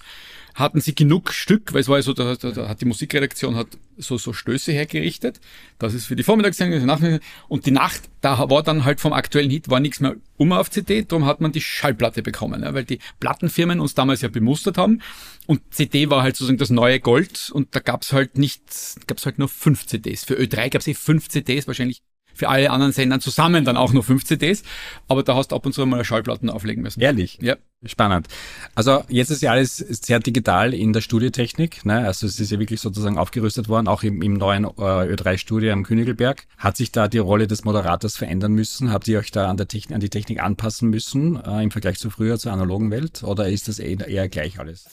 hatten 0.56 0.82
sie 0.82 0.96
genug 0.96 1.32
Stück, 1.32 1.74
weil 1.74 1.82
es 1.82 1.88
war 1.88 1.98
ja 1.98 2.04
so, 2.04 2.14
da, 2.14 2.36
da, 2.36 2.52
da 2.52 2.70
hat 2.70 2.82
die 2.82 2.86
Musikredaktion 2.86 3.56
hat 3.56 3.68
so, 3.98 4.18
so 4.18 4.34
Stöße 4.34 4.72
hergerichtet. 4.72 5.40
Das 5.78 5.94
ist 5.94 6.06
für 6.06 6.16
die 6.16 6.24
Vormittagssendung, 6.24 7.20
und 7.48 7.66
die 7.66 7.72
Nacht, 7.72 8.10
da 8.22 8.50
war 8.50 8.64
dann 8.64 8.86
halt 8.86 9.00
vom 9.00 9.14
aktuellen 9.14 9.50
Hit, 9.50 9.70
war 9.70 9.80
nichts 9.80 10.00
mehr 10.00 10.16
um 10.38 10.52
auf 10.52 10.70
CD, 10.70 11.04
darum 11.04 11.26
hat 11.26 11.42
man 11.42 11.52
die 11.52 11.62
Schallplatte 11.62 12.24
bekommen, 12.24 12.64
ja, 12.64 12.74
weil 12.74 12.86
die 12.86 13.00
Plattenfirmen 13.20 13.80
uns 13.80 13.94
damals 13.94 14.22
ja 14.22 14.30
bemustert 14.30 14.78
haben. 14.78 15.02
Und 15.48 15.62
CD 15.72 16.10
war 16.10 16.24
halt 16.24 16.36
sozusagen 16.36 16.58
das 16.58 16.70
neue 16.70 17.00
Gold 17.00 17.50
und 17.54 17.76
da 17.76 17.80
gab's 17.80 18.14
halt 18.14 18.38
nicht, 18.38 18.64
gab's 19.08 19.26
halt 19.26 19.40
nur 19.40 19.50
fünf 19.50 19.86
CDs. 19.86 20.24
Für 20.24 20.36
Ö3 20.36 20.70
gab's 20.70 20.88
eh 20.88 20.94
fünf 20.94 21.30
CDs, 21.30 21.68
wahrscheinlich 21.68 22.02
für 22.40 22.48
alle 22.48 22.72
anderen 22.72 22.94
Sendern 22.94 23.20
zusammen 23.20 23.66
dann 23.66 23.76
auch 23.76 23.92
nur 23.92 24.02
fünf 24.02 24.24
CDs. 24.24 24.64
Aber 25.10 25.24
da 25.24 25.36
hast 25.36 25.52
du 25.52 25.56
ab 25.58 25.66
und 25.66 25.74
zu 25.74 25.86
mal 25.86 26.04
Schallplatten 26.06 26.50
auflegen 26.50 26.82
müssen. 26.82 27.02
Ehrlich? 27.02 27.38
Ja. 27.42 27.58
Spannend. 27.86 28.28
Also 28.76 29.04
jetzt 29.08 29.30
ist 29.30 29.42
ja 29.42 29.52
alles 29.52 29.78
sehr 29.78 30.20
digital 30.20 30.74
in 30.74 30.92
der 30.92 31.00
Studiotechnik. 31.00 31.86
Ne? 31.86 32.00
Also 32.00 32.28
es 32.28 32.38
ist 32.38 32.52
ja 32.52 32.60
wirklich 32.60 32.82
sozusagen 32.82 33.18
aufgerüstet 33.18 33.70
worden, 33.70 33.88
auch 33.88 34.04
im, 34.04 34.22
im 34.22 34.34
neuen 34.34 34.66
äh, 34.66 34.68
Ö3-Studio 34.68 35.72
am 35.72 35.84
Königelberg. 35.84 36.46
Hat 36.58 36.76
sich 36.76 36.92
da 36.92 37.08
die 37.08 37.20
Rolle 37.20 37.48
des 37.48 37.64
Moderators 37.64 38.18
verändern 38.18 38.52
müssen? 38.52 38.92
Habt 38.92 39.08
ihr 39.08 39.20
euch 39.20 39.32
da 39.32 39.50
an, 39.50 39.56
der 39.56 39.70
Technik, 39.70 39.96
an 39.96 40.02
die 40.02 40.10
Technik 40.10 40.42
anpassen 40.42 40.90
müssen 40.90 41.42
äh, 41.42 41.64
im 41.64 41.72
Vergleich 41.72 42.00
zu 42.00 42.10
früher, 42.10 42.38
zur 42.38 42.52
analogen 42.52 42.92
Welt? 42.92 43.24
Oder 43.24 43.48
ist 43.48 43.70
das 43.70 43.80
eher, 43.80 44.06
eher 44.08 44.28
gleich 44.28 44.60
alles? 44.60 44.86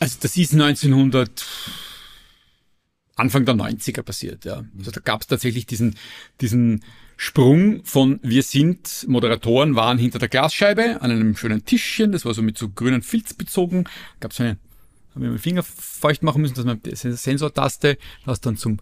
Also 0.00 0.16
das 0.20 0.36
ist 0.36 0.54
1900 0.54 1.44
Anfang 3.18 3.44
der 3.44 3.54
90er 3.54 4.02
passiert. 4.02 4.44
Ja. 4.44 4.64
Also 4.78 4.90
da 4.90 5.00
gab 5.00 5.22
es 5.22 5.26
tatsächlich 5.26 5.66
diesen, 5.66 5.96
diesen 6.40 6.84
Sprung 7.16 7.84
von 7.84 8.20
wir 8.22 8.42
sind, 8.44 9.04
Moderatoren 9.08 9.74
waren 9.74 9.98
hinter 9.98 10.20
der 10.20 10.28
Glasscheibe 10.28 11.02
an 11.02 11.10
einem 11.10 11.36
schönen 11.36 11.64
Tischchen, 11.64 12.12
das 12.12 12.24
war 12.24 12.32
so 12.32 12.42
mit 12.42 12.56
so 12.56 12.68
grünen 12.68 13.02
Filz 13.02 13.34
bezogen, 13.34 13.84
gab 14.20 14.30
es 14.30 14.40
eine, 14.40 14.50
haben 15.14 15.22
wir 15.22 15.30
mit 15.30 15.40
dem 15.40 15.42
Finger 15.42 15.64
feucht 15.64 16.22
machen 16.22 16.42
müssen, 16.42 16.54
dass 16.54 16.64
man 16.64 16.80
die 16.80 16.94
Sensortaste, 16.94 17.98
das 18.24 18.40
dann 18.40 18.56
zum 18.56 18.78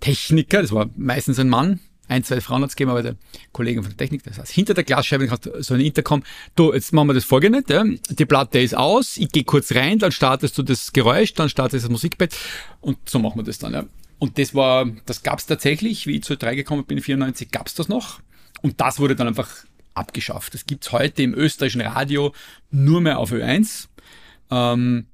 Techniker, 0.00 0.60
das 0.60 0.72
war 0.72 0.90
meistens 0.96 1.38
ein 1.38 1.48
Mann, 1.48 1.80
ein, 2.08 2.24
zwei 2.24 2.40
Frauen 2.40 2.62
hat's 2.62 2.74
gegeben, 2.74 2.90
aber 2.90 3.02
der 3.02 3.16
Kollege 3.52 3.82
von 3.82 3.90
der 3.90 3.96
Technik, 3.96 4.22
der 4.24 4.32
saß 4.32 4.50
hinter 4.50 4.74
der 4.74 4.84
Glasscheibe 4.84 5.30
hat 5.30 5.48
so 5.58 5.74
ein 5.74 5.80
Intercom. 5.80 6.22
Du, 6.56 6.72
jetzt 6.72 6.92
machen 6.92 7.08
wir 7.08 7.14
das 7.14 7.24
folgende, 7.24 7.62
ja. 7.68 7.84
die 8.08 8.26
Platte 8.26 8.58
ist 8.60 8.74
aus, 8.76 9.16
ich 9.16 9.30
gehe 9.30 9.44
kurz 9.44 9.74
rein, 9.74 9.98
dann 9.98 10.12
startest 10.12 10.56
du 10.58 10.62
das 10.62 10.92
Geräusch, 10.92 11.34
dann 11.34 11.48
startest 11.48 11.84
du 11.84 11.88
das 11.88 11.92
Musikbett 11.92 12.36
und 12.80 12.98
so 13.08 13.18
machen 13.18 13.38
wir 13.38 13.44
das 13.44 13.58
dann. 13.58 13.72
Ja. 13.74 13.84
Und 14.18 14.38
das 14.38 14.54
war, 14.54 14.86
das 15.06 15.22
gab's 15.22 15.46
tatsächlich, 15.46 16.06
wie 16.06 16.16
ich 16.16 16.24
zu 16.24 16.36
3 16.36 16.54
gekommen 16.56 16.84
bin, 16.84 17.00
94, 17.00 17.50
gab's 17.50 17.74
das 17.74 17.88
noch. 17.88 18.20
Und 18.62 18.80
das 18.80 18.98
wurde 18.98 19.14
dann 19.14 19.28
einfach 19.28 19.48
abgeschafft. 19.94 20.54
Das 20.54 20.66
gibt's 20.66 20.92
heute 20.92 21.22
im 21.22 21.34
österreichischen 21.34 21.82
Radio 21.82 22.34
nur 22.70 23.00
mehr 23.00 23.18
auf 23.18 23.32
Ö1 23.32 23.88
ähm, 24.50 25.06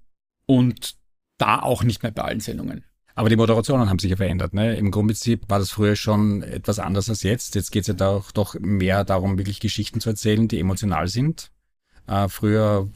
und 0.46 0.94
da 1.38 1.60
auch 1.60 1.82
nicht 1.82 2.02
mehr 2.02 2.12
bei 2.12 2.22
allen 2.22 2.40
Sendungen. 2.40 2.84
Aber 3.14 3.28
die 3.28 3.36
Moderationen 3.36 3.88
haben 3.88 3.98
sich 3.98 4.10
ja 4.10 4.16
verändert. 4.16 4.54
Ne? 4.54 4.76
Im 4.76 4.90
Grundprinzip 4.90 5.48
war 5.48 5.58
das 5.60 5.70
früher 5.70 5.94
schon 5.94 6.42
etwas 6.42 6.78
anders 6.78 7.08
als 7.08 7.22
jetzt. 7.22 7.54
Jetzt 7.54 7.70
geht 7.70 7.82
es 7.82 7.88
ja 7.88 7.94
doch, 7.94 8.32
doch 8.32 8.56
mehr 8.58 9.04
darum, 9.04 9.38
wirklich 9.38 9.60
Geschichten 9.60 10.00
zu 10.00 10.10
erzählen, 10.10 10.48
die 10.48 10.58
emotional 10.58 11.06
sind. 11.06 11.50
Äh, 12.08 12.28
früher, 12.28 12.88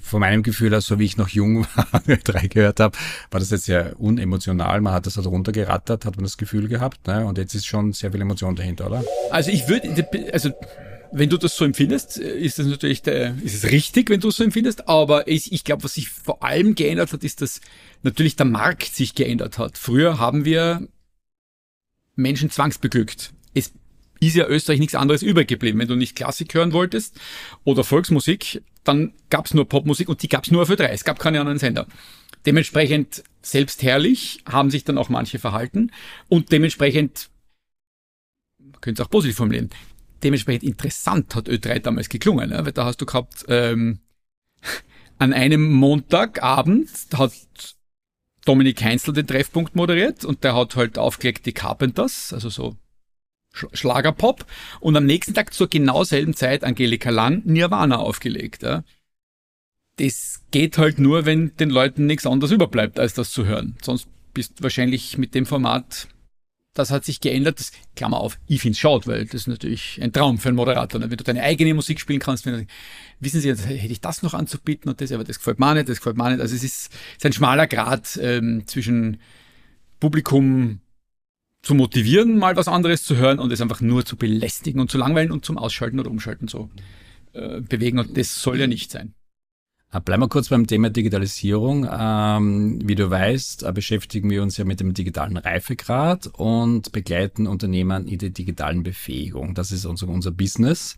von 0.00 0.20
meinem 0.20 0.42
Gefühl, 0.42 0.74
also 0.74 0.98
wie 0.98 1.04
ich 1.04 1.18
noch 1.18 1.28
jung 1.28 1.66
war, 1.74 2.02
drei 2.24 2.46
gehört 2.46 2.80
habe, 2.80 2.96
war 3.30 3.40
das 3.40 3.50
jetzt 3.50 3.66
sehr 3.66 4.00
unemotional. 4.00 4.80
Man 4.80 4.94
hat 4.94 5.06
das 5.06 5.16
halt 5.16 5.26
runtergerattert, 5.26 6.06
hat 6.06 6.16
man 6.16 6.24
das 6.24 6.38
Gefühl 6.38 6.68
gehabt. 6.68 7.06
Ne? 7.06 7.26
Und 7.26 7.36
jetzt 7.36 7.54
ist 7.54 7.66
schon 7.66 7.92
sehr 7.92 8.10
viel 8.10 8.22
Emotion 8.22 8.56
dahinter, 8.56 8.86
oder? 8.86 9.04
Also 9.30 9.50
ich 9.50 9.68
würde, 9.68 10.32
also 10.32 10.50
wenn 11.12 11.30
du 11.30 11.36
das 11.36 11.56
so 11.56 11.64
empfindest, 11.64 12.18
ist 12.18 12.58
das 12.58 12.66
natürlich 12.66 13.02
der, 13.02 13.36
ist 13.42 13.54
es 13.54 13.70
richtig, 13.70 14.10
wenn 14.10 14.20
du 14.20 14.28
es 14.28 14.36
so 14.36 14.44
empfindest, 14.44 14.88
aber 14.88 15.28
ich, 15.28 15.52
ich 15.52 15.64
glaube, 15.64 15.84
was 15.84 15.94
sich 15.94 16.08
vor 16.08 16.42
allem 16.42 16.74
geändert 16.74 17.12
hat, 17.12 17.24
ist, 17.24 17.40
dass 17.40 17.60
natürlich 18.02 18.36
der 18.36 18.46
Markt 18.46 18.94
sich 18.94 19.14
geändert 19.14 19.58
hat. 19.58 19.78
Früher 19.78 20.18
haben 20.18 20.44
wir 20.44 20.88
Menschen 22.14 22.50
zwangsbeglückt. 22.50 23.32
Es 23.54 23.72
ist 24.20 24.36
ja 24.36 24.46
Österreich 24.46 24.80
nichts 24.80 24.94
anderes 24.94 25.22
übrig 25.22 25.48
geblieben. 25.48 25.78
Wenn 25.78 25.88
du 25.88 25.94
nicht 25.94 26.16
Klassik 26.16 26.54
hören 26.54 26.72
wolltest 26.72 27.18
oder 27.64 27.84
Volksmusik, 27.84 28.62
dann 28.84 29.12
gab's 29.30 29.54
nur 29.54 29.68
Popmusik 29.68 30.08
und 30.08 30.22
die 30.22 30.28
gab's 30.28 30.50
nur 30.50 30.66
für 30.66 30.76
drei. 30.76 30.88
Es 30.88 31.04
gab 31.04 31.18
keine 31.18 31.40
anderen 31.40 31.58
Sender. 31.58 31.86
Dementsprechend 32.46 33.22
selbstherrlich 33.42 34.42
haben 34.46 34.70
sich 34.70 34.84
dann 34.84 34.98
auch 34.98 35.08
manche 35.08 35.38
verhalten 35.38 35.92
und 36.28 36.52
dementsprechend, 36.52 37.30
man 38.58 38.80
könnte 38.80 39.02
es 39.02 39.06
auch 39.06 39.10
positiv 39.10 39.36
formulieren, 39.36 39.70
dementsprechend 40.22 40.64
interessant 40.64 41.34
hat 41.34 41.48
Ö3 41.48 41.80
damals 41.80 42.08
geklungen, 42.08 42.50
ne? 42.50 42.64
weil 42.64 42.72
da 42.72 42.84
hast 42.84 43.00
du 43.00 43.06
gehabt, 43.06 43.44
ähm, 43.48 44.00
an 45.18 45.32
einem 45.32 45.72
Montagabend 45.72 46.90
hat 47.14 47.32
Dominik 48.44 48.82
Heinzel 48.82 49.12
den 49.12 49.26
Treffpunkt 49.26 49.76
moderiert 49.76 50.24
und 50.24 50.44
der 50.44 50.56
hat 50.56 50.76
halt 50.76 50.98
aufgelegt 50.98 51.44
die 51.46 51.52
Carpenters, 51.52 52.32
also 52.32 52.48
so 52.48 52.76
Schlagerpop 53.52 54.46
und 54.80 54.96
am 54.96 55.06
nächsten 55.06 55.34
Tag 55.34 55.52
zur 55.52 55.68
genau 55.68 56.04
selben 56.04 56.34
Zeit 56.34 56.64
Angelika 56.64 57.10
Lang 57.10 57.42
Nirvana 57.44 57.96
aufgelegt. 57.96 58.62
Ja. 58.62 58.84
Das 59.96 60.42
geht 60.50 60.78
halt 60.78 60.98
nur, 60.98 61.26
wenn 61.26 61.56
den 61.56 61.70
Leuten 61.70 62.06
nichts 62.06 62.26
anderes 62.26 62.52
überbleibt, 62.52 63.00
als 63.00 63.14
das 63.14 63.32
zu 63.32 63.46
hören. 63.46 63.76
Sonst 63.82 64.08
bist 64.32 64.58
du 64.58 64.62
wahrscheinlich 64.62 65.18
mit 65.18 65.34
dem 65.34 65.44
Format 65.44 66.08
das 66.74 66.90
hat 66.90 67.04
sich 67.04 67.20
geändert. 67.20 67.58
Das, 67.58 67.72
Klammer 67.96 68.18
auf, 68.18 68.38
ich 68.46 68.60
finde 68.60 68.74
es 68.74 68.78
schade, 68.78 69.06
weil 69.06 69.24
das 69.24 69.34
ist 69.34 69.48
natürlich 69.48 69.98
ein 70.02 70.12
Traum 70.12 70.38
für 70.38 70.48
einen 70.48 70.56
Moderator. 70.56 71.00
Ne? 71.00 71.10
Wenn 71.10 71.16
du 71.16 71.24
deine 71.24 71.42
eigene 71.42 71.74
Musik 71.74 72.00
spielen 72.00 72.20
kannst, 72.20 72.46
wenn 72.46 72.54
du, 72.54 72.66
wissen 73.20 73.40
Sie, 73.40 73.48
hätte 73.48 73.92
ich 73.92 74.00
das 74.00 74.22
noch 74.22 74.34
anzubieten 74.34 74.88
und 74.88 75.00
das, 75.00 75.12
aber 75.12 75.24
das 75.24 75.38
gefällt 75.38 75.58
mir 75.58 75.74
nicht, 75.74 75.88
das 75.88 75.98
gefällt 75.98 76.16
mir 76.16 76.30
nicht. 76.30 76.40
Also 76.40 76.54
es 76.54 76.62
ist, 76.62 76.92
es 76.92 77.16
ist 77.16 77.26
ein 77.26 77.32
schmaler 77.32 77.66
Grad 77.66 78.18
ähm, 78.22 78.66
zwischen 78.66 79.18
Publikum 80.00 80.80
zu 81.62 81.74
motivieren, 81.74 82.38
mal 82.38 82.56
was 82.56 82.68
anderes 82.68 83.02
zu 83.02 83.16
hören 83.16 83.38
und 83.38 83.52
es 83.52 83.60
einfach 83.60 83.80
nur 83.80 84.04
zu 84.04 84.16
belästigen 84.16 84.80
und 84.80 84.90
zu 84.90 84.98
langweilen 84.98 85.32
und 85.32 85.44
zum 85.44 85.58
Ausschalten 85.58 85.98
oder 85.98 86.10
Umschalten 86.10 86.46
so 86.46 86.70
äh, 87.32 87.60
bewegen. 87.60 87.98
Und 87.98 88.16
das 88.16 88.40
soll 88.40 88.60
ja 88.60 88.66
nicht 88.66 88.90
sein. 88.90 89.14
Äh, 89.90 90.00
bleiben 90.00 90.22
wir 90.22 90.28
kurz 90.28 90.50
beim 90.50 90.66
Thema 90.66 90.90
Digitalisierung. 90.90 91.88
Ähm, 91.90 92.78
wie 92.84 92.94
du 92.94 93.08
weißt, 93.10 93.62
äh, 93.62 93.72
beschäftigen 93.72 94.28
wir 94.30 94.42
uns 94.42 94.58
ja 94.58 94.64
mit 94.64 94.80
dem 94.80 94.92
digitalen 94.92 95.36
Reifegrad 95.38 96.26
und 96.34 96.92
begleiten 96.92 97.46
Unternehmen 97.46 98.06
in 98.06 98.18
der 98.18 98.30
digitalen 98.30 98.82
Befähigung. 98.82 99.54
Das 99.54 99.72
ist 99.72 99.86
unser, 99.86 100.30
Business. 100.30 100.96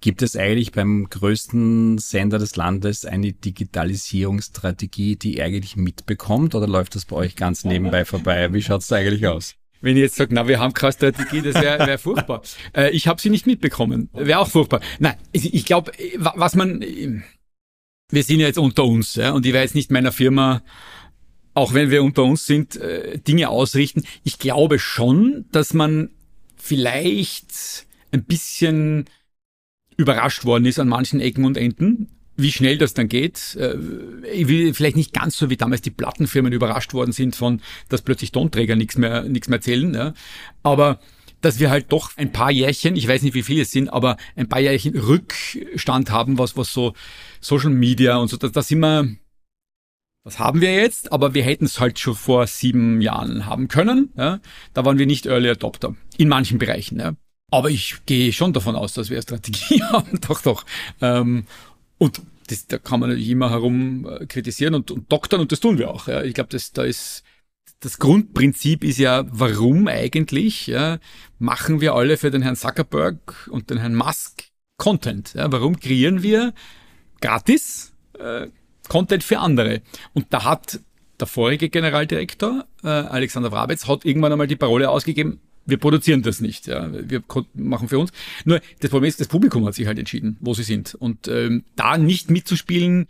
Gibt 0.00 0.22
es 0.22 0.36
eigentlich 0.36 0.72
beim 0.72 1.08
größten 1.08 1.98
Sender 1.98 2.38
des 2.38 2.56
Landes 2.56 3.06
eine 3.06 3.32
Digitalisierungsstrategie, 3.32 5.16
die 5.16 5.36
ihr 5.36 5.44
eigentlich 5.44 5.76
mitbekommt 5.76 6.54
oder 6.54 6.66
läuft 6.66 6.96
das 6.96 7.04
bei 7.06 7.16
euch 7.16 7.36
ganz 7.36 7.64
nebenbei 7.64 8.04
vorbei? 8.04 8.52
Wie 8.52 8.60
schaut's 8.60 8.88
da 8.88 8.96
eigentlich 8.96 9.26
aus? 9.26 9.54
Wenn 9.80 9.96
ich 9.96 10.02
jetzt 10.02 10.16
sage, 10.16 10.34
na, 10.34 10.48
wir 10.48 10.58
haben 10.58 10.74
keine 10.74 10.92
Strategie, 10.92 11.42
das 11.42 11.54
wäre 11.54 11.86
wär 11.86 11.98
furchtbar. 11.98 12.42
Äh, 12.74 12.90
ich 12.90 13.06
habe 13.06 13.20
sie 13.20 13.30
nicht 13.30 13.46
mitbekommen. 13.46 14.08
Wäre 14.12 14.40
auch 14.40 14.48
furchtbar. 14.48 14.80
Nein, 14.98 15.14
ich, 15.30 15.54
ich 15.54 15.64
glaube, 15.64 15.92
was 16.18 16.54
man 16.54 16.82
wir 18.14 18.22
sind 18.22 18.40
ja 18.40 18.46
jetzt 18.46 18.58
unter 18.58 18.84
uns, 18.84 19.14
ja, 19.14 19.32
und 19.32 19.44
ich 19.46 19.52
werde 19.52 19.64
jetzt 19.64 19.74
nicht 19.74 19.90
meiner 19.90 20.12
Firma, 20.12 20.62
auch 21.54 21.74
wenn 21.74 21.90
wir 21.90 22.02
unter 22.02 22.24
uns 22.24 22.46
sind, 22.46 22.76
äh, 22.76 23.18
Dinge 23.18 23.48
ausrichten. 23.48 24.04
Ich 24.24 24.38
glaube 24.38 24.78
schon, 24.78 25.46
dass 25.52 25.72
man 25.72 26.10
vielleicht 26.56 27.86
ein 28.12 28.24
bisschen 28.24 29.04
überrascht 29.96 30.44
worden 30.44 30.66
ist 30.66 30.78
an 30.78 30.88
manchen 30.88 31.20
Ecken 31.20 31.44
und 31.44 31.56
Enden, 31.56 32.08
wie 32.36 32.50
schnell 32.50 32.78
das 32.78 32.94
dann 32.94 33.08
geht. 33.08 33.56
Äh, 33.56 34.72
vielleicht 34.72 34.96
nicht 34.96 35.12
ganz 35.12 35.36
so 35.36 35.50
wie 35.50 35.56
damals 35.56 35.82
die 35.82 35.90
Plattenfirmen 35.90 36.52
überrascht 36.52 36.94
worden 36.94 37.12
sind 37.12 37.36
von, 37.36 37.60
dass 37.88 38.02
plötzlich 38.02 38.32
Tonträger 38.32 38.74
nichts 38.74 38.98
mehr, 38.98 39.22
nichts 39.22 39.48
mehr 39.48 39.60
zählen. 39.60 39.94
Ja. 39.94 40.14
Aber 40.62 40.98
dass 41.44 41.60
wir 41.60 41.70
halt 41.70 41.92
doch 41.92 42.16
ein 42.16 42.32
paar 42.32 42.50
Jährchen, 42.50 42.96
ich 42.96 43.06
weiß 43.06 43.22
nicht 43.22 43.34
wie 43.34 43.42
viele 43.42 43.62
es 43.62 43.70
sind, 43.70 43.88
aber 43.88 44.16
ein 44.34 44.48
paar 44.48 44.60
Jährchen 44.60 44.96
Rückstand 44.96 46.10
haben, 46.10 46.38
was, 46.38 46.56
was 46.56 46.72
so 46.72 46.94
Social 47.40 47.70
Media 47.70 48.16
und 48.16 48.28
so, 48.28 48.36
da, 48.36 48.48
da 48.48 48.62
sind 48.62 48.80
wir, 48.80 49.14
das 50.24 50.38
haben 50.38 50.62
wir 50.62 50.74
jetzt, 50.74 51.12
aber 51.12 51.34
wir 51.34 51.42
hätten 51.42 51.66
es 51.66 51.80
halt 51.80 51.98
schon 51.98 52.14
vor 52.14 52.46
sieben 52.46 53.02
Jahren 53.02 53.44
haben 53.44 53.68
können. 53.68 54.10
Ja? 54.16 54.40
Da 54.72 54.84
waren 54.84 54.98
wir 54.98 55.06
nicht 55.06 55.26
Early 55.26 55.50
Adopter 55.50 55.94
in 56.16 56.28
manchen 56.28 56.58
Bereichen. 56.58 56.98
Ja? 56.98 57.12
Aber 57.50 57.68
ich 57.68 57.96
gehe 58.06 58.32
schon 58.32 58.54
davon 58.54 58.74
aus, 58.74 58.94
dass 58.94 59.10
wir 59.10 59.18
eine 59.18 59.22
Strategie 59.22 59.82
haben. 59.92 60.18
doch, 60.26 60.40
doch. 60.40 60.64
Ähm, 61.02 61.44
und 61.98 62.22
das, 62.48 62.66
da 62.66 62.78
kann 62.78 63.00
man 63.00 63.10
natürlich 63.10 63.30
immer 63.30 63.50
herum 63.50 64.08
äh, 64.08 64.26
kritisieren 64.26 64.74
und, 64.74 64.90
und 64.90 65.12
doktern 65.12 65.40
und 65.40 65.52
das 65.52 65.60
tun 65.60 65.76
wir 65.76 65.90
auch. 65.90 66.08
Ja? 66.08 66.22
Ich 66.22 66.32
glaube, 66.32 66.56
da 66.72 66.84
ist 66.84 67.22
das 67.80 67.98
Grundprinzip 67.98 68.82
ist 68.84 68.98
ja, 68.98 69.24
warum 69.28 69.88
eigentlich 69.88 70.66
ja, 70.66 70.98
machen 71.38 71.80
wir 71.80 71.94
alle 71.94 72.16
für 72.16 72.30
den 72.30 72.42
Herrn 72.42 72.56
Zuckerberg 72.56 73.48
und 73.50 73.70
den 73.70 73.78
Herrn 73.78 73.94
Musk 73.94 74.44
Content? 74.78 75.34
Ja? 75.34 75.50
Warum 75.52 75.78
kreieren 75.78 76.22
wir 76.22 76.54
gratis 77.20 77.92
äh, 78.18 78.48
Content 78.88 79.22
für 79.22 79.38
andere? 79.38 79.82
Und 80.14 80.26
da 80.30 80.44
hat 80.44 80.80
der 81.20 81.26
vorige 81.26 81.68
Generaldirektor, 81.68 82.66
äh, 82.82 82.88
Alexander 82.88 83.52
Wrabetz, 83.52 83.86
hat 83.86 84.04
irgendwann 84.04 84.32
einmal 84.32 84.46
die 84.46 84.56
Parole 84.56 84.90
ausgegeben, 84.90 85.40
wir 85.66 85.78
produzieren 85.78 86.22
das 86.22 86.40
nicht, 86.40 86.66
ja. 86.66 86.90
wir 86.92 87.22
machen 87.54 87.88
für 87.88 87.98
uns. 87.98 88.12
Nur 88.44 88.60
das 88.80 88.90
Problem 88.90 89.08
ist, 89.08 89.20
das 89.20 89.28
Publikum 89.28 89.64
hat 89.66 89.74
sich 89.74 89.86
halt 89.86 89.98
entschieden, 89.98 90.36
wo 90.40 90.52
sie 90.52 90.62
sind. 90.62 90.94
Und 90.94 91.28
ähm, 91.28 91.64
da 91.76 91.96
nicht 91.96 92.30
mitzuspielen, 92.30 93.06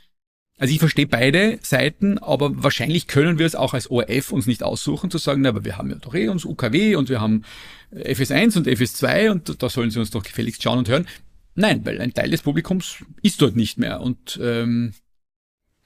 also 0.59 0.73
ich 0.73 0.79
verstehe 0.79 1.07
beide 1.07 1.59
Seiten, 1.63 2.19
aber 2.19 2.63
wahrscheinlich 2.63 3.09
können 3.09 3.39
wir 3.39 3.47
es 3.47 3.57
auch 3.57 3.75
als 3.75 3.91
ORF 3.91 4.31
uns 4.31 4.47
nicht 4.47 4.63
aussuchen, 4.63 5.11
zu 5.11 5.19
sagen, 5.19 5.43
na, 5.43 5.49
aber 5.49 5.65
wir 5.65 5.79
haben 5.79 5.91
ja 5.91 5.97
doch 5.97 6.15
eh 6.15 6.29
uns 6.29 6.45
UKW 6.45 6.95
und 6.95 7.09
wir 7.09 7.21
haben 7.21 7.45
FS1 7.93 8.57
und 8.57 8.69
FS2 8.69 9.31
und 9.31 9.63
da 9.63 9.69
sollen 9.69 9.91
sie 9.91 9.99
uns 9.99 10.11
doch 10.11 10.23
gefälligst 10.23 10.63
schauen 10.63 10.79
und 10.79 10.89
hören. 10.89 11.09
Nein, 11.57 11.85
weil 11.85 12.01
ein 12.01 12.15
Teil 12.15 12.31
des 12.31 12.43
Publikums 12.43 13.05
ist 13.23 13.43
dort 13.43 13.57
nicht 13.57 13.79
mehr 13.79 14.01
und 14.01 14.39
ähm, 14.43 14.93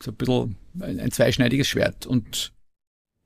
so 0.02 0.10
ein 0.10 0.16
bisschen 0.16 0.56
ein, 0.80 1.00
ein 1.00 1.10
zweischneidiges 1.10 1.68
Schwert. 1.68 2.06
Und 2.06 2.52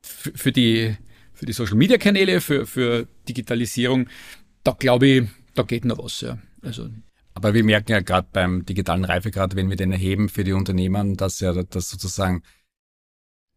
für 0.03 0.53
die, 0.53 0.97
für 1.33 1.47
die 1.47 1.53
Social 1.53 1.77
Media 1.77 1.99
Kanäle, 1.99 2.41
für, 2.41 2.67
für 2.67 3.07
Digitalisierung, 3.29 4.09
da 4.65 4.73
glaube 4.73 5.07
ich, 5.07 5.29
da 5.55 5.63
geht 5.63 5.85
noch 5.85 5.99
was, 5.99 6.21
ja. 6.21 6.39
Also 6.63 6.89
aber 7.35 7.55
wir 7.55 7.65
merken 7.65 7.93
ja 7.93 8.01
gerade 8.01 8.29
beim 8.33 8.65
digitalen 8.67 9.05
Reifegrad, 9.05 9.57
wenn 9.57 9.71
wir 9.71 9.77
den 9.77 9.93
erheben 9.93 10.29
für 10.29 10.45
die 10.45 10.53
Unternehmen, 10.53 11.17
dass 11.17 11.41
ja 11.41 11.53
das 11.53 11.91
sozusagen 11.91 12.43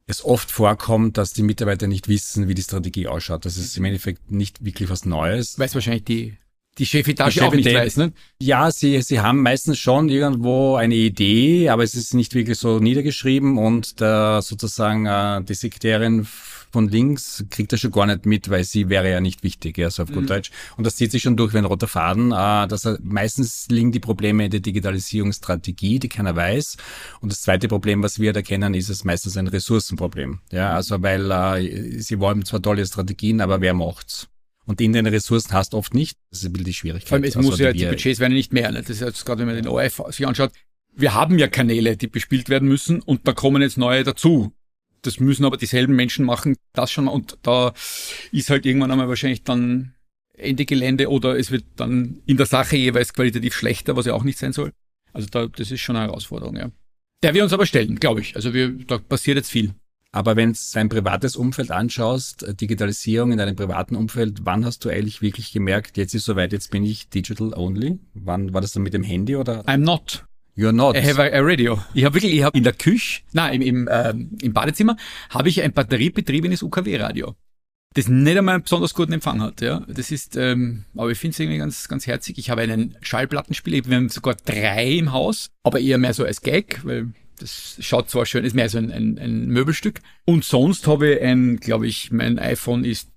es 0.07 0.23
oft 0.23 0.51
vorkommt, 0.51 1.17
dass 1.17 1.33
die 1.33 1.43
Mitarbeiter 1.43 1.87
nicht 1.87 2.07
wissen, 2.07 2.47
wie 2.47 2.53
die 2.53 2.61
Strategie 2.61 3.07
ausschaut. 3.07 3.45
Das 3.45 3.57
ist 3.57 3.75
im 3.77 3.85
Endeffekt 3.85 4.31
nicht 4.31 4.63
wirklich 4.63 4.89
was 4.89 5.05
Neues. 5.05 5.57
Weiß 5.57 5.73
wahrscheinlich 5.73 6.03
die 6.03 6.37
die 6.77 6.85
Chefetage 6.85 7.41
auch 7.41 7.53
nicht 7.53 7.73
weiß, 7.73 7.97
ne? 7.97 8.11
Ja, 8.41 8.69
sie, 8.69 9.01
sie 9.01 9.21
haben 9.21 9.41
meistens 9.41 9.79
schon 9.79 10.09
irgendwo 10.09 10.75
eine 10.75 10.95
Idee, 10.95 11.69
aber 11.69 11.83
es 11.83 11.95
ist 11.95 12.13
nicht 12.13 12.35
wirklich 12.35 12.57
so 12.57 12.79
niedergeschrieben 12.79 13.57
und 13.57 14.01
der, 14.01 14.41
sozusagen 14.41 15.05
äh, 15.05 15.41
die 15.43 15.53
Sekretärin 15.53 16.27
von 16.75 16.89
links 16.89 17.45
kriegt 17.49 17.71
das 17.71 17.79
schon 17.79 17.91
gar 17.91 18.05
nicht 18.05 18.25
mit, 18.25 18.49
weil 18.49 18.65
sie 18.65 18.89
wäre 18.89 19.09
ja 19.09 19.21
nicht 19.21 19.43
wichtig, 19.43 19.77
ja, 19.77 19.89
so 19.89 20.03
auf 20.03 20.11
gut 20.11 20.23
mhm. 20.23 20.27
Deutsch. 20.27 20.51
Und 20.75 20.85
das 20.85 20.97
zieht 20.97 21.09
sich 21.09 21.21
schon 21.21 21.37
durch 21.37 21.53
wie 21.53 21.57
ein 21.59 21.63
roter 21.63 21.87
Faden. 21.87 22.33
Äh, 22.33 22.67
dass 22.67 22.85
er, 22.85 22.99
meistens 23.01 23.67
liegen 23.69 23.93
die 23.93 24.01
Probleme 24.01 24.43
in 24.43 24.51
der 24.51 24.59
Digitalisierungsstrategie, 24.59 25.99
die 25.99 26.09
keiner 26.09 26.35
weiß. 26.35 26.75
Und 27.21 27.31
das 27.31 27.39
zweite 27.39 27.69
Problem, 27.69 28.03
was 28.03 28.19
wir 28.19 28.33
da 28.33 28.41
kennen, 28.41 28.73
ist 28.73 28.89
es 28.89 29.05
meistens 29.05 29.37
ein 29.37 29.47
Ressourcenproblem. 29.47 30.41
Ja, 30.51 30.73
also 30.73 31.01
weil 31.01 31.31
äh, 31.31 32.01
sie 32.01 32.19
wollen 32.19 32.43
zwar 32.43 32.61
tolle 32.61 32.85
Strategien, 32.85 33.39
aber 33.39 33.61
wer 33.61 33.73
macht's? 33.73 34.27
Und 34.65 34.81
in 34.81 34.91
den 34.91 35.07
Ressourcen 35.07 35.53
hast 35.53 35.71
du 35.71 35.77
oft 35.77 35.93
nicht. 35.93 36.17
Das 36.29 36.39
ist 36.39 36.47
ein 36.47 36.51
bisschen 36.51 36.65
die 36.65 36.73
Schwierigkeit. 36.73 37.07
Vor 37.07 37.15
allem, 37.15 37.23
es 37.23 37.37
also 37.37 37.51
muss 37.51 37.59
ja, 37.59 37.71
die 37.71 37.85
Budgets 37.85 38.19
werden 38.19 38.33
nicht 38.33 38.51
mehr. 38.51 38.69
Ne? 38.71 38.81
Das 38.81 38.89
ist 38.89 38.99
jetzt 38.99 39.25
gerade, 39.25 39.39
wenn 39.39 39.47
man 39.47 39.55
den 39.55 39.69
ORF 39.69 40.01
sich 40.09 40.27
anschaut. 40.27 40.51
Wir 40.93 41.13
haben 41.13 41.39
ja 41.39 41.47
Kanäle, 41.47 41.95
die 41.95 42.07
bespielt 42.07 42.49
werden 42.49 42.67
müssen 42.67 43.01
und 43.01 43.25
da 43.25 43.31
kommen 43.31 43.61
jetzt 43.61 43.77
neue 43.77 44.03
dazu. 44.03 44.51
Das 45.05 45.19
müssen 45.19 45.45
aber 45.45 45.57
dieselben 45.57 45.95
Menschen 45.95 46.25
machen, 46.25 46.55
das 46.73 46.91
schon 46.91 47.05
mal. 47.05 47.11
Und 47.11 47.37
da 47.43 47.73
ist 48.31 48.49
halt 48.49 48.65
irgendwann 48.65 48.91
einmal 48.91 49.09
wahrscheinlich 49.09 49.43
dann 49.43 49.93
Ende 50.37 50.65
Gelände 50.65 51.09
oder 51.09 51.37
es 51.37 51.51
wird 51.51 51.65
dann 51.75 52.21
in 52.25 52.37
der 52.37 52.45
Sache 52.45 52.75
jeweils 52.75 53.13
qualitativ 53.13 53.53
schlechter, 53.53 53.95
was 53.95 54.05
ja 54.05 54.13
auch 54.13 54.23
nicht 54.23 54.37
sein 54.37 54.53
soll. 54.53 54.71
Also 55.13 55.27
da, 55.29 55.47
das 55.47 55.71
ist 55.71 55.81
schon 55.81 55.95
eine 55.95 56.07
Herausforderung, 56.07 56.57
ja. 56.57 56.71
Der 57.23 57.33
wir 57.33 57.43
uns 57.43 57.53
aber 57.53 57.65
stellen, 57.65 57.95
glaube 57.95 58.21
ich. 58.21 58.35
Also 58.35 58.53
wir, 58.53 58.69
da 58.69 58.97
passiert 58.97 59.37
jetzt 59.37 59.49
viel. 59.49 59.73
Aber 60.11 60.37
wenn 60.37 60.53
du 60.53 60.59
dein 60.73 60.87
privates 60.87 61.35
Umfeld 61.35 61.71
anschaust, 61.71 62.43
äh, 62.43 62.55
Digitalisierung 62.55 63.31
in 63.31 63.37
deinem 63.37 63.55
privaten 63.55 63.95
Umfeld, 63.95 64.45
wann 64.45 64.65
hast 64.65 64.85
du 64.85 64.89
eigentlich 64.89 65.21
wirklich 65.21 65.51
gemerkt, 65.51 65.97
jetzt 65.97 66.13
ist 66.15 66.23
soweit, 66.25 66.53
jetzt 66.53 66.71
bin 66.71 66.85
ich 66.85 67.09
digital 67.09 67.53
only? 67.53 67.99
Wann 68.13 68.53
war 68.53 68.61
das 68.61 68.71
dann 68.71 68.83
mit 68.83 68.93
dem 68.93 69.03
Handy 69.03 69.35
oder? 69.35 69.65
I'm 69.65 69.77
not. 69.79 70.25
You're 70.55 70.71
not. 70.71 70.95
I 70.95 71.01
have 71.01 71.21
a, 71.21 71.41
radio. 71.41 71.81
Ich 71.93 72.05
habe 72.05 72.15
wirklich, 72.15 72.33
ich 72.33 72.43
habe 72.43 72.57
in 72.57 72.63
der 72.63 72.73
Küche, 72.73 73.21
nein, 73.33 73.61
im, 73.61 73.87
im, 73.87 73.89
ähm, 73.91 74.37
im 74.41 74.53
Badezimmer, 74.53 74.95
habe 75.29 75.49
ich 75.49 75.61
ein 75.61 75.73
batteriebetriebenes 75.73 76.63
UKW-Radio 76.63 77.35
das 77.95 78.09
nicht 78.09 78.37
einmal 78.37 78.55
einen 78.55 78.63
besonders 78.63 78.93
guten 78.93 79.13
Empfang 79.13 79.41
hat. 79.41 79.61
Ja, 79.61 79.81
das 79.87 80.11
ist, 80.11 80.35
ähm, 80.35 80.83
aber 80.95 81.11
ich 81.11 81.17
finde 81.17 81.33
es 81.33 81.39
irgendwie 81.39 81.57
ganz, 81.57 81.87
ganz 81.87 82.05
herzig. 82.05 82.37
Ich 82.37 82.49
habe 82.49 82.61
einen 82.61 82.97
Schallplattenspieler, 83.01 83.85
wir 83.85 83.95
haben 83.95 84.09
sogar 84.09 84.35
drei 84.35 84.97
im 84.97 85.13
Haus, 85.13 85.49
aber 85.63 85.79
eher 85.79 85.97
mehr 85.97 86.13
so 86.13 86.25
als 86.25 86.41
Gag, 86.41 86.81
weil 86.83 87.13
das 87.39 87.77
schaut 87.79 88.09
zwar 88.09 88.25
schön, 88.25 88.43
ist 88.43 88.53
mehr 88.53 88.69
so 88.69 88.77
ein, 88.77 88.91
ein, 88.91 89.17
ein 89.17 89.47
Möbelstück. 89.47 90.01
Und 90.25 90.43
sonst 90.43 90.87
habe 90.87 91.15
ich 91.15 91.21
ein, 91.21 91.57
glaube 91.57 91.87
ich, 91.87 92.11
mein 92.11 92.37
iPhone 92.37 92.83
ist 92.83 93.09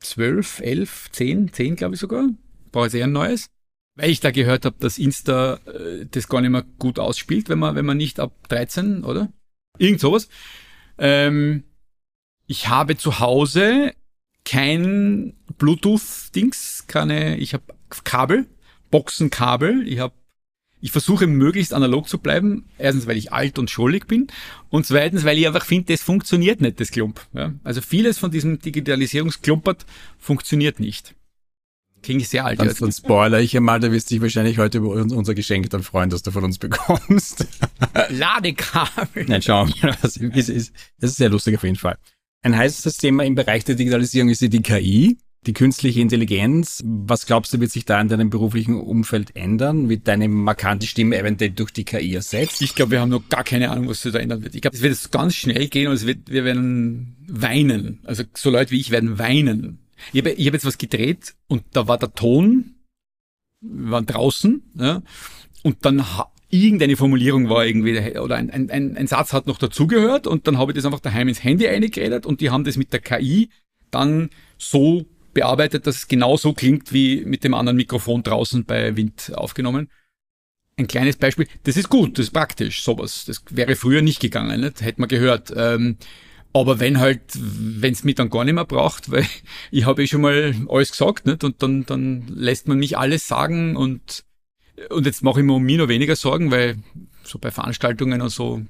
12, 0.00 0.60
11, 0.60 1.10
10, 1.12 1.52
10 1.52 1.76
glaube 1.76 1.94
ich 1.94 2.00
sogar. 2.00 2.28
Brauche 2.72 2.88
ich 2.88 2.94
eher 2.94 3.04
ein 3.04 3.12
neues. 3.12 3.48
Weil 3.96 4.10
ich 4.10 4.20
da 4.20 4.30
gehört 4.30 4.64
habe, 4.64 4.76
dass 4.78 4.98
Insta 4.98 5.54
äh, 5.66 6.06
das 6.10 6.28
gar 6.28 6.40
nicht 6.40 6.50
mehr 6.50 6.64
gut 6.78 6.98
ausspielt, 6.98 7.48
wenn 7.48 7.58
man, 7.58 7.74
wenn 7.74 7.86
man 7.86 7.96
nicht 7.96 8.20
ab 8.20 8.32
13, 8.48 9.04
oder? 9.04 9.32
Irgend 9.78 10.00
sowas. 10.00 10.28
Ähm, 10.98 11.64
ich 12.46 12.68
habe 12.68 12.96
zu 12.96 13.18
Hause 13.18 13.94
kein 14.44 15.34
Bluetooth-Dings, 15.58 16.84
keine, 16.86 17.38
ich 17.38 17.54
habe 17.54 17.64
Kabel, 18.04 18.46
Boxenkabel, 18.90 19.88
ich 19.88 19.98
habe 19.98 20.14
ich 20.80 20.92
versuche 20.92 21.26
möglichst 21.26 21.72
analog 21.72 22.08
zu 22.08 22.18
bleiben. 22.18 22.66
Erstens, 22.78 23.06
weil 23.06 23.16
ich 23.16 23.32
alt 23.32 23.58
und 23.58 23.70
schollig 23.70 24.06
bin. 24.06 24.28
Und 24.68 24.86
zweitens, 24.86 25.24
weil 25.24 25.38
ich 25.38 25.46
einfach 25.46 25.64
finde, 25.64 25.92
das 25.92 26.02
funktioniert 26.02 26.60
nicht, 26.60 26.78
das 26.78 26.90
Klump. 26.90 27.26
Ja? 27.32 27.54
Also 27.64 27.80
vieles 27.80 28.18
von 28.18 28.30
diesem 28.30 28.60
Digitalisierungsklumpert 28.60 29.86
funktioniert 30.18 30.78
nicht. 30.78 31.14
Klingt 32.06 32.24
sehr 32.24 32.44
alt. 32.44 32.60
Dann, 32.60 32.72
dann 32.72 32.92
spoiler 32.92 33.40
ich 33.40 33.56
einmal, 33.56 33.80
da 33.80 33.90
wirst 33.90 34.08
du 34.08 34.14
dich 34.14 34.22
wahrscheinlich 34.22 34.58
heute 34.58 34.78
über 34.78 34.90
unser 34.90 35.34
Geschenk 35.34 35.70
dann 35.70 35.82
freuen, 35.82 36.08
das 36.08 36.22
du 36.22 36.30
von 36.30 36.44
uns 36.44 36.56
bekommst. 36.56 37.44
Ladekabel. 38.10 39.24
Nein, 39.26 39.42
schauen 39.42 39.74
wir 39.74 39.88
mal. 39.88 39.96
Das 40.02 40.16
ist, 40.16 40.48
ist, 40.48 40.72
das 41.00 41.10
ist 41.10 41.16
sehr 41.16 41.30
lustig 41.30 41.56
auf 41.56 41.64
jeden 41.64 41.74
Fall. 41.74 41.96
Ein 42.42 42.56
heißes 42.56 42.98
Thema 42.98 43.24
im 43.24 43.34
Bereich 43.34 43.64
der 43.64 43.74
Digitalisierung 43.74 44.28
ist 44.28 44.40
die 44.40 44.62
KI. 44.62 45.18
die 45.48 45.52
künstliche 45.52 46.00
Intelligenz, 46.00 46.80
was 46.84 47.26
glaubst 47.26 47.52
du, 47.52 47.58
wird 47.58 47.72
sich 47.72 47.86
da 47.86 48.00
in 48.00 48.06
deinem 48.06 48.30
beruflichen 48.30 48.80
Umfeld 48.80 49.34
ändern? 49.34 49.88
Wird 49.88 50.06
deine 50.06 50.28
markante 50.28 50.86
Stimme 50.86 51.18
eventuell 51.18 51.50
durch 51.50 51.72
die 51.72 51.84
KI 51.84 52.14
ersetzt? 52.14 52.62
Ich 52.62 52.76
glaube, 52.76 52.92
wir 52.92 53.00
haben 53.00 53.08
noch 53.08 53.28
gar 53.28 53.42
keine 53.42 53.72
Ahnung, 53.72 53.88
was 53.88 54.02
sich 54.02 54.12
da 54.12 54.20
ändern 54.20 54.44
wird. 54.44 54.54
Ich 54.54 54.60
glaube, 54.60 54.76
es 54.76 54.82
wird 54.84 54.92
jetzt 54.92 55.10
ganz 55.10 55.34
schnell 55.34 55.66
gehen 55.66 55.88
und 55.88 55.94
es 55.94 56.06
wird, 56.06 56.30
wir 56.30 56.44
werden 56.44 57.16
weinen. 57.26 57.98
Also 58.04 58.22
so 58.32 58.50
Leute 58.50 58.70
wie 58.70 58.78
ich 58.78 58.92
werden 58.92 59.18
weinen. 59.18 59.80
Ich 60.12 60.20
habe 60.20 60.30
hab 60.30 60.38
jetzt 60.38 60.64
was 60.64 60.78
gedreht 60.78 61.34
und 61.48 61.64
da 61.72 61.88
war 61.88 61.98
der 61.98 62.12
Ton, 62.12 62.76
wir 63.60 63.90
waren 63.90 64.06
draußen, 64.06 64.62
ja, 64.74 65.02
und 65.62 65.84
dann 65.84 66.04
irgendeine 66.50 66.96
Formulierung 66.96 67.48
war 67.48 67.66
irgendwie, 67.66 68.18
oder 68.18 68.36
ein, 68.36 68.50
ein, 68.50 68.96
ein 68.96 69.06
Satz 69.06 69.32
hat 69.32 69.46
noch 69.46 69.58
dazugehört 69.58 70.26
und 70.26 70.46
dann 70.46 70.58
habe 70.58 70.72
ich 70.72 70.76
das 70.76 70.84
einfach 70.84 71.00
daheim 71.00 71.28
ins 71.28 71.42
Handy 71.42 71.66
eingeredet 71.66 72.26
und 72.26 72.40
die 72.40 72.50
haben 72.50 72.64
das 72.64 72.76
mit 72.76 72.92
der 72.92 73.00
KI 73.00 73.50
dann 73.90 74.30
so 74.58 75.06
bearbeitet, 75.34 75.86
dass 75.86 75.96
es 75.96 76.08
genauso 76.08 76.54
klingt 76.54 76.92
wie 76.92 77.24
mit 77.24 77.44
dem 77.44 77.54
anderen 77.54 77.76
Mikrofon 77.76 78.22
draußen 78.22 78.64
bei 78.64 78.96
Wind 78.96 79.32
aufgenommen. 79.34 79.90
Ein 80.78 80.86
kleines 80.86 81.16
Beispiel, 81.16 81.46
das 81.64 81.76
ist 81.76 81.88
gut, 81.88 82.18
das 82.18 82.26
ist 82.26 82.32
praktisch, 82.32 82.82
sowas. 82.82 83.24
Das 83.26 83.42
wäre 83.50 83.76
früher 83.76 84.02
nicht 84.02 84.20
gegangen, 84.20 84.60
nicht? 84.60 84.82
hätte 84.82 85.00
man 85.00 85.08
gehört. 85.08 85.52
Ähm, 85.56 85.96
aber 86.60 86.80
wenn 86.80 86.98
halt, 86.98 87.20
wenn 87.34 87.92
es 87.92 88.04
mich 88.04 88.14
dann 88.14 88.30
gar 88.30 88.44
nicht 88.44 88.54
mehr 88.54 88.64
braucht, 88.64 89.10
weil 89.10 89.26
ich 89.70 89.84
habe 89.84 90.02
eh 90.02 90.06
schon 90.06 90.22
mal 90.22 90.54
alles 90.68 90.90
gesagt, 90.90 91.26
nicht? 91.26 91.44
Und 91.44 91.62
dann, 91.62 91.86
dann 91.86 92.26
lässt 92.28 92.68
man 92.68 92.78
mich 92.78 92.98
alles 92.98 93.28
sagen 93.28 93.76
und, 93.76 94.24
und 94.90 95.06
jetzt 95.06 95.22
mache 95.22 95.40
ich 95.40 95.46
mir 95.46 95.54
um 95.54 95.62
mich 95.62 95.78
noch 95.78 95.88
weniger 95.88 96.16
Sorgen, 96.16 96.50
weil 96.50 96.76
so 97.24 97.38
bei 97.38 97.50
Veranstaltungen 97.50 98.20
und 98.20 98.30
so 98.30 98.62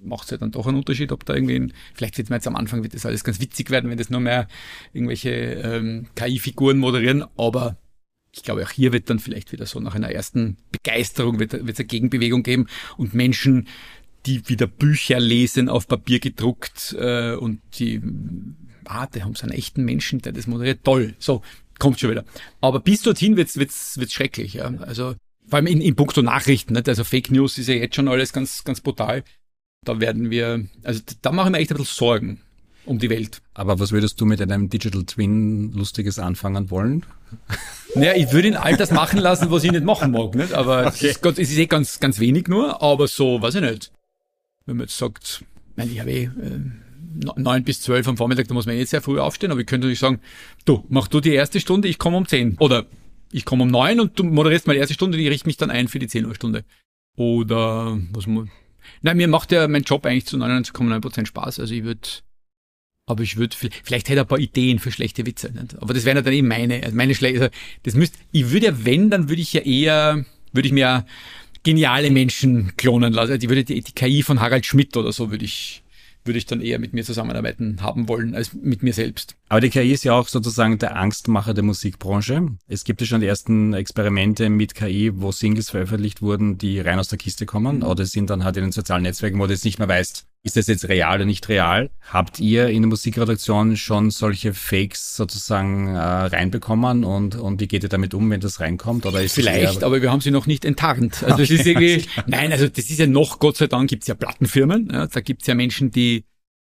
macht 0.00 0.24
es 0.24 0.30
ja 0.30 0.36
dann 0.36 0.52
doch 0.52 0.66
einen 0.66 0.76
Unterschied, 0.76 1.10
ob 1.10 1.24
da 1.24 1.34
irgendwie, 1.34 1.72
vielleicht 1.94 2.18
wird 2.18 2.30
man 2.30 2.36
jetzt 2.36 2.46
am 2.46 2.56
Anfang 2.56 2.82
wird 2.82 2.94
das 2.94 3.04
alles 3.04 3.24
ganz 3.24 3.40
witzig 3.40 3.70
werden, 3.70 3.90
wenn 3.90 3.98
das 3.98 4.10
nur 4.10 4.20
mehr 4.20 4.46
irgendwelche 4.92 5.30
ähm, 5.30 6.06
KI-Figuren 6.14 6.78
moderieren, 6.78 7.24
aber 7.36 7.76
ich 8.32 8.42
glaube, 8.42 8.62
auch 8.62 8.70
hier 8.70 8.92
wird 8.92 9.10
dann 9.10 9.18
vielleicht 9.18 9.52
wieder 9.52 9.66
so 9.66 9.80
nach 9.80 9.94
einer 9.94 10.10
ersten 10.10 10.58
Begeisterung 10.70 11.40
wird 11.40 11.54
es 11.54 11.60
eine 11.60 11.86
Gegenbewegung 11.86 12.42
geben 12.42 12.66
und 12.96 13.14
Menschen, 13.14 13.66
die 14.28 14.48
wieder 14.48 14.66
Bücher 14.66 15.20
lesen, 15.20 15.68
auf 15.68 15.88
Papier 15.88 16.20
gedruckt 16.20 16.94
äh, 16.98 17.34
und 17.34 17.60
die, 17.78 18.02
ah, 18.84 19.06
die 19.06 19.22
haben 19.22 19.34
so 19.34 19.44
einen 19.44 19.52
echten 19.52 19.84
Menschen, 19.84 20.20
der 20.20 20.32
das 20.32 20.46
moderiert, 20.46 20.84
toll, 20.84 21.14
so, 21.18 21.42
kommt 21.78 21.98
schon 21.98 22.10
wieder. 22.10 22.24
Aber 22.60 22.80
bis 22.80 23.02
dorthin 23.02 23.36
wird's 23.36 23.56
wird's 23.56 23.98
wird's 23.98 24.12
schrecklich, 24.12 24.54
ja. 24.54 24.72
Also 24.80 25.14
vor 25.46 25.56
allem 25.56 25.66
in, 25.66 25.80
in 25.80 25.96
puncto 25.96 26.20
Nachrichten, 26.20 26.74
nicht? 26.74 26.88
also 26.88 27.04
Fake 27.04 27.30
News 27.30 27.56
ist 27.56 27.68
ja 27.68 27.74
jetzt 27.74 27.96
schon 27.96 28.08
alles 28.08 28.32
ganz, 28.32 28.64
ganz 28.64 28.80
brutal. 28.80 29.24
Da 29.84 30.00
werden 30.00 30.30
wir, 30.30 30.66
also 30.82 31.00
da 31.22 31.32
machen 31.32 31.54
wir 31.54 31.60
echt 31.60 31.70
ein 31.70 31.78
bisschen 31.78 31.96
Sorgen 31.96 32.40
um 32.84 32.98
die 32.98 33.08
Welt. 33.08 33.40
Aber 33.54 33.78
was 33.78 33.92
würdest 33.92 34.20
du 34.20 34.26
mit 34.26 34.42
einem 34.42 34.68
Digital 34.68 35.04
Twin 35.04 35.72
Lustiges 35.72 36.18
anfangen 36.18 36.70
wollen? 36.70 37.04
Naja, 37.94 38.12
ich 38.16 38.32
würde 38.32 38.48
ihn 38.48 38.54
all 38.54 38.76
das 38.76 38.90
machen 38.90 39.18
lassen, 39.18 39.50
was 39.50 39.64
ich 39.64 39.72
nicht 39.72 39.82
machen 39.82 40.12
mag, 40.12 40.34
nicht? 40.34 40.52
Aber 40.52 40.86
okay. 40.86 41.08
es, 41.08 41.16
ist, 41.16 41.24
es 41.24 41.50
ist 41.50 41.56
eh 41.56 41.66
ganz, 41.66 42.00
ganz 42.00 42.20
wenig 42.20 42.46
nur, 42.46 42.82
aber 42.82 43.08
so, 43.08 43.40
weiß 43.40 43.54
ich 43.56 43.60
nicht. 43.62 43.92
Wenn 44.68 44.76
man 44.76 44.84
jetzt 44.84 44.98
sagt, 44.98 45.44
ich 45.76 45.98
habe 45.98 46.10
eh, 46.10 46.24
äh, 46.24 46.30
neun 47.36 47.64
bis 47.64 47.80
zwölf 47.80 48.06
am 48.06 48.18
Vormittag, 48.18 48.48
da 48.48 48.54
muss 48.54 48.66
man 48.66 48.76
eh 48.76 48.84
sehr 48.84 49.00
früh 49.00 49.18
aufstehen, 49.18 49.50
aber 49.50 49.60
ich 49.60 49.66
könnte 49.66 49.86
natürlich 49.86 49.98
sagen, 49.98 50.20
du, 50.66 50.84
mach 50.90 51.08
du 51.08 51.20
die 51.20 51.32
erste 51.32 51.58
Stunde, 51.58 51.88
ich 51.88 51.98
komme 51.98 52.18
um 52.18 52.28
zehn. 52.28 52.54
Oder 52.58 52.84
ich 53.32 53.46
komme 53.46 53.62
um 53.62 53.70
neun 53.70 53.98
und 53.98 54.18
du 54.18 54.24
moderierst 54.24 54.66
mal 54.66 54.74
die 54.74 54.80
erste 54.80 54.92
Stunde, 54.92 55.16
ich 55.16 55.30
richte 55.30 55.46
mich 55.46 55.56
dann 55.56 55.70
ein 55.70 55.88
für 55.88 55.98
die 55.98 56.06
zehn 56.06 56.26
Uhr 56.26 56.34
Stunde. 56.34 56.66
Oder 57.16 57.98
was 58.12 58.26
man 58.26 58.50
Nein, 59.00 59.16
mir 59.16 59.28
macht 59.28 59.52
ja 59.52 59.68
mein 59.68 59.84
Job 59.84 60.04
eigentlich 60.04 60.26
zu 60.26 60.36
99,9% 60.36 61.24
Spaß. 61.24 61.60
Also 61.60 61.72
ich 61.72 61.84
würde, 61.84 62.06
aber 63.06 63.22
ich 63.22 63.38
würde, 63.38 63.56
vielleicht 63.56 64.10
hätte 64.10 64.20
er 64.20 64.24
ein 64.24 64.28
paar 64.28 64.38
Ideen 64.38 64.80
für 64.80 64.92
schlechte 64.92 65.24
Witze. 65.24 65.50
Nicht? 65.50 65.80
Aber 65.80 65.94
das 65.94 66.04
wären 66.04 66.18
ja 66.18 66.22
dann 66.22 66.34
eben 66.34 66.48
meine, 66.48 66.82
also 66.82 66.94
meine 66.94 67.14
schlechte, 67.14 67.40
also 67.40 67.54
das 67.84 67.94
müsste, 67.94 68.18
ich 68.32 68.50
würde 68.50 68.66
ja, 68.66 68.84
wenn, 68.84 69.08
dann 69.08 69.30
würde 69.30 69.40
ich 69.40 69.54
ja 69.54 69.62
eher, 69.62 70.26
würde 70.52 70.66
ich 70.66 70.74
mir 70.74 71.06
geniale 71.62 72.10
Menschen 72.10 72.72
klonen 72.76 73.12
lassen. 73.12 73.38
Ich 73.40 73.48
würde 73.48 73.64
die, 73.64 73.80
die 73.80 73.92
KI 73.92 74.22
von 74.22 74.40
Harald 74.40 74.66
Schmidt 74.66 74.96
oder 74.96 75.12
so 75.12 75.30
würde 75.30 75.44
ich, 75.44 75.82
würde 76.24 76.38
ich 76.38 76.46
dann 76.46 76.60
eher 76.60 76.78
mit 76.78 76.92
mir 76.92 77.04
zusammenarbeiten 77.04 77.78
haben 77.80 78.08
wollen 78.08 78.34
als 78.34 78.54
mit 78.54 78.82
mir 78.82 78.92
selbst. 78.92 79.36
Aber 79.48 79.60
die 79.60 79.70
KI 79.70 79.92
ist 79.92 80.04
ja 80.04 80.12
auch 80.12 80.28
sozusagen 80.28 80.78
der 80.78 80.96
Angstmacher 80.96 81.54
der 81.54 81.64
Musikbranche. 81.64 82.48
Es 82.66 82.84
gibt 82.84 83.00
ja 83.00 83.06
schon 83.06 83.20
die 83.20 83.26
ersten 83.26 83.72
Experimente 83.74 84.50
mit 84.50 84.74
KI, 84.74 85.12
wo 85.14 85.32
Singles 85.32 85.70
veröffentlicht 85.70 86.22
wurden, 86.22 86.58
die 86.58 86.80
rein 86.80 86.98
aus 86.98 87.08
der 87.08 87.18
Kiste 87.18 87.46
kommen 87.46 87.78
mhm. 87.78 87.84
oder 87.84 88.04
sind 88.06 88.30
dann 88.30 88.44
halt 88.44 88.56
in 88.56 88.64
den 88.64 88.72
sozialen 88.72 89.02
Netzwerken, 89.02 89.38
wo 89.38 89.46
du 89.46 89.52
jetzt 89.52 89.64
nicht 89.64 89.78
mehr 89.78 89.88
weißt, 89.88 90.26
ist 90.48 90.56
das 90.56 90.66
jetzt 90.66 90.88
real 90.88 91.16
oder 91.16 91.24
nicht 91.24 91.48
real? 91.48 91.90
Habt 92.10 92.40
ihr 92.40 92.68
in 92.68 92.82
der 92.82 92.88
Musikredaktion 92.88 93.76
schon 93.76 94.10
solche 94.10 94.54
Fakes 94.54 95.14
sozusagen 95.14 95.94
äh, 95.94 95.98
reinbekommen 95.98 97.04
und, 97.04 97.36
und 97.36 97.60
wie 97.60 97.68
geht 97.68 97.82
ihr 97.82 97.88
damit 97.88 98.14
um, 98.14 98.30
wenn 98.30 98.40
das 98.40 98.60
reinkommt? 98.60 99.06
Oder 99.06 99.22
ist 99.22 99.34
Vielleicht, 99.34 99.84
aber 99.84 100.02
wir 100.02 100.10
haben 100.10 100.20
sie 100.20 100.30
noch 100.30 100.46
nicht 100.46 100.64
enttarnt. 100.64 101.22
Also 101.28 101.42
okay, 101.42 101.56
das 101.56 101.60
ist 101.60 101.66
irgendwie, 101.66 102.04
nein, 102.26 102.52
also 102.52 102.68
das 102.68 102.88
ist 102.88 102.98
ja 102.98 103.06
noch, 103.06 103.38
Gott 103.38 103.58
sei 103.58 103.66
Dank 103.66 103.90
gibt's 103.90 104.06
ja 104.06 104.14
Plattenfirmen. 104.14 104.88
Ja, 104.90 105.06
da 105.06 105.20
gibt's 105.20 105.46
ja 105.46 105.54
Menschen, 105.54 105.90
die 105.90 106.24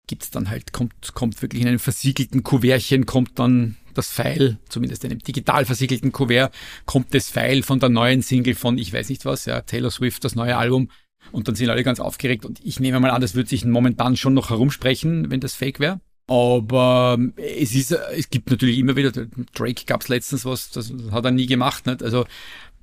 gibt's 0.07 0.31
dann 0.31 0.49
halt, 0.49 0.73
kommt, 0.73 1.13
kommt 1.13 1.39
wirklich 1.43 1.61
in 1.61 1.67
einem 1.67 1.77
versiegelten 1.77 2.41
Kuvertchen, 2.41 3.05
kommt 3.05 3.37
dann 3.37 3.77
das 3.93 4.07
Pfeil, 4.11 4.57
zumindest 4.69 5.03
in 5.03 5.11
einem 5.11 5.19
digital 5.19 5.65
versiegelten 5.65 6.11
Kuvert, 6.11 6.53
kommt 6.85 7.13
das 7.13 7.29
Pfeil 7.29 7.61
von 7.61 7.79
der 7.79 7.89
neuen 7.89 8.21
Single 8.23 8.55
von, 8.55 8.77
ich 8.77 8.91
weiß 8.91 9.09
nicht 9.09 9.25
was, 9.25 9.45
ja, 9.45 9.61
Taylor 9.61 9.91
Swift, 9.91 10.23
das 10.23 10.35
neue 10.35 10.57
Album. 10.57 10.89
Und 11.31 11.47
dann 11.47 11.55
sind 11.55 11.69
alle 11.69 11.83
ganz 11.83 11.99
aufgeregt 11.99 12.45
und 12.45 12.59
ich 12.63 12.79
nehme 12.79 12.99
mal 12.99 13.11
an, 13.11 13.21
das 13.21 13.35
würde 13.35 13.49
sich 13.49 13.65
momentan 13.65 14.17
schon 14.17 14.33
noch 14.33 14.49
herumsprechen, 14.49 15.29
wenn 15.31 15.39
das 15.39 15.55
fake 15.55 15.79
wäre. 15.79 15.99
Aber 16.27 17.17
es 17.37 17.73
ist, 17.73 17.91
es 17.91 18.29
gibt 18.29 18.51
natürlich 18.51 18.77
immer 18.77 18.95
wieder, 18.95 19.11
Drake 19.53 19.85
gab's 19.85 20.09
letztens 20.09 20.45
was, 20.45 20.69
das 20.69 20.93
hat 21.11 21.25
er 21.25 21.31
nie 21.31 21.47
gemacht, 21.47 21.87
nicht? 21.87 22.03
Also, 22.03 22.25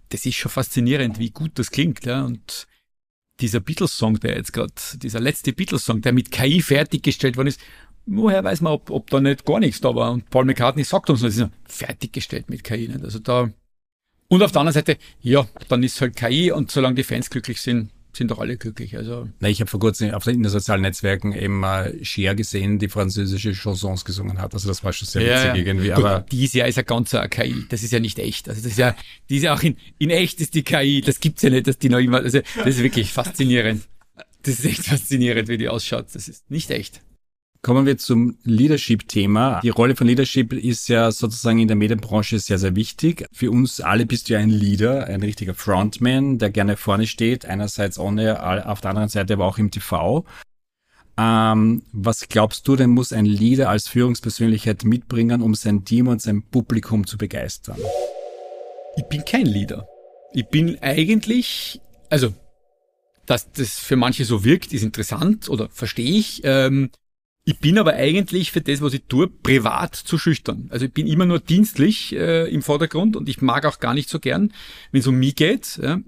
das 0.09 0.27
ist 0.27 0.35
schon 0.35 0.51
faszinierend, 0.51 1.19
wie 1.19 1.31
gut 1.31 1.53
das 1.55 1.71
klingt, 1.71 2.05
ja. 2.07 2.25
Und 2.25 2.67
dieser 3.41 3.61
Beatles-Song, 3.61 4.19
der 4.21 4.37
jetzt 4.37 4.53
gerade, 4.53 4.73
dieser 4.97 5.21
letzte 5.21 5.53
Beatles-Song, 5.53 6.01
der 6.01 6.13
mit 6.13 6.33
KI 6.33 6.61
fertiggestellt 6.61 7.37
worden 7.37 7.49
ist, 7.49 7.61
woher 8.07 8.43
weiß 8.43 8.63
man, 8.63 8.73
ob, 8.73 8.91
ob 8.91 9.11
da 9.11 9.21
nicht 9.21 9.45
gar 9.45 9.61
nichts 9.61 9.81
da 9.81 9.95
war. 9.95 10.13
Und 10.13 10.29
Paul 10.31 10.45
McCartney 10.45 10.85
sagt 10.85 11.11
uns, 11.11 11.21
das 11.21 11.37
ist 11.37 11.49
fertiggestellt 11.67 12.49
mit 12.49 12.65
KI. 12.65 12.89
Nicht? 12.89 13.05
Also 13.05 13.19
da, 13.19 13.51
und 14.29 14.43
auf 14.43 14.53
der 14.53 14.61
anderen 14.61 14.75
Seite, 14.75 14.97
ja, 15.21 15.47
dann 15.69 15.83
ist 15.83 16.01
halt 16.01 16.17
KI 16.17 16.51
und 16.51 16.71
solange 16.71 16.97
die 16.97 17.05
Fans 17.05 17.31
glücklich 17.31 17.61
sind, 17.61 17.91
sind 18.17 18.31
doch 18.31 18.39
alle 18.39 18.57
glücklich. 18.57 18.97
Also 18.97 19.29
Na, 19.41 19.49
ich 19.49 19.61
habe 19.61 19.71
vor 19.71 19.81
kurzem 19.81 20.13
auf 20.13 20.25
den, 20.25 20.45
sozialen 20.49 20.83
Netzwerken 20.83 21.33
eben 21.33 21.63
äh, 21.63 22.05
Cher 22.05 22.35
gesehen, 22.35 22.79
die 22.79 22.89
französische 22.89 23.55
Chansons 23.55 24.05
gesungen 24.05 24.41
hat. 24.41 24.55
Also 24.55 24.69
das 24.69 24.83
war 24.85 24.93
schon 24.93 25.07
sehr 25.07 25.23
ja, 25.23 25.35
witzig 25.37 25.49
ja. 25.49 25.67
irgendwie. 25.67 25.89
Gut, 25.89 26.05
aber 26.05 26.27
dieses 26.31 26.55
Jahr 26.55 26.69
ist 26.69 26.77
ja 26.77 26.83
ganz 26.83 27.15
eine 27.15 27.29
KI. 27.29 27.67
Das 27.69 27.83
ist 27.83 27.93
ja 27.93 28.01
nicht 28.01 28.19
echt. 28.19 28.49
Also 28.49 28.63
das 28.63 28.73
ist 28.73 28.79
ja, 28.79 28.97
die 29.31 29.37
ist 29.37 29.43
ja 29.43 29.55
auch 29.55 29.63
in, 29.63 29.77
in 29.99 30.11
echt 30.11 30.41
ist 30.41 30.55
die 30.55 30.63
KI. 30.63 31.01
Das 31.01 31.21
gibt's 31.21 31.43
ja 31.43 31.51
nicht, 31.51 31.67
dass 31.67 31.79
die 31.79 31.89
noch 31.89 31.99
immer. 31.99 32.19
Also 32.19 32.41
das 32.57 32.67
ist 32.67 32.83
wirklich 32.83 33.13
faszinierend. 33.13 33.83
Das 34.43 34.61
ist 34.61 34.65
echt 34.65 34.85
faszinierend, 34.85 35.49
wie 35.49 35.59
die 35.59 35.69
ausschaut. 35.69 36.07
Das 36.13 36.29
ist 36.29 36.51
nicht 36.51 36.71
echt. 36.71 37.01
Kommen 37.67 37.85
wir 37.85 37.99
zum 37.99 38.39
Leadership-Thema. 38.45 39.59
Die 39.61 39.71
Rolle 39.71 39.97
von 39.97 40.07
Leadership 40.07 40.53
ist 40.53 40.89
ja 40.89 41.11
sozusagen 41.11 41.59
in 41.59 41.67
der 41.67 41.77
Medienbranche 41.77 42.39
sehr, 42.39 42.59
sehr 42.59 42.77
wichtig. 42.77 43.27
Für 43.33 43.51
uns 43.51 43.81
alle 43.81 44.07
bist 44.07 44.29
du 44.29 44.35
ja 44.35 44.39
ein 44.39 44.51
Leader, 44.51 45.09
ein 45.09 45.21
richtiger 45.21 45.53
Frontman, 45.53 46.39
der 46.39 46.51
gerne 46.51 46.77
vorne 46.77 47.09
steht, 47.09 47.45
einerseits 47.45 47.99
ohne, 47.99 48.69
auf 48.69 48.83
der 48.83 48.91
anderen 48.91 49.09
Seite 49.09 49.33
aber 49.33 49.47
auch 49.47 49.59
im 49.59 49.73
TV. 49.73 50.25
Ähm, 51.19 51.83
was 51.91 52.29
glaubst 52.29 52.69
du 52.69 52.77
denn, 52.77 52.91
muss 52.91 53.13
ein 53.13 53.27
Leader 53.27 53.69
als 53.69 53.89
Führungspersönlichkeit 53.89 54.85
mitbringen, 54.85 55.43
um 55.43 55.57
sein 55.57 55.85
Team 55.85 56.07
und 56.07 56.23
sein 56.23 56.45
Publikum 56.49 57.05
zu 57.05 57.19
begeistern? 57.19 57.79
Ich 58.97 59.07
bin 59.07 59.25
kein 59.25 59.47
Leader. 59.47 59.89
Ich 60.33 60.47
bin 60.47 60.81
eigentlich, 60.83 61.81
also, 62.11 62.33
dass 63.27 63.51
das 63.51 63.81
für 63.81 63.97
manche 63.97 64.25
so 64.25 64.45
wirkt, 64.45 64.73
ist 64.73 64.85
interessant 64.85 65.49
oder 65.49 65.69
verstehe 65.69 66.17
ich. 66.17 66.43
Ähm, 66.45 66.91
ich 67.49 67.61
bin 67.61 67.79
aber 67.79 67.95
eigentlich 67.95 68.51
für 68.51 68.61
das, 68.61 68.83
was 68.83 68.93
ich 68.93 69.05
tue, 69.05 69.29
privat 69.29 69.95
zu 69.95 70.19
schüchtern. 70.19 70.67
Also 70.71 70.87
ich 70.87 70.93
bin 70.93 71.07
immer 71.07 71.27
nur 71.27 71.39
dienstlich 71.39 72.13
äh, 72.13 72.53
im 72.53 72.61
Vordergrund 72.61 73.15
und 73.15 73.29
ich 73.29 73.41
mag 73.41 73.65
auch 73.65 73.79
gar 73.79 73.95
nicht 73.95 74.09
so 74.09 74.19
gern, 74.19 74.53
wenn 74.91 75.01
es 75.01 75.07
um 75.07 75.15
mich 75.15 75.37
geht. 75.37 75.79
Ja. 75.81 76.01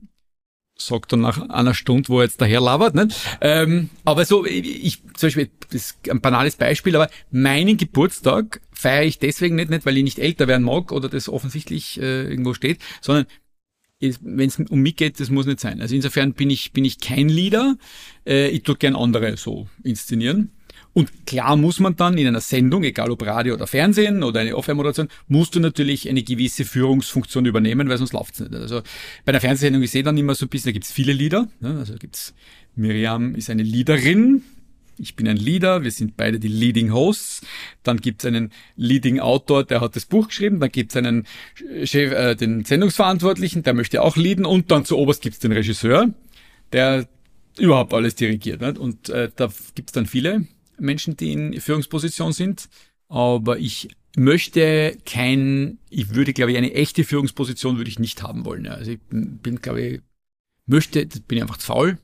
Sagt 0.76 1.12
dann 1.12 1.20
nach 1.20 1.48
einer 1.48 1.74
Stunde, 1.74 2.08
wo 2.08 2.18
er 2.18 2.24
jetzt 2.24 2.40
daher 2.40 2.60
labert. 2.60 2.96
Nicht? 2.96 3.16
Ähm, 3.40 3.88
aber 4.04 4.24
so, 4.24 4.44
ich, 4.46 5.00
zum 5.14 5.28
Beispiel, 5.28 5.50
das 5.70 5.82
ist 5.82 6.10
ein 6.10 6.20
banales 6.20 6.56
Beispiel, 6.56 6.96
aber 6.96 7.08
meinen 7.30 7.76
Geburtstag 7.76 8.60
feiere 8.72 9.04
ich 9.04 9.20
deswegen 9.20 9.54
nicht, 9.54 9.70
nicht 9.70 9.86
weil 9.86 9.96
ich 9.96 10.04
nicht 10.04 10.18
älter 10.18 10.48
werden 10.48 10.64
mag 10.64 10.90
oder 10.90 11.08
das 11.08 11.28
offensichtlich 11.28 12.00
äh, 12.00 12.24
irgendwo 12.24 12.52
steht, 12.52 12.80
sondern 13.00 13.26
wenn 14.00 14.48
es 14.48 14.58
um 14.58 14.80
mich 14.80 14.96
geht, 14.96 15.20
das 15.20 15.30
muss 15.30 15.46
nicht 15.46 15.60
sein. 15.60 15.80
Also 15.80 15.94
insofern 15.94 16.32
bin 16.32 16.50
ich, 16.50 16.72
bin 16.72 16.84
ich 16.84 16.98
kein 16.98 17.28
Leader. 17.28 17.76
Äh, 18.26 18.48
ich 18.48 18.64
tue 18.64 18.76
gern 18.76 18.96
andere 18.96 19.36
so 19.36 19.68
inszenieren. 19.84 20.52
Und 20.94 21.26
klar 21.26 21.56
muss 21.56 21.80
man 21.80 21.96
dann 21.96 22.18
in 22.18 22.26
einer 22.26 22.40
Sendung, 22.40 22.82
egal 22.82 23.10
ob 23.10 23.24
Radio 23.24 23.54
oder 23.54 23.66
Fernsehen 23.66 24.22
oder 24.22 24.40
eine 24.40 24.56
Off-Air-Moderation, 24.56 25.08
musst 25.28 25.54
du 25.54 25.60
natürlich 25.60 26.08
eine 26.08 26.22
gewisse 26.22 26.64
Führungsfunktion 26.64 27.46
übernehmen, 27.46 27.88
weil 27.88 27.98
sonst 27.98 28.12
läuft's 28.12 28.40
nicht. 28.40 28.54
Also 28.54 28.82
bei 29.24 29.32
der 29.32 29.40
Fernsehsendung, 29.40 29.82
ich 29.82 29.90
sehe 29.90 30.02
dann 30.02 30.18
immer 30.18 30.34
so 30.34 30.46
ein 30.46 30.48
bisschen, 30.48 30.70
da 30.70 30.72
gibt's 30.72 30.90
viele 30.90 31.12
Lieder. 31.12 31.48
Ne? 31.60 31.76
Also 31.78 31.94
gibt's 31.94 32.34
Miriam 32.74 33.34
ist 33.34 33.50
eine 33.50 33.62
Liederin, 33.64 34.42
Ich 35.00 35.14
bin 35.14 35.28
ein 35.28 35.36
Leader, 35.36 35.84
wir 35.84 35.92
sind 35.92 36.16
beide 36.16 36.40
die 36.40 36.48
Leading 36.48 36.92
Hosts. 36.92 37.42
Dann 37.84 37.98
gibt 37.98 38.22
es 38.22 38.26
einen 38.26 38.52
Leading 38.76 39.20
Autor, 39.20 39.64
der 39.64 39.80
hat 39.80 39.94
das 39.94 40.06
Buch 40.06 40.28
geschrieben. 40.28 40.58
Dann 40.58 40.72
gibt 40.72 40.90
es 40.90 40.96
einen 40.96 41.26
Chef, 41.84 42.12
äh, 42.12 42.34
den 42.34 42.64
Sendungsverantwortlichen, 42.64 43.62
der 43.62 43.74
möchte 43.74 44.02
auch 44.02 44.16
leaden. 44.16 44.44
Und 44.44 44.70
dann 44.70 44.84
zu 44.84 44.98
oberst 44.98 45.22
gibt 45.22 45.34
es 45.34 45.40
den 45.40 45.52
Regisseur, 45.52 46.12
der 46.72 47.06
überhaupt 47.58 47.94
alles 47.94 48.16
dirigiert. 48.16 48.60
Nicht? 48.60 48.78
Und 48.78 49.08
äh, 49.08 49.30
da 49.34 49.48
gibt 49.74 49.90
es 49.90 49.92
dann 49.92 50.06
viele 50.06 50.46
Menschen, 50.78 51.16
die 51.16 51.32
in 51.32 51.60
Führungsposition 51.60 52.32
sind. 52.32 52.68
Aber 53.08 53.58
ich 53.58 53.88
möchte 54.16 54.98
kein, 55.06 55.78
ich 55.90 56.14
würde, 56.14 56.32
glaube 56.32 56.52
ich, 56.52 56.58
eine 56.58 56.74
echte 56.74 57.04
Führungsposition 57.04 57.76
würde 57.76 57.90
ich 57.90 57.98
nicht 57.98 58.22
haben 58.22 58.44
wollen. 58.44 58.66
Also 58.66 58.92
ich 58.92 59.00
bin, 59.10 59.62
glaube 59.62 59.80
ich, 59.82 60.00
möchte, 60.66 61.06
bin 61.06 61.38
ich 61.38 61.42
einfach 61.42 61.58
zu 61.58 61.66
faul. 61.66 61.98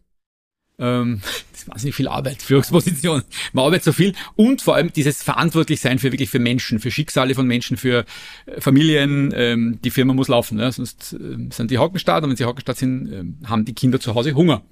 Ähm, 0.78 1.20
das 1.52 1.62
ist 1.62 1.68
wahnsinnig 1.68 1.94
viel 1.94 2.08
Arbeit, 2.08 2.42
Führungsposition. 2.42 3.22
Man 3.52 3.64
arbeitet 3.64 3.84
so 3.84 3.92
viel 3.92 4.14
und 4.34 4.62
vor 4.62 4.74
allem 4.74 4.92
dieses 4.92 5.22
Verantwortlichsein 5.22 5.98
für 5.98 6.12
wirklich 6.12 6.30
für 6.30 6.38
Menschen, 6.38 6.80
für 6.80 6.90
Schicksale 6.90 7.34
von 7.34 7.46
Menschen, 7.46 7.76
für 7.76 8.04
äh, 8.46 8.60
Familien. 8.60 9.32
Ähm, 9.34 9.78
die 9.84 9.90
Firma 9.90 10.14
muss 10.14 10.28
laufen, 10.28 10.58
ja, 10.58 10.70
sonst 10.72 11.12
äh, 11.12 11.36
sind 11.50 11.70
die 11.70 11.78
Hockenstadt 11.78 12.24
und 12.24 12.30
wenn 12.30 12.36
sie 12.36 12.44
Hockenstadt 12.44 12.76
sind, 12.76 13.12
äh, 13.12 13.46
haben 13.46 13.64
die 13.64 13.74
Kinder 13.74 14.00
zu 14.00 14.14
Hause 14.14 14.34
Hunger. 14.34 14.62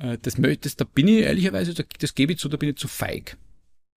Äh, 0.00 0.18
das, 0.22 0.36
das, 0.60 0.76
da 0.76 0.84
bin 0.84 1.08
ich 1.08 1.20
ehrlicherweise, 1.24 1.74
das 1.74 2.14
gebe 2.14 2.32
ich 2.32 2.38
zu, 2.38 2.48
da 2.48 2.56
bin 2.56 2.70
ich 2.70 2.76
zu 2.76 2.88
feig. 2.88 3.36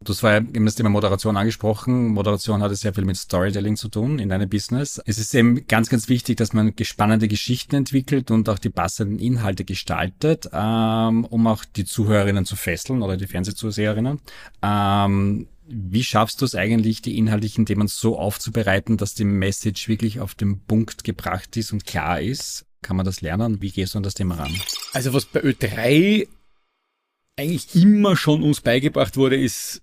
Du 0.03 0.11
hast 0.11 0.19
vorher 0.19 0.39
eben 0.39 0.65
das 0.65 0.75
Thema 0.75 0.89
Moderation 0.89 1.37
angesprochen. 1.37 2.09
Moderation 2.09 2.61
hat 2.61 2.75
sehr 2.75 2.93
viel 2.93 3.05
mit 3.05 3.15
Storytelling 3.15 3.77
zu 3.77 3.87
tun 3.87 4.19
in 4.19 4.27
deinem 4.27 4.49
Business. 4.49 5.01
Es 5.05 5.17
ist 5.17 5.33
eben 5.33 5.65
ganz, 5.67 5.87
ganz 5.87 6.09
wichtig, 6.09 6.35
dass 6.35 6.51
man 6.51 6.73
spannende 6.81 7.29
Geschichten 7.29 7.75
entwickelt 7.75 8.29
und 8.29 8.49
auch 8.49 8.59
die 8.59 8.69
passenden 8.69 9.17
Inhalte 9.17 9.63
gestaltet, 9.63 10.49
ähm, 10.51 11.23
um 11.23 11.47
auch 11.47 11.63
die 11.63 11.85
Zuhörerinnen 11.85 12.43
zu 12.43 12.57
fesseln 12.57 13.01
oder 13.01 13.15
die 13.15 13.27
Fernsehzuseherinnen. 13.27 14.19
Ähm, 14.61 15.47
wie 15.67 16.03
schaffst 16.03 16.41
du 16.41 16.45
es 16.45 16.55
eigentlich, 16.55 17.01
die 17.01 17.17
inhaltlichen 17.17 17.65
Themen 17.65 17.87
so 17.87 18.19
aufzubereiten, 18.19 18.97
dass 18.97 19.13
die 19.13 19.23
Message 19.23 19.87
wirklich 19.87 20.19
auf 20.19 20.35
den 20.35 20.59
Punkt 20.65 21.05
gebracht 21.05 21.55
ist 21.55 21.71
und 21.71 21.85
klar 21.85 22.19
ist? 22.19 22.65
Kann 22.83 22.95
man 22.95 23.05
das 23.05 23.21
lernen? 23.21 23.61
Wie 23.61 23.71
gehst 23.71 23.95
du 23.95 23.97
an 23.97 24.03
das 24.03 24.13
Thema 24.13 24.35
ran? 24.35 24.55
Also 24.91 25.13
was 25.13 25.25
bei 25.25 25.41
Ö3 25.41 26.27
eigentlich 27.37 27.75
immer 27.75 28.15
schon 28.15 28.43
uns 28.43 28.61
beigebracht 28.61 29.17
wurde, 29.17 29.37
ist 29.37 29.81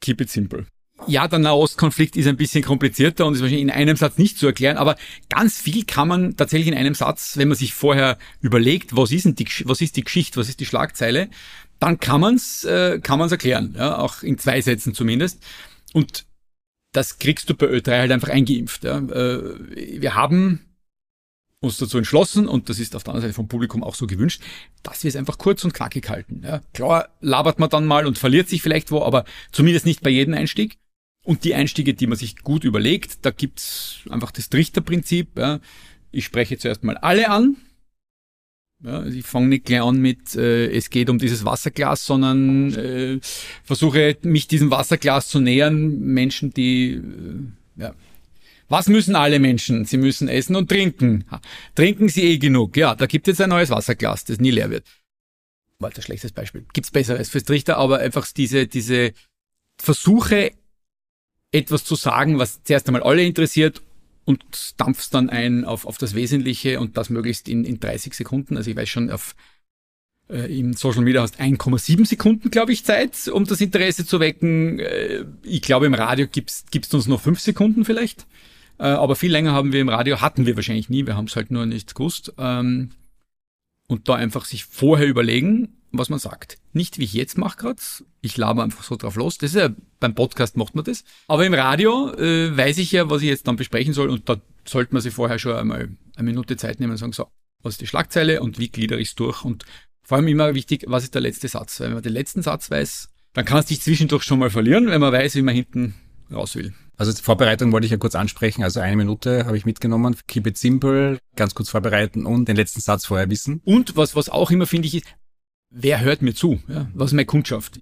keep 0.00 0.20
it 0.20 0.30
simple. 0.30 0.66
Ja, 1.06 1.26
der 1.28 1.40
Nahostkonflikt 1.40 2.16
ist 2.16 2.26
ein 2.28 2.36
bisschen 2.36 2.62
komplizierter 2.62 3.26
und 3.26 3.34
ist 3.34 3.40
wahrscheinlich 3.40 3.62
in 3.62 3.70
einem 3.70 3.96
Satz 3.96 4.16
nicht 4.16 4.38
zu 4.38 4.46
erklären, 4.46 4.78
aber 4.78 4.96
ganz 5.28 5.60
viel 5.60 5.84
kann 5.84 6.08
man 6.08 6.36
tatsächlich 6.36 6.68
in 6.68 6.78
einem 6.78 6.94
Satz, 6.94 7.36
wenn 7.36 7.48
man 7.48 7.58
sich 7.58 7.74
vorher 7.74 8.16
überlegt, 8.40 8.96
was 8.96 9.10
ist 9.10 9.24
denn 9.24 9.34
die, 9.34 9.46
was 9.64 9.80
ist 9.80 9.96
die 9.96 10.04
Geschichte, 10.04 10.38
was 10.38 10.48
ist 10.48 10.60
die 10.60 10.66
Schlagzeile, 10.66 11.28
dann 11.80 11.98
kann 11.98 12.20
man 12.20 12.36
es 12.36 12.64
äh, 12.64 13.00
kann 13.00 13.18
man's 13.18 13.32
erklären, 13.32 13.74
ja, 13.76 13.98
auch 13.98 14.22
in 14.22 14.38
zwei 14.38 14.60
Sätzen 14.60 14.94
zumindest. 14.94 15.42
Und 15.92 16.26
das 16.92 17.18
kriegst 17.18 17.50
du 17.50 17.54
bei 17.54 17.66
Ö3 17.66 17.98
halt 17.98 18.12
einfach 18.12 18.28
eingeimpft. 18.28 18.84
Ja. 18.84 18.98
Äh, 18.98 20.00
wir 20.00 20.14
haben 20.14 20.60
uns 21.64 21.78
dazu 21.78 21.98
entschlossen, 21.98 22.46
und 22.46 22.68
das 22.68 22.78
ist 22.78 22.94
auf 22.94 23.02
der 23.02 23.12
anderen 23.12 23.28
Seite 23.28 23.34
vom 23.34 23.48
Publikum 23.48 23.82
auch 23.82 23.94
so 23.94 24.06
gewünscht, 24.06 24.42
dass 24.82 25.02
wir 25.02 25.08
es 25.08 25.16
einfach 25.16 25.38
kurz 25.38 25.64
und 25.64 25.74
knackig 25.74 26.08
halten. 26.08 26.42
Ja, 26.44 26.60
klar 26.72 27.08
labert 27.20 27.58
man 27.58 27.70
dann 27.70 27.86
mal 27.86 28.06
und 28.06 28.18
verliert 28.18 28.48
sich 28.48 28.62
vielleicht 28.62 28.90
wo, 28.90 29.02
aber 29.02 29.24
zumindest 29.50 29.86
nicht 29.86 30.02
bei 30.02 30.10
jedem 30.10 30.34
Einstieg. 30.34 30.78
Und 31.24 31.44
die 31.44 31.54
Einstiege, 31.54 31.94
die 31.94 32.06
man 32.06 32.18
sich 32.18 32.36
gut 32.36 32.64
überlegt, 32.64 33.24
da 33.24 33.30
gibt's 33.30 34.00
einfach 34.10 34.30
das 34.30 34.50
Trichterprinzip. 34.50 35.38
Ja. 35.38 35.60
Ich 36.12 36.26
spreche 36.26 36.58
zuerst 36.58 36.84
mal 36.84 36.98
alle 36.98 37.30
an. 37.30 37.56
Ja, 38.82 39.06
ich 39.06 39.24
fange 39.24 39.48
nicht 39.48 39.64
gleich 39.64 39.80
an 39.80 39.96
mit, 39.96 40.36
äh, 40.36 40.66
es 40.70 40.90
geht 40.90 41.08
um 41.08 41.18
dieses 41.18 41.46
Wasserglas, 41.46 42.04
sondern 42.04 42.74
äh, 42.74 43.18
versuche 43.62 44.18
mich 44.22 44.46
diesem 44.46 44.70
Wasserglas 44.70 45.28
zu 45.28 45.40
nähern. 45.40 46.00
Menschen, 46.00 46.52
die 46.52 46.92
äh, 46.92 47.80
ja, 47.80 47.94
was 48.74 48.88
müssen 48.88 49.14
alle 49.14 49.38
Menschen? 49.38 49.84
Sie 49.84 49.96
müssen 49.96 50.26
essen 50.26 50.56
und 50.56 50.68
trinken. 50.68 51.24
Trinken 51.76 52.08
sie 52.08 52.24
eh 52.24 52.38
genug. 52.38 52.76
Ja, 52.76 52.96
da 52.96 53.06
gibt 53.06 53.28
es 53.28 53.40
ein 53.40 53.50
neues 53.50 53.70
Wasserglas, 53.70 54.24
das 54.24 54.40
nie 54.40 54.50
leer 54.50 54.68
wird. 54.68 54.84
War 55.78 55.92
ein 55.94 56.02
schlechtes 56.02 56.32
Beispiel. 56.32 56.66
Gibt's 56.72 56.90
besseres 56.90 57.28
fürs 57.28 57.44
Trichter, 57.44 57.76
aber 57.76 58.00
einfach 58.00 58.26
diese, 58.32 58.66
diese 58.66 59.12
Versuche, 59.78 60.50
etwas 61.52 61.84
zu 61.84 61.94
sagen, 61.94 62.40
was 62.40 62.64
zuerst 62.64 62.88
einmal 62.88 63.04
alle 63.04 63.24
interessiert 63.24 63.80
und 64.24 64.42
dampfst 64.76 65.10
dann 65.12 65.30
ein 65.30 65.64
auf, 65.64 65.86
auf 65.86 65.96
das 65.98 66.16
Wesentliche 66.16 66.80
und 66.80 66.96
das 66.96 67.10
möglichst 67.10 67.48
in, 67.48 67.64
in 67.64 67.78
30 67.78 68.12
Sekunden. 68.12 68.56
Also 68.56 68.70
ich 68.70 68.76
weiß 68.76 68.88
schon, 68.88 69.08
auf 69.08 69.36
äh, 70.28 70.58
im 70.58 70.72
Social 70.72 71.02
Media 71.02 71.22
hast 71.22 71.40
1,7 71.40 72.06
Sekunden, 72.06 72.50
glaube 72.50 72.72
ich, 72.72 72.84
Zeit, 72.84 73.28
um 73.28 73.44
das 73.44 73.60
Interesse 73.60 74.04
zu 74.04 74.18
wecken. 74.18 74.80
Äh, 74.80 75.26
ich 75.44 75.62
glaube, 75.62 75.86
im 75.86 75.94
Radio 75.94 76.26
gibt's 76.26 76.64
gibt's 76.72 76.92
uns 76.92 77.06
noch 77.06 77.20
fünf 77.20 77.38
Sekunden 77.38 77.84
vielleicht. 77.84 78.26
Äh, 78.78 78.84
aber 78.84 79.16
viel 79.16 79.30
länger 79.30 79.52
haben 79.52 79.72
wir 79.72 79.80
im 79.80 79.88
Radio, 79.88 80.20
hatten 80.20 80.46
wir 80.46 80.56
wahrscheinlich 80.56 80.88
nie, 80.88 81.06
wir 81.06 81.16
haben 81.16 81.26
es 81.26 81.36
halt 81.36 81.50
nur 81.50 81.66
nicht 81.66 81.94
gewusst. 81.94 82.32
Ähm, 82.38 82.90
und 83.86 84.08
da 84.08 84.14
einfach 84.14 84.44
sich 84.44 84.64
vorher 84.64 85.06
überlegen, 85.06 85.76
was 85.92 86.08
man 86.08 86.18
sagt. 86.18 86.58
Nicht 86.72 86.98
wie 86.98 87.04
ich 87.04 87.12
jetzt 87.12 87.38
mache 87.38 87.56
gerade, 87.58 87.82
ich 88.20 88.36
laber 88.36 88.62
einfach 88.62 88.82
so 88.82 88.96
drauf 88.96 89.16
los. 89.16 89.38
Das 89.38 89.50
ist 89.50 89.56
ja, 89.56 89.70
beim 90.00 90.14
Podcast 90.14 90.56
macht 90.56 90.74
man 90.74 90.84
das. 90.84 91.04
Aber 91.28 91.46
im 91.46 91.54
Radio 91.54 92.12
äh, 92.14 92.56
weiß 92.56 92.78
ich 92.78 92.92
ja, 92.92 93.10
was 93.10 93.22
ich 93.22 93.28
jetzt 93.28 93.46
dann 93.46 93.56
besprechen 93.56 93.92
soll 93.92 94.08
und 94.08 94.28
da 94.28 94.40
sollte 94.66 94.94
man 94.94 95.02
sich 95.02 95.14
vorher 95.14 95.38
schon 95.38 95.54
einmal 95.54 95.90
eine 96.16 96.24
Minute 96.24 96.56
Zeit 96.56 96.80
nehmen 96.80 96.92
und 96.92 96.98
sagen, 96.98 97.12
so, 97.12 97.28
was 97.62 97.74
ist 97.74 97.80
die 97.80 97.86
Schlagzeile 97.86 98.40
und 98.40 98.58
wie 98.58 98.68
gliedere 98.68 99.00
ich 99.00 99.08
es 99.08 99.14
durch 99.14 99.44
und 99.44 99.64
vor 100.02 100.18
allem 100.18 100.28
immer 100.28 100.54
wichtig, 100.54 100.84
was 100.86 101.04
ist 101.04 101.14
der 101.14 101.22
letzte 101.22 101.48
Satz? 101.48 101.80
Wenn 101.80 101.94
man 101.94 102.02
den 102.02 102.12
letzten 102.12 102.42
Satz 102.42 102.70
weiß, 102.70 103.08
dann 103.32 103.44
kann 103.44 103.58
es 103.58 103.66
dich 103.66 103.80
zwischendurch 103.80 104.22
schon 104.22 104.38
mal 104.38 104.50
verlieren, 104.50 104.86
wenn 104.88 105.00
man 105.00 105.12
weiß, 105.12 105.34
wie 105.34 105.42
man 105.42 105.54
hinten 105.54 105.94
raus 106.30 106.56
will. 106.56 106.74
Also 106.96 107.12
die 107.12 107.22
Vorbereitung 107.22 107.72
wollte 107.72 107.86
ich 107.86 107.90
ja 107.90 107.96
kurz 107.96 108.14
ansprechen. 108.14 108.62
Also 108.62 108.80
eine 108.80 108.96
Minute 108.96 109.46
habe 109.46 109.56
ich 109.56 109.66
mitgenommen. 109.66 110.16
Keep 110.26 110.46
it 110.46 110.58
simple, 110.58 111.18
ganz 111.36 111.54
kurz 111.54 111.70
vorbereiten 111.70 112.26
und 112.26 112.46
den 112.46 112.56
letzten 112.56 112.80
Satz 112.80 113.06
vorher 113.06 113.30
wissen. 113.30 113.60
Und 113.64 113.96
was, 113.96 114.14
was 114.14 114.28
auch 114.28 114.50
immer 114.50 114.66
finde 114.66 114.88
ich 114.88 114.96
ist, 114.96 115.06
wer 115.70 116.00
hört 116.00 116.22
mir 116.22 116.34
zu? 116.34 116.60
Ja? 116.68 116.88
Was 116.94 117.10
ist 117.10 117.14
meine 117.14 117.26
Kundschaft? 117.26 117.80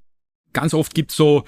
Ganz 0.53 0.75
oft 0.75 0.95
gibt 0.95 1.11
es 1.11 1.17
so 1.17 1.45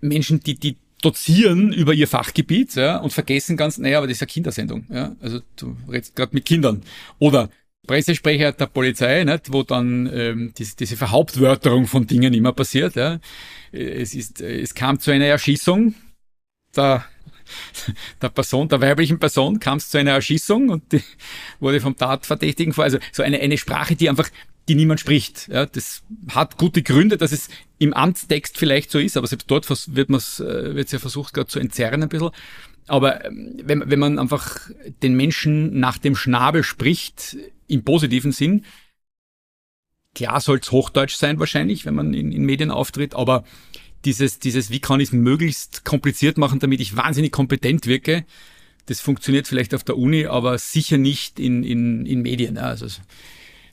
Menschen, 0.00 0.40
die, 0.40 0.54
die 0.54 0.76
dozieren 1.02 1.72
über 1.72 1.94
ihr 1.94 2.08
Fachgebiet 2.08 2.74
ja, 2.74 2.98
und 2.98 3.12
vergessen 3.12 3.56
ganz, 3.56 3.78
naja, 3.78 3.98
aber 3.98 4.06
das 4.06 4.16
ist 4.16 4.20
ja 4.20 4.26
Kindersendung. 4.26 4.86
Ja? 4.90 5.14
Also 5.20 5.40
du 5.56 5.76
redest 5.88 6.16
gerade 6.16 6.34
mit 6.34 6.44
Kindern. 6.44 6.82
Oder 7.18 7.50
Pressesprecher 7.86 8.52
der 8.52 8.66
Polizei, 8.66 9.22
nicht, 9.22 9.52
wo 9.52 9.62
dann 9.62 10.10
ähm, 10.12 10.52
diese, 10.58 10.74
diese 10.74 10.96
Verhauptwörterung 10.96 11.86
von 11.86 12.06
Dingen 12.06 12.34
immer 12.34 12.52
passiert. 12.52 12.96
Ja. 12.96 13.20
Es, 13.70 14.14
ist, 14.14 14.40
es 14.40 14.74
kam 14.74 14.98
zu 14.98 15.12
einer 15.12 15.26
Erschießung 15.26 15.94
der, 16.76 17.04
der 18.22 18.28
Person, 18.28 18.68
der 18.68 18.80
weiblichen 18.80 19.18
Person, 19.18 19.60
kam 19.60 19.78
es 19.78 19.90
zu 19.90 19.98
einer 19.98 20.12
Erschießung 20.12 20.68
und 20.68 20.92
die 20.92 21.02
wurde 21.60 21.80
vom 21.80 21.96
Tatverdächtigen 21.96 22.72
vor. 22.72 22.84
Also 22.84 22.98
so 23.12 23.22
eine, 23.22 23.40
eine 23.40 23.58
Sprache, 23.58 23.96
die 23.96 24.08
einfach, 24.08 24.28
die 24.68 24.74
niemand 24.74 25.00
spricht. 25.00 25.48
Ja. 25.48 25.66
Das 25.66 26.02
hat 26.30 26.56
gute 26.58 26.82
Gründe, 26.82 27.16
dass 27.16 27.32
es 27.32 27.48
im 27.78 27.92
Amtstext 27.92 28.58
vielleicht 28.58 28.90
so 28.90 28.98
ist, 28.98 29.16
aber 29.16 29.26
selbst 29.26 29.50
dort 29.50 29.68
wird 29.68 30.10
man 30.10 30.20
äh, 30.20 30.74
wird 30.74 30.92
ja 30.92 30.98
versucht, 30.98 31.34
gerade 31.34 31.48
zu 31.48 31.58
entzerren 31.58 32.02
ein 32.02 32.08
bisschen. 32.08 32.30
Aber 32.88 33.24
ähm, 33.24 33.60
wenn, 33.62 33.90
wenn 33.90 33.98
man 33.98 34.18
einfach 34.18 34.70
den 35.02 35.16
Menschen 35.16 35.78
nach 35.78 35.98
dem 35.98 36.16
Schnabel 36.16 36.62
spricht, 36.62 37.36
im 37.68 37.82
positiven 37.82 38.32
Sinn, 38.32 38.64
klar 40.14 40.40
soll 40.40 40.58
es 40.58 40.70
Hochdeutsch 40.70 41.16
sein 41.16 41.38
wahrscheinlich, 41.38 41.84
wenn 41.84 41.94
man 41.94 42.14
in, 42.14 42.32
in 42.32 42.44
Medien 42.44 42.70
auftritt, 42.70 43.14
aber 43.14 43.44
dieses, 44.06 44.38
dieses, 44.38 44.70
wie 44.70 44.80
kann 44.80 45.00
ich 45.00 45.08
es 45.08 45.12
möglichst 45.12 45.84
kompliziert 45.84 46.38
machen, 46.38 46.60
damit 46.60 46.80
ich 46.80 46.96
wahnsinnig 46.96 47.32
kompetent 47.32 47.86
wirke, 47.86 48.24
das 48.86 49.00
funktioniert 49.00 49.48
vielleicht 49.48 49.74
auf 49.74 49.84
der 49.84 49.98
Uni, 49.98 50.26
aber 50.26 50.56
sicher 50.58 50.96
nicht 50.96 51.38
in, 51.40 51.64
in, 51.64 52.06
in 52.06 52.22
Medien. 52.22 52.56
Also 52.56 52.86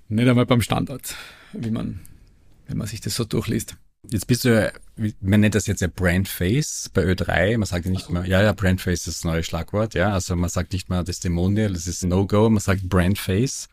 nicht 0.09 0.27
einmal 0.27 0.45
beim 0.45 0.61
Standard, 0.61 1.15
wie 1.53 1.71
man, 1.71 2.01
wenn 2.67 2.77
man 2.77 2.87
sich 2.87 2.99
das 2.99 3.15
so 3.15 3.23
durchliest. 3.23 3.77
Jetzt 4.09 4.27
bist 4.27 4.43
du 4.43 4.49
ja, 4.49 4.71
man 5.21 5.39
nennt 5.39 5.55
das 5.55 5.67
jetzt 5.67 5.81
ja 5.81 5.87
Brandface 5.87 6.89
bei 6.93 7.05
Ö3. 7.05 7.57
Man 7.57 7.67
sagt 7.67 7.85
ja 7.85 7.91
nicht 7.91 8.09
mehr, 8.09 8.25
ja, 8.25 8.41
ja, 8.41 8.51
Brandface 8.51 9.07
ist 9.07 9.19
das 9.19 9.23
neue 9.23 9.43
Schlagwort, 9.43 9.93
ja. 9.93 10.11
Also 10.11 10.35
man 10.35 10.49
sagt 10.49 10.73
nicht 10.73 10.89
mehr 10.89 11.05
Testimonial, 11.05 11.71
das 11.71 11.87
ist 11.87 12.03
No-Go, 12.03 12.49
man 12.49 12.59
sagt 12.59 12.89
Brandface. 12.89 13.69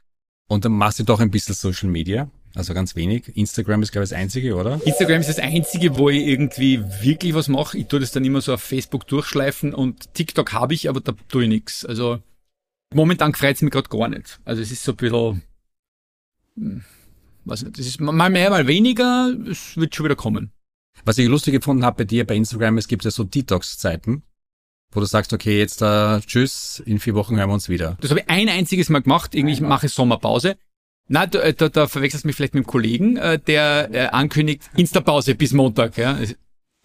Und 0.46 0.64
dann 0.64 0.72
machst 0.72 0.98
du 0.98 1.04
doch 1.04 1.20
ein 1.20 1.30
bisschen 1.30 1.54
Social 1.54 1.88
Media. 1.88 2.30
Also 2.54 2.74
ganz 2.74 2.96
wenig. 2.96 3.36
Instagram 3.36 3.82
ist, 3.82 3.92
glaube 3.92 4.04
ich, 4.04 4.10
das 4.10 4.18
einzige, 4.18 4.56
oder? 4.56 4.80
Instagram 4.84 5.20
ist 5.20 5.28
das 5.28 5.38
einzige, 5.38 5.96
wo 5.96 6.10
ich 6.10 6.26
irgendwie 6.26 6.82
wirklich 7.00 7.34
was 7.34 7.48
mache. 7.48 7.78
Ich 7.78 7.86
tue 7.86 8.00
das 8.00 8.10
dann 8.10 8.24
immer 8.24 8.40
so 8.40 8.54
auf 8.54 8.62
Facebook 8.62 9.06
durchschleifen 9.06 9.72
und 9.72 10.14
TikTok 10.14 10.52
habe 10.52 10.74
ich, 10.74 10.88
aber 10.88 11.00
da 11.00 11.12
tue 11.28 11.44
ich 11.44 11.48
nichts. 11.48 11.84
Also 11.84 12.18
momentan 12.92 13.34
freut 13.34 13.56
es 13.56 13.62
mich 13.62 13.70
gerade 13.70 13.88
gar 13.88 14.08
nicht. 14.08 14.40
Also 14.44 14.62
es 14.62 14.72
ist 14.72 14.82
so 14.82 14.92
ein 14.92 14.96
bisschen, 14.96 15.42
hm, 16.56 16.84
was 17.44 17.62
nicht, 17.62 17.78
das 17.78 17.86
ist 17.86 18.00
mal 18.00 18.30
mehr, 18.30 18.50
mal 18.50 18.66
weniger, 18.66 19.32
es 19.48 19.76
wird 19.76 19.94
schon 19.94 20.04
wieder 20.04 20.16
kommen. 20.16 20.50
Was 21.04 21.18
ich 21.18 21.28
lustig 21.28 21.54
gefunden 21.54 21.84
habe 21.84 21.98
bei 21.98 22.04
dir 22.04 22.26
bei 22.26 22.34
Instagram, 22.34 22.78
es 22.78 22.88
gibt 22.88 23.04
ja 23.04 23.12
so 23.12 23.22
Detox-Zeiten, 23.22 24.22
wo 24.92 25.00
du 25.00 25.06
sagst, 25.06 25.32
okay, 25.32 25.58
jetzt 25.58 25.82
uh, 25.82 26.18
tschüss, 26.20 26.82
in 26.84 26.98
vier 26.98 27.14
Wochen 27.14 27.36
hören 27.36 27.48
wir 27.48 27.54
uns 27.54 27.68
wieder. 27.68 27.96
Das 28.00 28.10
habe 28.10 28.20
ich 28.20 28.28
ein 28.28 28.48
einziges 28.48 28.88
Mal 28.88 29.02
gemacht, 29.02 29.36
irgendwie 29.36 29.54
ich 29.54 29.60
mache 29.60 29.88
Sommerpause. 29.88 30.56
Na, 31.12 31.26
da, 31.26 31.40
äh, 31.40 31.52
da, 31.52 31.68
da 31.68 31.88
verwechselst 31.88 32.24
du 32.24 32.28
mich 32.28 32.36
vielleicht 32.36 32.54
mit 32.54 32.64
dem 32.64 32.68
Kollegen, 32.68 33.16
äh, 33.16 33.36
der 33.40 33.88
äh, 33.92 34.06
ankündigt 34.06 34.70
Insta-Pause 34.76 35.34
bis 35.34 35.52
Montag. 35.52 35.98
Ja? 35.98 36.16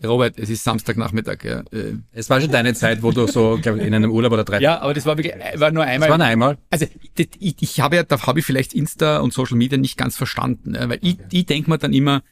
Robert, 0.04 0.40
es 0.40 0.50
ist 0.50 0.64
Samstagnachmittag. 0.64 1.44
Ja. 1.44 1.60
Äh. 1.72 1.98
Es 2.12 2.28
war 2.32 2.42
schon 2.42 2.50
deine 2.50 2.74
Zeit, 2.74 3.04
wo 3.04 3.12
du 3.12 3.28
so 3.28 3.60
glaub, 3.62 3.78
in 3.78 3.94
einem 3.94 4.10
Urlaub 4.10 4.34
oder 4.34 4.44
drei. 4.44 4.62
Ja, 4.62 4.82
aber 4.82 4.96
das 4.96 5.06
war 5.06 5.16
wirklich, 5.16 5.36
war 5.60 5.70
nur 5.70 5.84
einmal. 5.84 6.10
Das 6.10 6.10
war 6.10 6.18
nur 6.18 6.26
einmal. 6.26 6.58
Also 6.72 6.88
das, 7.18 7.28
ich, 7.38 7.56
ich 7.62 7.80
habe 7.82 7.98
ja, 7.98 8.04
da 8.04 8.20
habe 8.26 8.40
ich 8.40 8.46
vielleicht 8.46 8.74
Insta 8.74 9.20
und 9.20 9.32
Social 9.32 9.58
Media 9.58 9.78
nicht 9.78 9.96
ganz 9.96 10.18
verstanden, 10.18 10.74
ja, 10.74 10.90
weil 10.90 10.98
ich, 11.04 11.18
ich 11.32 11.46
denke 11.46 11.70
mir 11.70 11.78
dann 11.78 11.94
immer, 11.94 12.24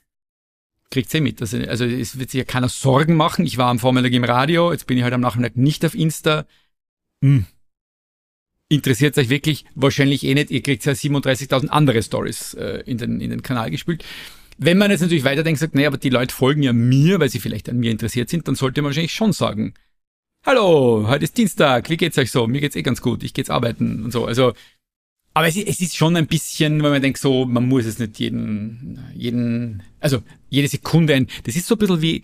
kriegt's 0.90 1.14
eh 1.14 1.22
mit. 1.22 1.42
Also, 1.42 1.60
also 1.60 1.86
es 1.86 2.18
wird 2.18 2.32
sich 2.32 2.40
ja 2.40 2.44
keiner 2.44 2.70
Sorgen 2.70 3.16
machen. 3.16 3.46
Ich 3.46 3.60
war 3.60 3.68
am 3.68 3.78
Vormittag 3.78 4.14
im 4.14 4.24
Radio, 4.24 4.72
jetzt 4.72 4.88
bin 4.88 4.98
ich 4.98 5.04
halt 5.04 5.14
am 5.14 5.22
Nachmittag 5.22 5.58
nicht 5.58 5.86
auf 5.86 5.94
Insta. 5.94 6.48
Hm. 7.24 7.46
Interessiert 8.70 9.18
euch 9.18 9.30
wirklich? 9.30 9.66
Wahrscheinlich 9.76 10.24
eh 10.24 10.34
nicht. 10.34 10.52
Ihr 10.52 10.62
kriegt 10.62 10.86
ja 10.86 10.94
37.000 10.94 11.68
andere 11.68 12.02
Stories 12.02 12.54
äh, 12.56 12.84
in, 12.86 12.98
den, 12.98 13.22
in 13.22 13.30
den 13.30 13.44
Kanal 13.44 13.70
gespült. 13.70 14.04
Wenn 14.58 14.78
man 14.78 14.92
jetzt 14.92 15.02
natürlich 15.02 15.24
weiterdenkt, 15.24 15.60
sagt, 15.60 15.76
nee, 15.76 15.86
aber 15.86 15.98
die 15.98 16.10
Leute 16.10 16.34
folgen 16.34 16.64
ja 16.64 16.74
mir, 16.74 17.20
weil 17.20 17.30
sie 17.30 17.40
vielleicht 17.40 17.70
an 17.70 17.78
mir 17.78 17.92
interessiert 17.92 18.30
sind, 18.30 18.48
dann 18.48 18.56
sollte 18.56 18.82
man 18.82 18.90
wahrscheinlich 18.90 19.14
schon 19.14 19.34
sagen, 19.34 19.74
hallo, 20.46 21.06
heute 21.08 21.24
ist 21.24 21.38
Dienstag, 21.38 21.90
wie 21.90 21.98
geht's 21.98 22.18
euch 22.18 22.32
so? 22.32 22.48
Mir 22.48 22.62
geht's 22.62 22.76
eh 22.76 22.82
ganz 22.82 23.02
gut, 23.02 23.24
ich 23.24 23.34
geht's 23.34 23.50
arbeiten 23.50 24.04
und 24.04 24.12
so. 24.12 24.26
Also, 24.26 24.54
aber 25.34 25.48
es, 25.48 25.56
es 25.58 25.80
ist 25.80 25.96
schon 25.96 26.16
ein 26.16 26.28
bisschen, 26.28 26.84
wenn 26.84 26.92
man 26.92 27.02
denkt 27.02 27.20
so, 27.20 27.46
man 27.46 27.68
muss 27.68 27.86
es 27.86 27.98
nicht 28.00 28.20
jeden, 28.20 29.04
jeden, 29.16 29.84
also 30.00 30.22
jede 30.50 30.68
Sekunde 30.68 31.16
ein, 31.16 31.28
das 31.44 31.56
ist 31.56 31.68
so 31.68 31.76
ein 31.76 31.80
bisschen 31.80 32.02
wie 32.02 32.24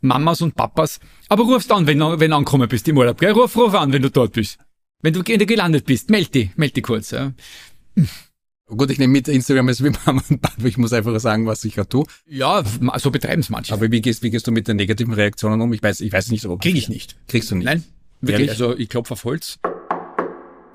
Mamas 0.00 0.42
und 0.42 0.54
Papas, 0.54 1.00
aber 1.28 1.44
rufst 1.44 1.72
an, 1.72 1.86
wenn, 1.86 1.98
wenn 1.98 2.30
du 2.30 2.36
angekommen 2.36 2.68
bist 2.68 2.86
im 2.88 2.98
Urlaub, 2.98 3.18
gell? 3.18 3.32
Ruf, 3.32 3.56
ruf 3.56 3.74
an, 3.74 3.92
wenn 3.92 4.02
du 4.02 4.10
dort 4.10 4.34
bist. 4.34 4.58
Wenn 5.02 5.12
du, 5.12 5.22
gelandet 5.22 5.84
bist, 5.84 6.10
meld 6.10 6.34
dich, 6.34 6.56
meld 6.56 6.76
dich 6.76 6.82
kurz, 6.82 7.10
ja. 7.10 7.32
Gut, 8.68 8.90
ich 8.90 8.98
nehme 8.98 9.12
mit 9.12 9.28
Instagram 9.28 9.68
als 9.68 9.84
wie 9.84 9.90
Mama 9.90 10.22
und 10.28 10.42
Papa. 10.42 10.64
Ich 10.64 10.76
muss 10.76 10.92
einfach 10.92 11.18
sagen, 11.20 11.46
was 11.46 11.64
ich 11.64 11.76
gerade 11.76 11.88
tue. 11.88 12.04
Ja, 12.26 12.64
so 12.96 13.10
betreiben 13.10 13.40
es 13.40 13.48
manche. 13.48 13.72
Aber 13.72 13.90
wie 13.92 14.00
gehst, 14.00 14.22
wie 14.24 14.30
gehst 14.30 14.46
du 14.46 14.50
mit 14.50 14.66
den 14.66 14.76
negativen 14.76 15.14
Reaktionen 15.14 15.60
um? 15.60 15.72
Ich 15.72 15.82
weiß, 15.82 16.00
ich 16.00 16.12
weiß 16.12 16.30
nicht, 16.30 16.44
ob 16.46 16.62
krieg 16.62 16.74
ich 16.74 16.88
nicht. 16.88 17.16
Kriegst 17.28 17.50
du 17.50 17.54
nicht? 17.54 17.66
Nein, 17.66 17.84
wirklich. 18.20 18.48
Ehrlich? 18.48 18.50
Also 18.50 18.76
ich 18.76 18.88
klopfe 18.88 19.12
auf 19.12 19.24
Holz. 19.24 19.60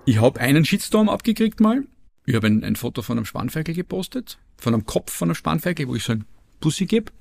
Ich 0.06 0.22
habe 0.22 0.40
einen 0.40 0.64
Shitstorm 0.64 1.10
abgekriegt 1.10 1.60
mal. 1.60 1.84
Ich 2.26 2.36
habe 2.36 2.48
ein, 2.48 2.64
ein, 2.64 2.76
Foto 2.76 3.02
von 3.02 3.18
einem 3.18 3.26
Spanferkel 3.26 3.76
gepostet, 3.76 4.38
von 4.58 4.74
einem 4.74 4.86
Kopf 4.86 5.12
von 5.12 5.28
einem 5.28 5.36
Spanferkel, 5.36 5.88
wo 5.88 5.96
ich 5.96 6.04
so 6.04 6.14
ein 6.14 6.24
Pussy 6.62 6.86
gebe. 6.86 7.12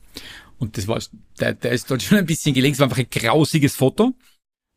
Und 0.58 0.76
das 0.76 0.86
war, 0.86 1.02
der, 1.40 1.54
der 1.54 1.72
ist 1.72 1.90
dort 1.90 2.02
schon 2.02 2.18
ein 2.18 2.26
bisschen 2.26 2.54
gelegen. 2.54 2.74
Es 2.74 2.78
war 2.78 2.84
einfach 2.86 2.98
ein 2.98 3.10
grausiges 3.10 3.74
Foto. 3.74 4.14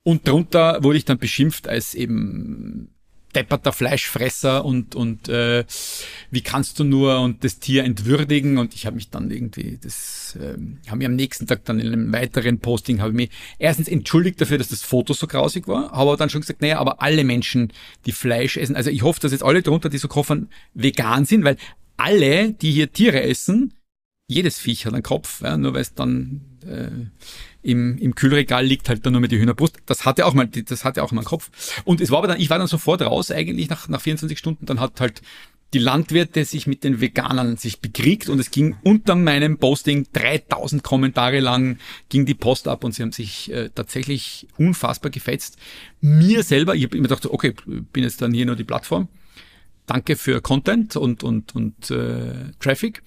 Und 0.04 0.28
drunter 0.28 0.84
wurde 0.84 0.98
ich 0.98 1.06
dann 1.06 1.18
beschimpft 1.18 1.68
als 1.68 1.96
eben 1.96 2.90
depperter 3.34 3.72
Fleischfresser 3.72 4.64
und, 4.64 4.96
und 4.96 5.28
äh, 5.28 5.66
wie 6.30 6.42
kannst 6.42 6.80
du 6.80 6.84
nur 6.84 7.20
und 7.22 7.44
das 7.44 7.60
Tier 7.60 7.84
entwürdigen? 7.84 8.58
Und 8.58 8.76
ich 8.76 8.86
habe 8.86 8.96
mich 8.96 9.10
dann 9.10 9.32
irgendwie, 9.32 9.80
das 9.82 10.38
ähm, 10.40 10.80
habe 10.88 10.98
mich 10.98 11.08
am 11.08 11.16
nächsten 11.16 11.48
Tag 11.48 11.66
dann 11.66 11.80
in 11.80 11.92
einem 11.92 12.14
weiteren 12.14 12.60
Posting, 12.60 13.00
habe 13.00 13.10
ich 13.10 13.16
mich 13.16 13.30
erstens 13.60 13.88
entschuldigt 13.88 14.40
dafür, 14.40 14.58
dass 14.58 14.70
das 14.70 14.84
Foto 14.84 15.14
so 15.14 15.28
grausig 15.28 15.68
war, 15.68 15.86
habe 15.86 15.98
aber 15.98 16.18
dann 16.18 16.30
schon 16.30 16.42
gesagt, 16.42 16.62
naja, 16.62 16.80
aber 16.80 17.02
alle 17.02 17.24
Menschen, 17.24 17.74
die 18.06 18.12
Fleisch 18.12 18.58
essen, 18.58 18.76
also 18.76 18.90
ich 18.90 19.02
hoffe, 19.02 19.20
dass 19.20 19.32
jetzt 19.32 19.44
alle 19.44 19.62
drunter, 19.62 19.90
die 19.90 19.98
so 19.98 20.08
kochen, 20.08 20.50
vegan 20.74 21.26
sind, 21.26 21.44
weil 21.44 21.58
alle, 21.98 22.54
die 22.54 22.72
hier 22.72 22.92
Tiere 22.92 23.24
essen, 23.24 23.74
jedes 24.28 24.58
Viech 24.58 24.86
hat 24.86 24.94
einen 24.94 25.04
Kopf, 25.04 25.42
ja, 25.42 25.58
nur 25.58 25.74
weil 25.74 25.82
es 25.82 25.94
dann 25.94 26.42
äh, 26.66 26.90
im, 27.62 27.98
im 27.98 28.16
Kühlregal 28.16 28.66
liegt 28.66 28.90
halt 28.90 29.06
dann 29.06 29.14
nur 29.14 29.22
mit 29.22 29.32
die 29.32 29.40
Hühnerbrust. 29.40 29.78
Das 29.86 30.06
hatte 30.06 30.26
auch 30.26 30.34
mal, 30.34 30.48
das 30.48 30.86
hatte 30.86 31.04
auch 31.04 31.12
mal 31.12 31.22
einen 31.22 31.28
Kopf. 31.28 31.82
Und 31.84 32.02
es 32.02 32.12
war 32.12 32.20
aber 32.20 32.28
dann, 32.28 32.40
ich 32.40 32.50
war 32.50 32.58
dann 32.58 32.68
sofort 32.68 33.02
raus 33.02 33.32
eigentlich 33.32 33.70
nach, 33.70 33.88
nach 33.88 34.02
24 34.02 34.38
Stunden. 34.38 34.66
Dann 34.66 34.80
hat 34.80 35.00
halt 35.00 35.22
die 35.74 35.80
Landwirte 35.80 36.46
sich 36.46 36.68
mit 36.68 36.84
den 36.84 37.02
Veganern 37.02 37.58
sich 37.58 37.80
bekriegt 37.80 38.30
und 38.30 38.40
es 38.40 38.52
ging 38.52 38.76
unter 38.84 39.16
meinem 39.16 39.58
Posting 39.58 40.08
3000 40.14 40.84
Kommentare 40.84 41.40
lang 41.40 41.80
ging 42.10 42.26
die 42.26 42.36
Post 42.36 42.68
ab 42.68 42.84
und 42.84 42.94
sie 42.94 43.02
haben 43.02 43.12
sich 43.12 43.52
äh, 43.52 43.70
tatsächlich 43.74 44.48
unfassbar 44.58 45.10
gefetzt. 45.10 45.58
Mir 46.00 46.44
selber, 46.44 46.76
ich 46.76 46.84
habe 46.84 46.96
immer 46.96 47.08
gedacht, 47.08 47.26
okay, 47.26 47.54
bin 47.66 48.04
jetzt 48.04 48.22
dann 48.22 48.34
hier 48.34 48.46
nur 48.46 48.56
die 48.56 48.64
Plattform. 48.64 49.08
Danke 49.88 50.16
für 50.16 50.42
Content 50.42 50.96
und 50.96 51.24
und 51.24 51.56
und 51.56 51.90
äh, 51.90 52.52
Traffic. 52.60 53.02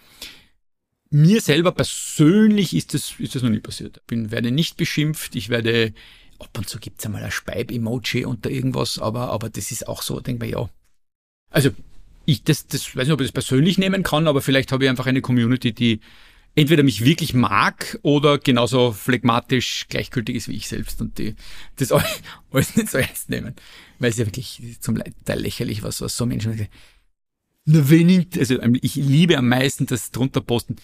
Mir 1.16 1.40
selber 1.40 1.72
persönlich 1.72 2.76
ist 2.76 2.92
das, 2.92 3.14
ist 3.18 3.34
das 3.34 3.42
noch 3.42 3.48
nie 3.48 3.60
passiert. 3.60 4.02
Ich 4.10 4.30
werde 4.30 4.50
nicht 4.50 4.76
beschimpft, 4.76 5.34
ich 5.34 5.48
werde, 5.48 5.94
ab 6.38 6.50
und 6.58 6.68
zu 6.68 6.78
gibt's 6.78 7.06
einmal 7.06 7.24
ein 7.24 7.30
Speib-Emoji 7.30 8.26
unter 8.26 8.50
irgendwas, 8.50 8.98
aber, 8.98 9.30
aber 9.30 9.48
das 9.48 9.70
ist 9.70 9.88
auch 9.88 10.02
so, 10.02 10.20
denke 10.20 10.44
ich, 10.44 10.52
ja. 10.52 10.68
Also, 11.48 11.70
ich 12.26 12.44
das, 12.44 12.66
das 12.66 12.94
weiß 12.94 13.06
nicht, 13.06 13.14
ob 13.14 13.22
ich 13.22 13.28
das 13.28 13.32
persönlich 13.32 13.78
nehmen 13.78 14.02
kann, 14.02 14.28
aber 14.28 14.42
vielleicht 14.42 14.72
habe 14.72 14.84
ich 14.84 14.90
einfach 14.90 15.06
eine 15.06 15.22
Community, 15.22 15.72
die 15.72 16.00
entweder 16.54 16.82
mich 16.82 17.02
wirklich 17.02 17.32
mag 17.32 17.98
oder 18.02 18.36
genauso 18.36 18.92
phlegmatisch 18.92 19.86
gleichgültig 19.88 20.36
ist 20.36 20.48
wie 20.48 20.56
ich 20.56 20.68
selbst 20.68 21.00
und 21.00 21.16
die 21.16 21.34
das 21.76 21.92
alles 22.50 22.76
nicht 22.76 22.90
so 22.90 22.98
ernst 22.98 23.30
nehmen. 23.30 23.54
Weil 23.98 24.10
es 24.10 24.18
ja 24.18 24.26
wirklich 24.26 24.60
zum 24.80 25.02
Teil 25.24 25.40
lächerlich 25.40 25.82
was, 25.82 26.02
was 26.02 26.14
so 26.14 26.26
Menschen 26.26 26.68
na, 27.68 27.90
wenn 27.90 28.26
also 28.38 28.60
ich 28.80 28.94
liebe 28.94 29.36
am 29.36 29.48
meisten 29.48 29.86
das 29.86 30.12
drunter 30.12 30.40
posten. 30.40 30.76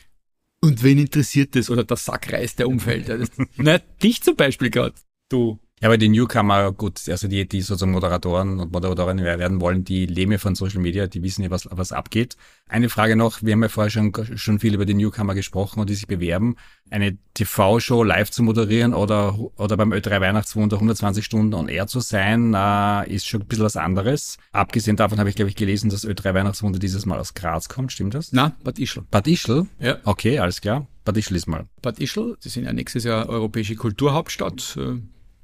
Und 0.65 0.83
wen 0.83 0.99
interessiert 0.99 1.57
das? 1.57 1.71
Oder 1.71 1.85
der 1.85 1.97
Sackreis, 1.97 2.55
der 2.55 2.69
umfällt. 2.69 3.31
Na, 3.57 3.79
dich 3.79 4.23
zum 4.23 4.37
Beispiel 4.37 4.71
gerade. 4.71 4.95
Du. 5.29 5.59
Ja, 5.83 5.89
aber 5.89 5.99
die 5.99 6.09
Newcomer, 6.09 6.71
gut, 6.71 7.09
also 7.09 7.27
die, 7.27 7.49
die 7.49 7.61
sozusagen 7.61 7.91
Moderatoren 7.91 8.61
und 8.61 8.71
Moderatorinnen 8.71 9.25
werden 9.25 9.61
wollen, 9.61 9.83
die 9.83 10.07
leben 10.07 10.31
ja 10.31 10.39
von 10.39 10.55
Social 10.55 10.81
Media, 10.81 11.09
die 11.09 11.25
wissen 11.25 11.43
ja, 11.43 11.51
was, 11.51 11.67
was 11.73 11.91
abgeht. 11.91 12.37
Eine 12.69 12.89
Frage 12.89 13.17
noch, 13.17 13.43
wir 13.43 13.53
haben 13.53 13.65
ja 13.65 13.69
vorher 13.69 13.91
schon, 13.91 14.13
schon 14.37 14.61
viel 14.61 14.75
über 14.75 14.85
die 14.85 14.95
Newcomer 14.95 15.35
gesprochen 15.35 15.81
und 15.81 15.91
die 15.91 15.95
sich 15.95 16.07
bewerben. 16.07 16.55
Eine 16.89 17.19
TV-Show 17.35 18.05
live 18.05 18.31
zu 18.31 18.45
moderieren 18.45 18.95
oder, 18.95 19.37
oder 19.57 19.77
beim 19.77 19.93
Ö3 19.93 20.21
Weihnachtswunder 20.21 20.77
120 20.77 21.25
Stunden 21.25 21.53
on 21.53 21.67
air 21.67 21.89
zu 21.89 21.99
sein, 21.99 22.55
äh, 22.55 23.13
ist 23.13 23.27
schon 23.27 23.41
ein 23.41 23.49
bisschen 23.49 23.65
was 23.65 23.77
anderes. 23.77 24.39
Abgesehen 24.53 24.97
davon 24.97 25.19
habe 25.19 25.31
ich, 25.31 25.35
glaube 25.35 25.49
ich, 25.49 25.57
gelesen, 25.57 25.91
dass 25.91 26.07
Ö3 26.07 26.33
Weihnachtswunder 26.33 26.79
dieses 26.79 27.07
Mal 27.07 27.19
aus 27.19 27.35
Graz 27.35 27.69
kommt, 27.69 27.91
stimmt 27.91 28.15
das? 28.15 28.33
Na, 28.33 28.55
Bad 28.63 28.79
Ischl. 28.79 29.03
Bad 29.11 29.27
Ischl? 29.27 29.67
Ja. 29.81 29.99
Okay, 30.05 30.39
alles 30.39 30.61
klar. 30.61 30.87
Bad 31.05 31.17
Ischl 31.17 31.35
ist 31.35 31.49
mal. 31.49 31.67
Bad 31.81 31.99
Ischl, 31.99 32.37
sie 32.39 32.51
sind 32.51 32.67
ja 32.67 32.73
nächstes 32.73 33.03
Jahr 33.03 33.29
europäische 33.29 33.75
Kulturhauptstadt. 33.75 34.79
Äh, 34.79 35.01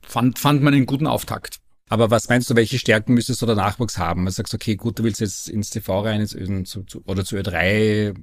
fand, 0.09 0.39
fand 0.39 0.63
man 0.63 0.75
einen 0.75 0.87
guten 0.87 1.07
Auftakt. 1.07 1.59
Aber 1.89 2.11
was 2.11 2.29
meinst 2.29 2.51
du, 2.51 2.57
welche 2.57 2.79
Stärken 2.79 3.15
müsstest 3.15 3.41
du 3.41 3.47
der 3.47 3.55
Nachwuchs 3.55 3.99
haben? 3.99 4.27
Du 4.27 4.31
sagst, 4.31 4.55
okay, 4.55 4.77
gut, 4.77 4.99
du 4.99 5.05
willst 5.05 5.21
jetzt 5.21 5.49
ins 5.49 5.71
TV 5.71 6.01
rein 6.01 6.21
ins, 6.21 6.71
zu, 6.71 6.83
zu, 6.83 7.03
oder 7.07 7.25
zu 7.25 7.37
Ö3. 7.37 8.15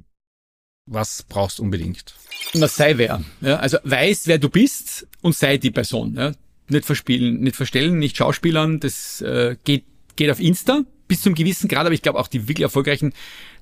Was 0.88 1.24
brauchst 1.24 1.58
du 1.58 1.64
unbedingt? 1.64 2.14
Na, 2.54 2.68
sei 2.68 2.98
wer. 2.98 3.24
Ja, 3.42 3.58
also 3.58 3.78
weiß, 3.84 4.28
wer 4.28 4.38
du 4.38 4.50
bist 4.50 5.08
und 5.22 5.36
sei 5.36 5.58
die 5.58 5.72
Person. 5.72 6.14
Ja. 6.16 6.34
Nicht 6.68 6.86
verspielen, 6.86 7.40
nicht 7.42 7.56
verstellen, 7.56 7.98
nicht 7.98 8.18
schauspielern. 8.18 8.80
Das 8.80 9.22
äh, 9.22 9.56
geht, 9.64 9.86
geht 10.16 10.30
auf 10.30 10.40
Insta 10.40 10.82
bis 11.08 11.22
zum 11.22 11.34
gewissen 11.34 11.68
Grad, 11.68 11.86
aber 11.86 11.94
ich 11.94 12.02
glaube 12.02 12.20
auch 12.20 12.28
die 12.28 12.48
wirklich 12.48 12.64
erfolgreichen 12.64 13.14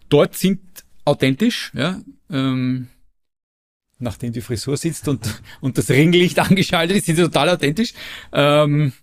dort 0.10 0.36
sind 0.36 0.60
authentisch. 1.06 1.72
Ja. 1.74 2.02
Ähm, 2.30 2.90
nachdem 4.04 4.34
die 4.34 4.42
Frisur 4.42 4.78
sitzt 4.78 5.08
und, 5.08 5.42
und 5.62 5.78
das 5.78 5.90
Ringlicht 5.90 6.40
angeschaltet 6.50 6.98
ist, 6.98 7.06
sind 7.06 7.16
sie 7.16 7.24
total 7.24 7.50
authentisch. 7.50 7.94
Ähm, 8.32 8.94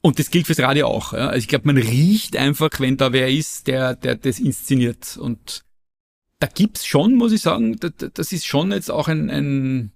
und 0.00 0.18
das 0.18 0.30
gilt 0.30 0.46
fürs 0.46 0.60
Radio 0.60 0.86
auch. 0.86 1.12
Ja. 1.12 1.28
Also 1.28 1.38
ich 1.38 1.48
glaube, 1.48 1.66
man 1.66 1.76
riecht 1.76 2.36
einfach, 2.36 2.70
wenn 2.78 2.96
da 2.96 3.12
wer 3.12 3.28
ist, 3.28 3.66
der, 3.66 3.96
der 3.96 4.14
das 4.14 4.38
inszeniert. 4.38 5.16
Und 5.16 5.64
da 6.38 6.46
gibt's 6.46 6.86
schon, 6.86 7.14
muss 7.14 7.32
ich 7.32 7.40
sagen, 7.40 7.76
das, 7.80 7.92
das 8.14 8.32
ist 8.32 8.46
schon 8.46 8.70
jetzt 8.70 8.90
auch 8.90 9.08
ein, 9.08 9.28
ein 9.28 9.92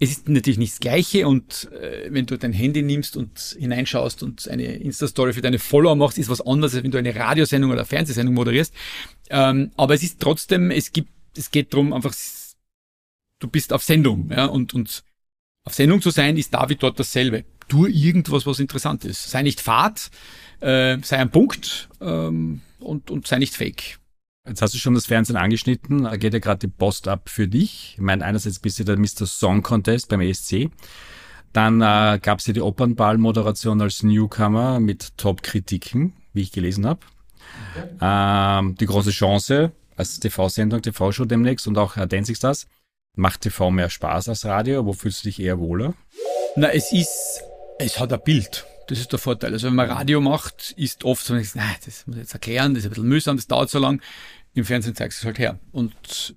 es 0.00 0.10
ist 0.10 0.28
natürlich 0.28 0.58
nicht 0.58 0.74
das 0.74 0.80
Gleiche 0.80 1.26
und 1.26 1.70
äh, 1.72 2.06
wenn 2.12 2.26
du 2.26 2.38
dein 2.38 2.52
Handy 2.52 2.82
nimmst 2.82 3.16
und 3.16 3.56
hineinschaust 3.58 4.22
und 4.22 4.48
eine 4.48 4.76
Insta-Story 4.76 5.32
für 5.32 5.40
deine 5.40 5.58
Follower 5.58 5.96
machst, 5.96 6.18
ist 6.18 6.30
was 6.30 6.40
anderes, 6.40 6.74
als 6.74 6.84
wenn 6.84 6.92
du 6.92 6.98
eine 6.98 7.14
Radiosendung 7.14 7.72
oder 7.72 7.84
Fernsehsendung 7.84 8.34
moderierst. 8.34 8.72
Ähm, 9.30 9.72
aber 9.76 9.94
es 9.94 10.04
ist 10.04 10.20
trotzdem, 10.20 10.70
es 10.70 10.92
gibt, 10.92 11.10
es 11.36 11.50
geht 11.50 11.74
drum 11.74 11.92
einfach 11.92 12.12
du 13.38 13.48
bist 13.48 13.72
auf 13.72 13.82
Sendung, 13.82 14.30
ja, 14.30 14.46
und, 14.46 14.74
und 14.74 15.02
auf 15.64 15.74
Sendung 15.74 16.00
zu 16.00 16.10
sein 16.10 16.36
ist 16.36 16.54
da 16.54 16.68
wie 16.68 16.76
dort 16.76 16.98
dasselbe. 16.98 17.44
Tu 17.68 17.86
irgendwas, 17.86 18.46
was 18.46 18.60
interessant 18.60 19.04
ist. 19.04 19.30
Sei 19.30 19.42
nicht 19.42 19.60
fad, 19.60 20.10
äh, 20.60 20.96
sei 21.02 21.18
ein 21.18 21.30
Punkt 21.30 21.88
ähm, 22.00 22.62
und, 22.78 23.10
und 23.10 23.26
sei 23.26 23.38
nicht 23.38 23.54
fake. 23.54 23.98
Jetzt 24.46 24.62
hast 24.62 24.72
du 24.72 24.78
schon 24.78 24.94
das 24.94 25.04
Fernsehen 25.04 25.36
angeschnitten, 25.36 26.04
da 26.04 26.16
geht 26.16 26.32
ja 26.32 26.38
gerade 26.38 26.60
die 26.60 26.68
Post 26.68 27.06
ab 27.06 27.28
für 27.28 27.48
dich. 27.48 27.94
Ich 27.94 28.00
meine, 28.00 28.24
einerseits 28.24 28.60
bist 28.60 28.78
du 28.78 28.84
der 28.84 28.98
Mr. 28.98 29.26
Song 29.26 29.62
Contest 29.62 30.08
beim 30.08 30.22
ESC. 30.22 30.70
Dann 31.52 31.80
äh, 31.80 32.18
gab 32.22 32.38
es 32.38 32.46
ja 32.46 32.54
die 32.54 32.62
Opernball-Moderation 32.62 33.80
als 33.82 34.02
Newcomer 34.02 34.80
mit 34.80 35.18
Top-Kritiken, 35.18 36.14
wie 36.32 36.42
ich 36.42 36.52
gelesen 36.52 36.86
habe. 36.86 37.00
Okay. 37.74 37.88
Ähm, 38.00 38.74
die 38.76 38.86
große 38.86 39.10
Chance 39.10 39.72
als 39.96 40.18
TV-Sendung, 40.20 40.80
TV-Show 40.80 41.24
demnächst 41.24 41.66
und 41.66 41.76
auch 41.76 41.96
äh, 41.96 42.06
Dancing 42.06 42.34
Stars. 42.34 42.66
Macht 43.18 43.40
TV 43.40 43.72
mehr 43.72 43.90
Spaß 43.90 44.28
als 44.28 44.44
Radio? 44.44 44.86
Wo 44.86 44.92
fühlst 44.92 45.24
du 45.24 45.28
dich 45.28 45.40
eher 45.40 45.58
wohler? 45.58 45.94
Na, 46.54 46.68
es 46.68 46.92
ist, 46.92 47.42
es 47.80 47.98
hat 47.98 48.12
ein 48.12 48.20
Bild. 48.22 48.64
Das 48.86 49.00
ist 49.00 49.10
der 49.10 49.18
Vorteil. 49.18 49.52
Also 49.52 49.66
wenn 49.66 49.74
man 49.74 49.90
Radio 49.90 50.20
macht, 50.20 50.72
ist 50.76 51.02
oft 51.02 51.26
so, 51.26 51.34
das 51.34 51.56
muss 52.06 52.14
ich 52.14 52.22
jetzt 52.22 52.32
erklären, 52.32 52.74
das 52.74 52.84
ist 52.84 52.86
ein 52.86 52.90
bisschen 52.90 53.08
mühsam, 53.08 53.36
das 53.36 53.48
dauert 53.48 53.70
so 53.70 53.80
lang. 53.80 54.00
Im 54.54 54.64
Fernsehen 54.64 54.94
zeigst 54.94 55.18
du 55.18 55.22
es 55.22 55.26
halt 55.26 55.40
her. 55.40 55.58
Und 55.72 56.36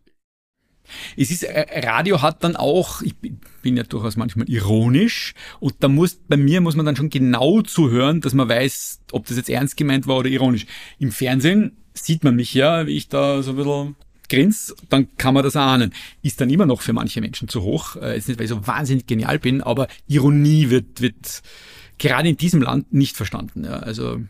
es 1.16 1.30
ist, 1.30 1.44
äh, 1.44 1.88
Radio 1.88 2.24
hat 2.24 2.44
dann 2.44 2.56
auch, 2.56 3.04
ich 3.04 3.16
bin 3.16 3.78
ja 3.78 3.84
durchaus 3.84 4.18
manchmal 4.18 4.50
ironisch 4.50 5.36
und 5.60 5.76
da 5.82 5.88
muss, 5.88 6.16
bei 6.16 6.36
mir 6.36 6.62
muss 6.62 6.76
man 6.76 6.88
dann 6.88 6.96
schon 6.96 7.12
genau 7.12 7.62
zuhören, 7.62 8.22
dass 8.22 8.34
man 8.34 8.50
weiß, 8.50 9.02
ob 9.12 9.28
das 9.28 9.38
jetzt 9.38 9.52
ernst 9.52 9.78
gemeint 9.78 10.08
war 10.08 10.18
oder 10.18 10.30
ironisch. 10.30 10.66
Im 10.98 11.12
Fernsehen 11.12 11.78
sieht 11.94 12.24
man 12.24 12.36
mich 12.36 12.56
ja, 12.56 12.88
wie 12.88 12.98
ich 12.98 13.08
da 13.08 13.44
so 13.44 13.52
ein 13.52 13.58
bisschen 13.58 13.96
grins, 14.32 14.74
dann 14.90 15.08
kann 15.18 15.34
man 15.34 15.44
das 15.44 15.56
ahnen. 15.56 15.94
Ist 16.22 16.42
dann 16.42 16.50
immer 16.50 16.66
noch 16.66 16.82
für 16.82 16.94
manche 16.94 17.22
Menschen 17.22 17.48
zu 17.48 17.62
hoch. 17.62 17.96
Äh, 17.98 18.16
jetzt 18.16 18.28
nicht, 18.28 18.40
weil 18.40 18.46
ich 18.46 18.50
so 18.50 18.66
wahnsinnig 18.66 19.06
genial 19.06 19.40
bin, 19.40 19.62
aber 19.62 19.88
Ironie 20.08 20.70
wird, 20.70 21.02
wird 21.02 21.42
gerade 21.98 22.30
in 22.30 22.38
diesem 22.38 22.62
Land 22.62 22.94
nicht 22.94 23.16
verstanden. 23.16 23.66
Ja. 23.66 23.80
Also 23.80 24.22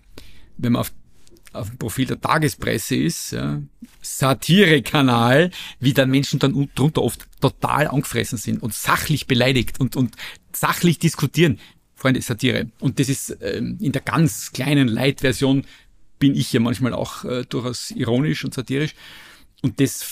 wenn 0.58 0.74
man 0.74 0.82
auf 0.82 0.92
auf 1.54 1.70
dem 1.70 1.78
Profil 1.78 2.06
der 2.06 2.22
Tagespresse 2.22 2.96
ist, 2.96 3.32
ja, 3.32 3.62
Satirekanal, 4.02 5.52
wie 5.80 5.94
dann 5.94 6.10
Menschen 6.10 6.40
dann 6.40 6.70
drunter 6.76 7.02
oft 7.02 7.28
total 7.42 7.88
angefressen 7.88 8.38
sind 8.38 8.64
und 8.64 8.74
sachlich 8.74 9.28
beleidigt 9.28 9.80
und, 9.80 9.96
und 9.96 10.16
sachlich 10.54 10.98
diskutieren. 11.00 11.60
Freunde, 11.96 12.22
Satire. 12.22 12.72
Und 12.80 13.00
das 13.00 13.10
ist 13.10 13.38
ähm, 13.42 13.78
in 13.82 13.92
der 13.92 14.02
ganz 14.02 14.54
kleinen 14.54 14.88
Light-Version 14.88 15.66
bin 16.20 16.36
ich 16.36 16.54
ja 16.54 16.60
manchmal 16.60 16.94
auch 16.94 17.26
äh, 17.26 17.44
durchaus 17.44 17.92
ironisch 17.92 18.46
und 18.46 18.54
satirisch. 18.54 18.96
Und 19.62 19.80
das 19.80 20.06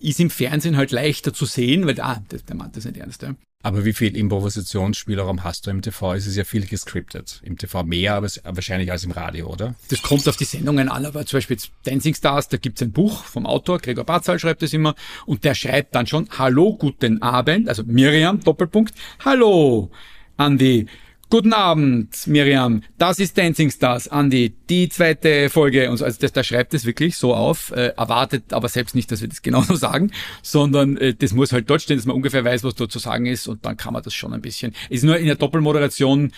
ist 0.00 0.20
im 0.20 0.30
Fernsehen 0.30 0.76
halt 0.76 0.92
leichter 0.92 1.32
zu 1.32 1.46
sehen, 1.46 1.86
weil, 1.86 2.00
ah, 2.00 2.22
der, 2.30 2.40
der 2.40 2.56
meint 2.56 2.76
das 2.76 2.84
nicht 2.84 2.96
ernst. 2.96 3.22
Ja. 3.22 3.34
Aber 3.62 3.84
wie 3.84 3.92
viel 3.92 4.16
Improvisationsspielraum 4.16 5.42
hast 5.42 5.66
du 5.66 5.70
im 5.70 5.82
TV? 5.82 6.14
Es 6.14 6.26
ist 6.26 6.36
ja 6.36 6.44
viel 6.44 6.66
gescriptet. 6.66 7.40
Im 7.42 7.58
TV 7.58 7.82
mehr, 7.82 8.14
aber 8.14 8.28
wahrscheinlich 8.44 8.92
als 8.92 9.02
im 9.02 9.10
Radio, 9.10 9.48
oder? 9.48 9.74
Das 9.88 10.02
kommt 10.02 10.28
auf 10.28 10.36
die 10.36 10.44
Sendungen 10.44 10.88
an, 10.88 11.04
aber 11.04 11.26
zum 11.26 11.38
Beispiel 11.38 11.56
Dancing 11.82 12.14
Stars, 12.14 12.48
da 12.48 12.58
gibt's 12.58 12.82
ein 12.82 12.92
Buch 12.92 13.24
vom 13.24 13.44
Autor, 13.44 13.80
Gregor 13.80 14.04
Barzal 14.04 14.38
schreibt 14.38 14.62
es 14.62 14.72
immer, 14.72 14.94
und 15.24 15.42
der 15.42 15.56
schreibt 15.56 15.96
dann 15.96 16.06
schon, 16.06 16.28
hallo, 16.38 16.76
guten 16.76 17.22
Abend, 17.22 17.68
also 17.68 17.82
Miriam, 17.84 18.38
Doppelpunkt, 18.38 18.94
hallo, 19.24 19.90
Andi, 20.36 20.86
Guten 21.28 21.52
Abend, 21.52 22.24
Miriam. 22.28 22.84
Das 22.98 23.18
ist 23.18 23.36
Dancing 23.36 23.68
Stars, 23.70 24.06
Andy. 24.06 24.54
Die 24.68 24.88
zweite 24.88 25.50
Folge. 25.50 25.90
Und 25.90 25.96
so. 25.96 26.04
Also 26.04 26.18
das, 26.20 26.32
da 26.32 26.44
schreibt 26.44 26.72
es 26.72 26.84
wirklich 26.84 27.16
so 27.16 27.34
auf, 27.34 27.72
äh, 27.72 27.88
erwartet 27.96 28.52
aber 28.52 28.68
selbst 28.68 28.94
nicht, 28.94 29.10
dass 29.10 29.22
wir 29.22 29.28
das 29.28 29.42
genau 29.42 29.62
so 29.62 29.74
sagen, 29.76 30.12
sondern 30.42 30.96
äh, 30.96 31.14
das 31.14 31.32
muss 31.32 31.52
halt 31.52 31.68
dort 31.68 31.82
stehen, 31.82 31.96
dass 31.96 32.06
man 32.06 32.14
ungefähr 32.14 32.44
weiß, 32.44 32.62
was 32.62 32.76
dort 32.76 32.92
zu 32.92 33.00
sagen 33.00 33.26
ist 33.26 33.48
und 33.48 33.66
dann 33.66 33.76
kann 33.76 33.92
man 33.92 34.04
das 34.04 34.14
schon 34.14 34.32
ein 34.32 34.40
bisschen. 34.40 34.72
ist 34.88 35.02
nur 35.02 35.18
in 35.18 35.26
der 35.26 35.34
Doppelmoderation 35.34 36.30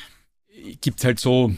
gibt's 0.81 1.05
halt 1.05 1.21
so, 1.21 1.53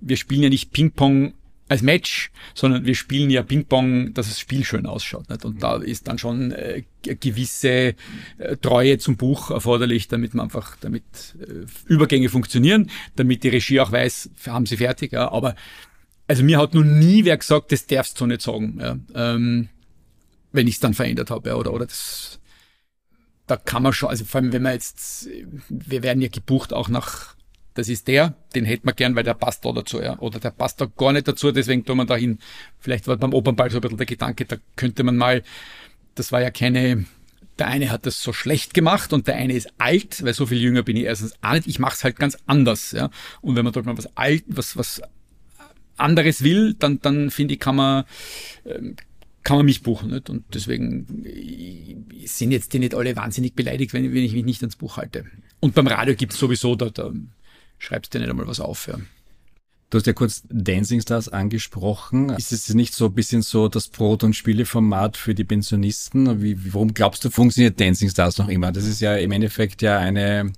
wir 0.00 0.16
spielen 0.16 0.42
ja 0.42 0.48
nicht 0.48 0.72
Ping-Pong 0.72 1.34
als 1.68 1.82
Match, 1.82 2.30
sondern 2.54 2.86
wir 2.86 2.94
spielen 2.94 3.30
ja 3.30 3.42
Ping-Pong, 3.42 4.14
dass 4.14 4.28
das 4.28 4.40
Spiel 4.40 4.64
schön 4.64 4.86
ausschaut. 4.86 5.28
Nicht? 5.28 5.44
Und 5.44 5.62
da 5.62 5.76
ist 5.76 6.08
dann 6.08 6.18
schon 6.18 6.52
äh, 6.52 6.82
gewisse 7.02 7.94
äh, 8.38 8.56
Treue 8.60 8.98
zum 8.98 9.16
Buch 9.16 9.50
erforderlich, 9.50 10.08
damit 10.08 10.34
man 10.34 10.44
einfach, 10.44 10.76
damit 10.80 11.04
äh, 11.40 11.66
Übergänge 11.86 12.30
funktionieren, 12.30 12.90
damit 13.16 13.44
die 13.44 13.48
Regie 13.48 13.80
auch 13.80 13.92
weiß, 13.92 14.30
haben 14.46 14.66
sie 14.66 14.78
fertig. 14.78 15.12
Ja? 15.12 15.30
Aber 15.30 15.54
also 16.26 16.42
mir 16.42 16.58
hat 16.58 16.74
noch 16.74 16.84
nie 16.84 17.24
wer 17.24 17.36
gesagt, 17.36 17.70
das 17.72 17.86
darfst 17.86 18.18
du 18.20 18.26
nicht 18.26 18.42
sagen, 18.42 18.78
ja? 18.80 18.98
ähm, 19.14 19.68
wenn 20.52 20.66
ich 20.66 20.74
es 20.74 20.80
dann 20.80 20.94
verändert 20.94 21.30
habe. 21.30 21.50
Ja? 21.50 21.56
Oder, 21.56 21.74
oder 21.74 21.86
das, 21.86 22.40
da 23.46 23.56
kann 23.56 23.82
man 23.82 23.92
schon, 23.92 24.08
also 24.08 24.24
vor 24.24 24.40
allem 24.40 24.52
wenn 24.52 24.62
man 24.62 24.72
jetzt, 24.72 25.28
wir 25.68 26.02
werden 26.02 26.22
ja 26.22 26.28
gebucht 26.28 26.72
auch 26.72 26.88
nach 26.88 27.37
das 27.78 27.88
ist 27.88 28.08
der, 28.08 28.34
den 28.56 28.64
hätte 28.64 28.86
man 28.86 28.96
gern, 28.96 29.14
weil 29.14 29.22
der 29.22 29.34
passt 29.34 29.64
da 29.64 29.70
dazu, 29.70 30.02
ja. 30.02 30.18
Oder 30.18 30.40
der 30.40 30.50
passt 30.50 30.80
da 30.80 30.86
gar 30.86 31.12
nicht 31.12 31.28
dazu, 31.28 31.52
deswegen 31.52 31.84
tun 31.84 31.98
wir 31.98 32.06
da 32.06 32.16
hin. 32.16 32.40
Vielleicht 32.80 33.06
war 33.06 33.16
beim 33.16 33.32
Opernball 33.32 33.70
so 33.70 33.78
ein 33.78 33.82
bisschen 33.82 33.98
der 33.98 34.06
Gedanke, 34.06 34.46
da 34.46 34.56
könnte 34.74 35.04
man 35.04 35.16
mal, 35.16 35.44
das 36.16 36.32
war 36.32 36.42
ja 36.42 36.50
keine, 36.50 37.04
der 37.56 37.68
eine 37.68 37.92
hat 37.92 38.04
das 38.04 38.20
so 38.20 38.32
schlecht 38.32 38.74
gemacht 38.74 39.12
und 39.12 39.28
der 39.28 39.36
eine 39.36 39.52
ist 39.52 39.70
alt, 39.78 40.24
weil 40.24 40.34
so 40.34 40.46
viel 40.46 40.58
jünger 40.58 40.82
bin 40.82 40.96
ich 40.96 41.04
erstens 41.04 41.34
auch 41.40 41.52
nicht. 41.52 41.68
Ich 41.68 41.78
mache 41.78 41.94
es 41.94 42.02
halt 42.02 42.16
ganz 42.18 42.36
anders, 42.46 42.90
ja. 42.90 43.10
Und 43.42 43.54
wenn 43.54 43.62
man 43.62 43.72
dort 43.72 43.86
mal 43.86 43.96
was 43.96 44.16
alt, 44.16 44.42
was, 44.48 44.76
was 44.76 45.00
anderes 45.96 46.42
will, 46.42 46.74
dann, 46.74 47.00
dann 47.00 47.30
finde 47.30 47.54
ich, 47.54 47.60
kann 47.60 47.76
man, 47.76 48.06
ähm, 48.66 48.96
kann 49.44 49.56
man 49.56 49.66
mich 49.66 49.84
buchen. 49.84 50.10
Nicht? 50.10 50.30
Und 50.30 50.46
deswegen 50.52 51.06
sind 52.24 52.50
jetzt 52.50 52.72
die 52.72 52.80
nicht 52.80 52.96
alle 52.96 53.14
wahnsinnig 53.14 53.54
beleidigt, 53.54 53.92
wenn, 53.92 54.02
wenn 54.12 54.24
ich 54.24 54.32
mich 54.32 54.44
nicht 54.44 54.62
ans 54.62 54.74
Buch 54.74 54.96
halte. 54.96 55.26
Und 55.60 55.76
beim 55.76 55.86
Radio 55.86 56.16
gibt 56.16 56.32
es 56.32 56.40
sowieso, 56.40 56.74
da, 56.74 56.90
da 56.90 57.12
schreibst 57.78 58.14
dir 58.14 58.20
nicht 58.20 58.30
einmal 58.30 58.46
was 58.46 58.60
auf. 58.60 58.86
Ja. 58.88 58.98
Du 59.90 59.96
hast 59.96 60.06
ja 60.06 60.12
kurz 60.12 60.42
Dancing 60.50 61.00
Stars 61.00 61.30
angesprochen. 61.30 62.28
Ist 62.30 62.52
es 62.52 62.74
nicht 62.74 62.94
so 62.94 63.06
ein 63.06 63.14
bisschen 63.14 63.40
so 63.40 63.68
das 63.68 63.88
Brot- 63.88 64.22
und 64.22 64.34
Spieleformat 64.34 65.16
für 65.16 65.34
die 65.34 65.44
Pensionisten? 65.44 66.42
Wie, 66.42 66.74
warum 66.74 66.92
glaubst 66.92 67.24
du, 67.24 67.30
funktioniert 67.30 67.80
Dancing 67.80 68.10
Stars 68.10 68.36
noch 68.36 68.48
immer? 68.48 68.70
Das 68.70 68.84
ist 68.84 69.00
ja 69.00 69.16
im 69.16 69.32
Endeffekt 69.32 69.80
ja 69.80 69.98
eine 69.98 70.52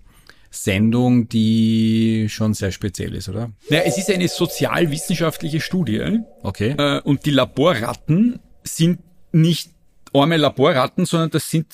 Sendung, 0.50 1.28
die 1.28 2.26
schon 2.28 2.54
sehr 2.54 2.72
speziell 2.72 3.14
ist, 3.14 3.28
oder? 3.28 3.52
Ja, 3.68 3.80
es 3.80 3.98
ist 3.98 4.10
eine 4.10 4.26
sozialwissenschaftliche 4.26 5.60
Studie. 5.60 6.18
Okay. 6.42 6.74
Äh, 6.76 7.00
und 7.02 7.24
die 7.24 7.30
Laborratten 7.30 8.40
sind 8.64 8.98
nicht 9.30 9.70
arme 10.12 10.38
Laborratten, 10.38 11.06
sondern 11.06 11.30
das 11.30 11.48
sind 11.48 11.66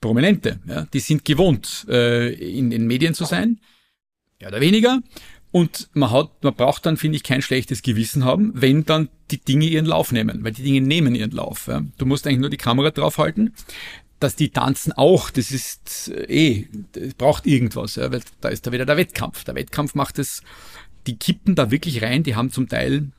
Prominente. 0.00 0.60
Ja? 0.68 0.86
Die 0.92 1.00
sind 1.00 1.24
gewohnt, 1.24 1.84
äh, 1.88 2.32
in 2.32 2.70
den 2.70 2.86
Medien 2.86 3.14
zu 3.14 3.24
sein 3.24 3.58
ja 4.42 4.48
oder 4.48 4.60
weniger. 4.60 5.00
Und 5.50 5.90
man 5.92 6.10
hat, 6.10 6.42
man 6.42 6.54
braucht 6.54 6.86
dann, 6.86 6.96
finde 6.96 7.16
ich, 7.16 7.22
kein 7.22 7.42
schlechtes 7.42 7.82
Gewissen 7.82 8.24
haben, 8.24 8.52
wenn 8.54 8.84
dann 8.84 9.10
die 9.30 9.38
Dinge 9.38 9.66
ihren 9.66 9.84
Lauf 9.84 10.10
nehmen, 10.10 10.42
weil 10.44 10.52
die 10.52 10.62
Dinge 10.62 10.80
nehmen 10.80 11.14
ihren 11.14 11.30
Lauf. 11.30 11.66
Ja. 11.66 11.82
Du 11.98 12.06
musst 12.06 12.26
eigentlich 12.26 12.40
nur 12.40 12.50
die 12.50 12.56
Kamera 12.56 12.90
draufhalten, 12.90 13.54
dass 14.18 14.34
die 14.34 14.48
tanzen 14.50 14.92
auch, 14.92 15.30
das 15.30 15.50
ist 15.50 16.08
äh, 16.08 16.60
eh, 16.62 16.68
das 16.92 17.14
braucht 17.14 17.46
irgendwas, 17.46 17.96
ja, 17.96 18.10
weil 18.10 18.22
da 18.40 18.48
ist 18.48 18.66
da 18.66 18.72
wieder 18.72 18.86
der 18.86 18.96
Wettkampf. 18.96 19.44
Der 19.44 19.54
Wettkampf 19.54 19.94
macht 19.94 20.18
es, 20.18 20.42
die 21.06 21.16
kippen 21.16 21.54
da 21.54 21.70
wirklich 21.70 22.02
rein, 22.02 22.22
die 22.22 22.34
haben 22.34 22.50
zum 22.50 22.68
Teil, 22.68 23.10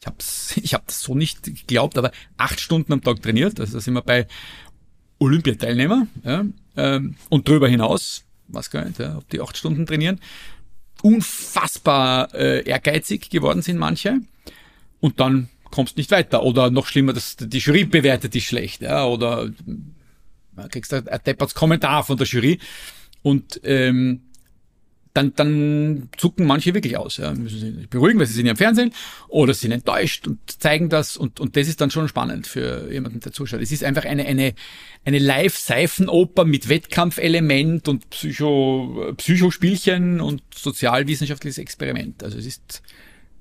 ich 0.00 0.06
hab's, 0.06 0.56
ich 0.62 0.74
hab 0.74 0.86
das 0.86 1.00
so 1.00 1.14
nicht 1.14 1.44
geglaubt, 1.44 1.96
aber 1.96 2.12
acht 2.36 2.60
Stunden 2.60 2.92
am 2.92 3.02
Tag 3.02 3.22
trainiert, 3.22 3.58
also 3.58 3.74
da 3.74 3.80
sind 3.80 3.94
wir 3.94 4.02
bei 4.02 4.26
Olympiateilnehmer, 5.18 6.06
ja, 6.24 6.44
ähm, 6.76 7.16
und 7.30 7.48
drüber 7.48 7.68
hinaus 7.68 8.24
was 8.52 8.70
gar 8.70 8.84
nicht, 8.84 8.98
ja, 8.98 9.16
ob 9.16 9.28
die 9.30 9.40
acht 9.40 9.56
Stunden 9.56 9.86
trainieren, 9.86 10.20
unfassbar 11.02 12.34
äh, 12.34 12.68
ehrgeizig 12.68 13.30
geworden 13.30 13.62
sind 13.62 13.78
manche. 13.78 14.20
Und 15.00 15.20
dann 15.20 15.48
kommst 15.70 15.96
nicht 15.96 16.10
weiter. 16.10 16.42
Oder 16.42 16.70
noch 16.70 16.86
schlimmer, 16.86 17.12
dass 17.12 17.36
die 17.36 17.58
Jury 17.58 17.84
bewertet 17.84 18.34
dich 18.34 18.46
schlecht, 18.46 18.82
ja, 18.82 19.06
oder 19.06 19.50
kriegst 20.70 20.92
ein 20.92 21.04
depperts 21.26 21.54
Kommentar 21.54 22.04
von 22.04 22.16
der 22.16 22.26
Jury. 22.26 22.58
Und 23.22 23.60
ähm, 23.64 24.22
dann, 25.14 25.34
dann 25.34 26.08
zucken 26.16 26.46
manche 26.46 26.74
wirklich 26.74 26.96
aus. 26.96 27.16
Ja. 27.16 27.32
Müssen 27.32 27.78
sich 27.78 27.88
beruhigen, 27.88 28.18
weil 28.18 28.26
sie 28.26 28.34
sind 28.34 28.46
ja 28.46 28.52
im 28.52 28.56
Fernsehen 28.56 28.92
oder 29.28 29.54
sind 29.54 29.72
enttäuscht 29.72 30.26
und 30.26 30.38
zeigen 30.60 30.88
das 30.88 31.16
und, 31.16 31.40
und 31.40 31.56
das 31.56 31.68
ist 31.68 31.80
dann 31.80 31.90
schon 31.90 32.08
spannend 32.08 32.46
für 32.46 32.92
jemanden, 32.92 33.20
der 33.20 33.32
zuschaut. 33.32 33.60
Es 33.60 33.72
ist 33.72 33.82
einfach 33.82 34.04
eine, 34.04 34.24
eine, 34.26 34.54
eine 35.04 35.18
Live-Seifenoper 35.18 36.44
mit 36.44 36.68
Wettkampfelement 36.68 37.88
und 37.88 38.08
Psycho, 38.10 39.12
Psychospielchen 39.16 40.20
und 40.20 40.42
sozialwissenschaftliches 40.54 41.58
Experiment. 41.58 42.22
Also 42.22 42.38
es 42.38 42.46
ist 42.46 42.82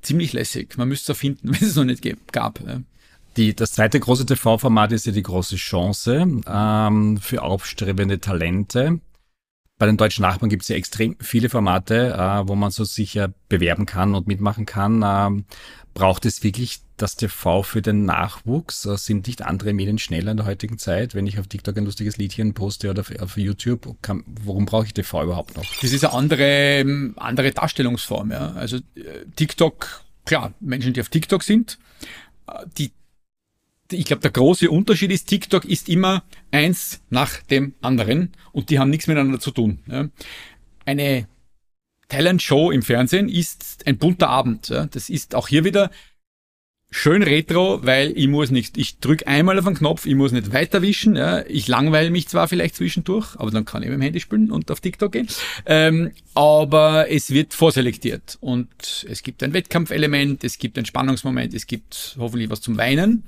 ziemlich 0.02 0.34
lässig. 0.34 0.78
Man 0.78 0.88
müsste 0.88 1.12
es 1.12 1.18
erfinden, 1.18 1.50
wenn 1.54 1.68
es 1.68 1.76
noch 1.76 1.86
nicht 1.86 2.04
gab. 2.32 2.62
Ja. 2.66 2.82
Die, 3.38 3.56
das 3.56 3.74
zweite 3.74 4.00
große 4.00 4.26
TV-Format 4.26 4.92
ist 4.92 5.06
ja 5.06 5.12
die 5.12 5.24
große 5.24 5.56
Chance 5.56 6.42
ähm, 6.48 7.18
für 7.22 7.44
aufstrebende 7.44 8.20
Talente 8.20 9.00
bei 9.80 9.86
den 9.86 9.98
deutschen 9.98 10.24
Nachbarn 10.24 10.50
gibt 10.50 10.64
es 10.64 10.68
ja 10.68 10.76
extrem 10.76 11.16
viele 11.22 11.50
Formate, 11.50 12.14
äh, 12.14 12.48
wo 12.48 12.56
man 12.56 12.70
so 12.70 12.84
sicher 12.84 13.34
bewerben 13.48 13.86
kann 13.86 14.14
und 14.14 14.28
mitmachen 14.28 14.66
kann. 14.66 15.02
Ähm, 15.04 15.46
braucht 15.94 16.26
es 16.26 16.44
wirklich 16.44 16.82
das 16.98 17.16
TV 17.16 17.64
für 17.64 17.82
den 17.82 18.04
Nachwuchs? 18.04 18.86
Äh, 18.86 18.98
sind 18.98 19.26
nicht 19.28 19.42
andere 19.42 19.72
Medien 19.72 19.98
schneller 19.98 20.32
in 20.32 20.38
der 20.38 20.46
heutigen 20.46 20.78
Zeit? 20.78 21.16
Wenn 21.16 21.26
ich 21.28 21.40
auf 21.40 21.48
TikTok 21.48 21.78
ein 21.78 21.86
lustiges 21.86 22.18
Liedchen 22.18 22.54
poste 22.54 22.90
oder 22.90 23.00
auf, 23.00 23.12
auf 23.22 23.38
YouTube, 23.38 23.96
kann, 24.02 24.26
warum 24.28 24.66
brauche 24.66 24.86
ich 24.86 24.94
TV 24.94 25.24
überhaupt 25.24 25.56
noch? 25.56 25.66
Das 25.82 25.94
ist 25.94 26.04
eine 26.04 26.14
andere, 26.14 27.14
andere 27.16 27.52
Darstellungsform. 27.52 28.32
Ja. 28.32 28.52
Also 28.52 28.78
äh, 28.96 29.26
TikTok, 29.38 30.04
klar, 30.26 30.54
Menschen, 30.60 30.92
die 30.92 31.00
auf 31.00 31.08
TikTok 31.08 31.42
sind, 31.42 31.80
äh, 32.48 32.66
die 32.78 32.92
ich 33.92 34.06
glaube, 34.06 34.22
der 34.22 34.32
große 34.32 34.70
Unterschied 34.70 35.12
ist, 35.12 35.28
TikTok 35.28 35.66
ist 35.66 35.90
immer 35.90 36.24
eins 36.52 37.02
nach 37.10 37.42
dem 37.44 37.74
anderen 37.82 38.34
und 38.52 38.70
die 38.70 38.80
haben 38.80 38.90
nichts 38.90 39.08
miteinander 39.08 39.40
zu 39.40 39.52
tun. 39.52 39.80
Ja. 39.88 40.10
Eine 40.86 41.28
Talent-Show 42.08 42.72
im 42.72 42.82
Fernsehen 42.82 43.30
ist 43.30 43.86
ein 43.86 43.98
bunter 43.98 44.30
Abend. 44.30 44.70
Ja. 44.70 44.86
Das 44.86 45.10
ist 45.10 45.36
auch 45.36 45.48
hier 45.48 45.64
wieder 45.64 45.92
schön 46.92 47.22
retro, 47.22 47.80
weil 47.84 48.14
ich 48.18 48.28
muss 48.28 48.50
nicht, 48.50 48.78
ich 48.78 48.98
drück 48.98 49.28
einmal 49.28 49.60
auf 49.60 49.66
den 49.66 49.76
Knopf, 49.76 50.06
ich 50.08 50.16
muss 50.16 50.32
nicht 50.32 50.54
weiterwischen, 50.54 51.16
ja. 51.16 51.46
ich 51.46 51.68
langweile 51.68 52.10
mich 52.10 52.28
zwar 52.28 52.48
vielleicht 52.48 52.76
zwischendurch, 52.76 53.36
aber 53.38 53.52
dann 53.52 53.64
kann 53.64 53.84
ich 53.84 53.90
mit 53.90 54.00
dem 54.00 54.02
Handy 54.02 54.20
spielen 54.20 54.50
und 54.50 54.72
auf 54.72 54.80
TikTok 54.80 55.12
gehen, 55.12 55.28
ähm, 55.68 56.12
aber 56.34 57.12
es 57.12 57.30
wird 57.30 57.54
vorselektiert 57.54 58.40
und 58.42 59.06
es 59.08 59.22
gibt 59.22 59.44
ein 59.44 59.54
Wettkampfelement, 59.54 60.44
es 60.44 60.58
gibt 60.58 60.80
ein 60.80 60.86
Spannungsmoment, 60.86 61.54
es 61.54 61.68
gibt 61.68 62.16
hoffentlich 62.18 62.50
was 62.50 62.62
zum 62.62 62.78
Weinen. 62.78 63.24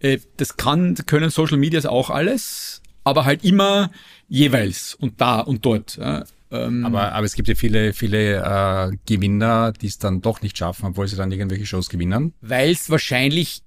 Äh, 0.00 0.18
das 0.36 0.56
kann, 0.56 0.94
können 1.06 1.30
Social 1.30 1.58
Medias 1.58 1.86
auch 1.86 2.10
alles, 2.10 2.82
aber 3.04 3.24
halt 3.24 3.44
immer 3.44 3.90
jeweils 4.28 4.94
und 4.94 5.20
da 5.20 5.40
und 5.40 5.64
dort. 5.64 5.96
Ja. 5.96 6.24
Ähm, 6.50 6.84
aber, 6.86 7.12
aber 7.12 7.26
es 7.26 7.34
gibt 7.34 7.48
ja 7.48 7.54
viele, 7.54 7.92
viele 7.92 8.36
äh, 8.36 8.96
Gewinner, 9.06 9.72
die 9.72 9.86
es 9.86 9.98
dann 9.98 10.20
doch 10.20 10.42
nicht 10.42 10.56
schaffen, 10.56 10.86
obwohl 10.86 11.08
sie 11.08 11.16
dann 11.16 11.32
irgendwelche 11.32 11.66
Shows 11.66 11.88
gewinnen. 11.88 12.34
Weil 12.40 12.70
es 12.70 12.88
wahrscheinlich 12.88 13.62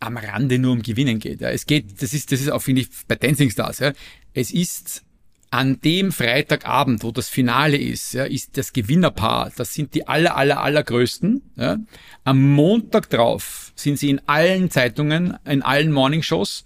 am 0.00 0.16
Rande 0.16 0.58
nur 0.58 0.72
um 0.72 0.82
Gewinnen 0.82 1.18
geht. 1.18 1.40
Ja. 1.40 1.50
Es 1.50 1.66
geht, 1.66 2.00
das 2.02 2.14
ist, 2.14 2.30
das 2.30 2.40
ist 2.40 2.50
auch, 2.50 2.62
finde 2.62 2.82
ich, 2.82 2.88
bei 3.08 3.16
Dancing 3.16 3.50
Stars, 3.50 3.80
ja. 3.80 3.92
Es 4.32 4.52
ist 4.52 5.02
an 5.50 5.80
dem 5.80 6.12
Freitagabend, 6.12 7.02
wo 7.02 7.10
das 7.10 7.28
Finale 7.28 7.76
ist, 7.76 8.12
ja, 8.12 8.24
ist 8.24 8.56
das 8.56 8.72
Gewinnerpaar, 8.72 9.50
das 9.56 9.74
sind 9.74 9.94
die 9.94 10.06
aller, 10.06 10.36
aller, 10.36 10.60
allergrößten. 10.60 11.42
Ja. 11.56 11.78
Am 12.24 12.52
Montag 12.52 13.08
drauf 13.10 13.72
sind 13.74 13.98
sie 13.98 14.10
in 14.10 14.20
allen 14.26 14.70
Zeitungen, 14.70 15.38
in 15.44 15.62
allen 15.62 15.92
Morningshows 15.92 16.64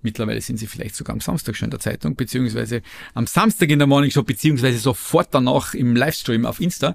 Mittlerweile 0.00 0.40
sind 0.40 0.58
sie 0.58 0.68
vielleicht 0.68 0.94
sogar 0.94 1.14
am 1.14 1.20
Samstag 1.20 1.56
schon 1.56 1.66
in 1.66 1.70
der 1.72 1.80
Zeitung, 1.80 2.14
beziehungsweise 2.14 2.82
am 3.14 3.26
Samstag 3.26 3.68
in 3.68 3.80
der 3.80 3.88
Morning 3.88 4.10
Show, 4.10 4.22
beziehungsweise 4.22 4.78
sofort 4.78 5.28
danach 5.32 5.74
im 5.74 5.96
Livestream 5.96 6.46
auf 6.46 6.60
Insta. 6.60 6.94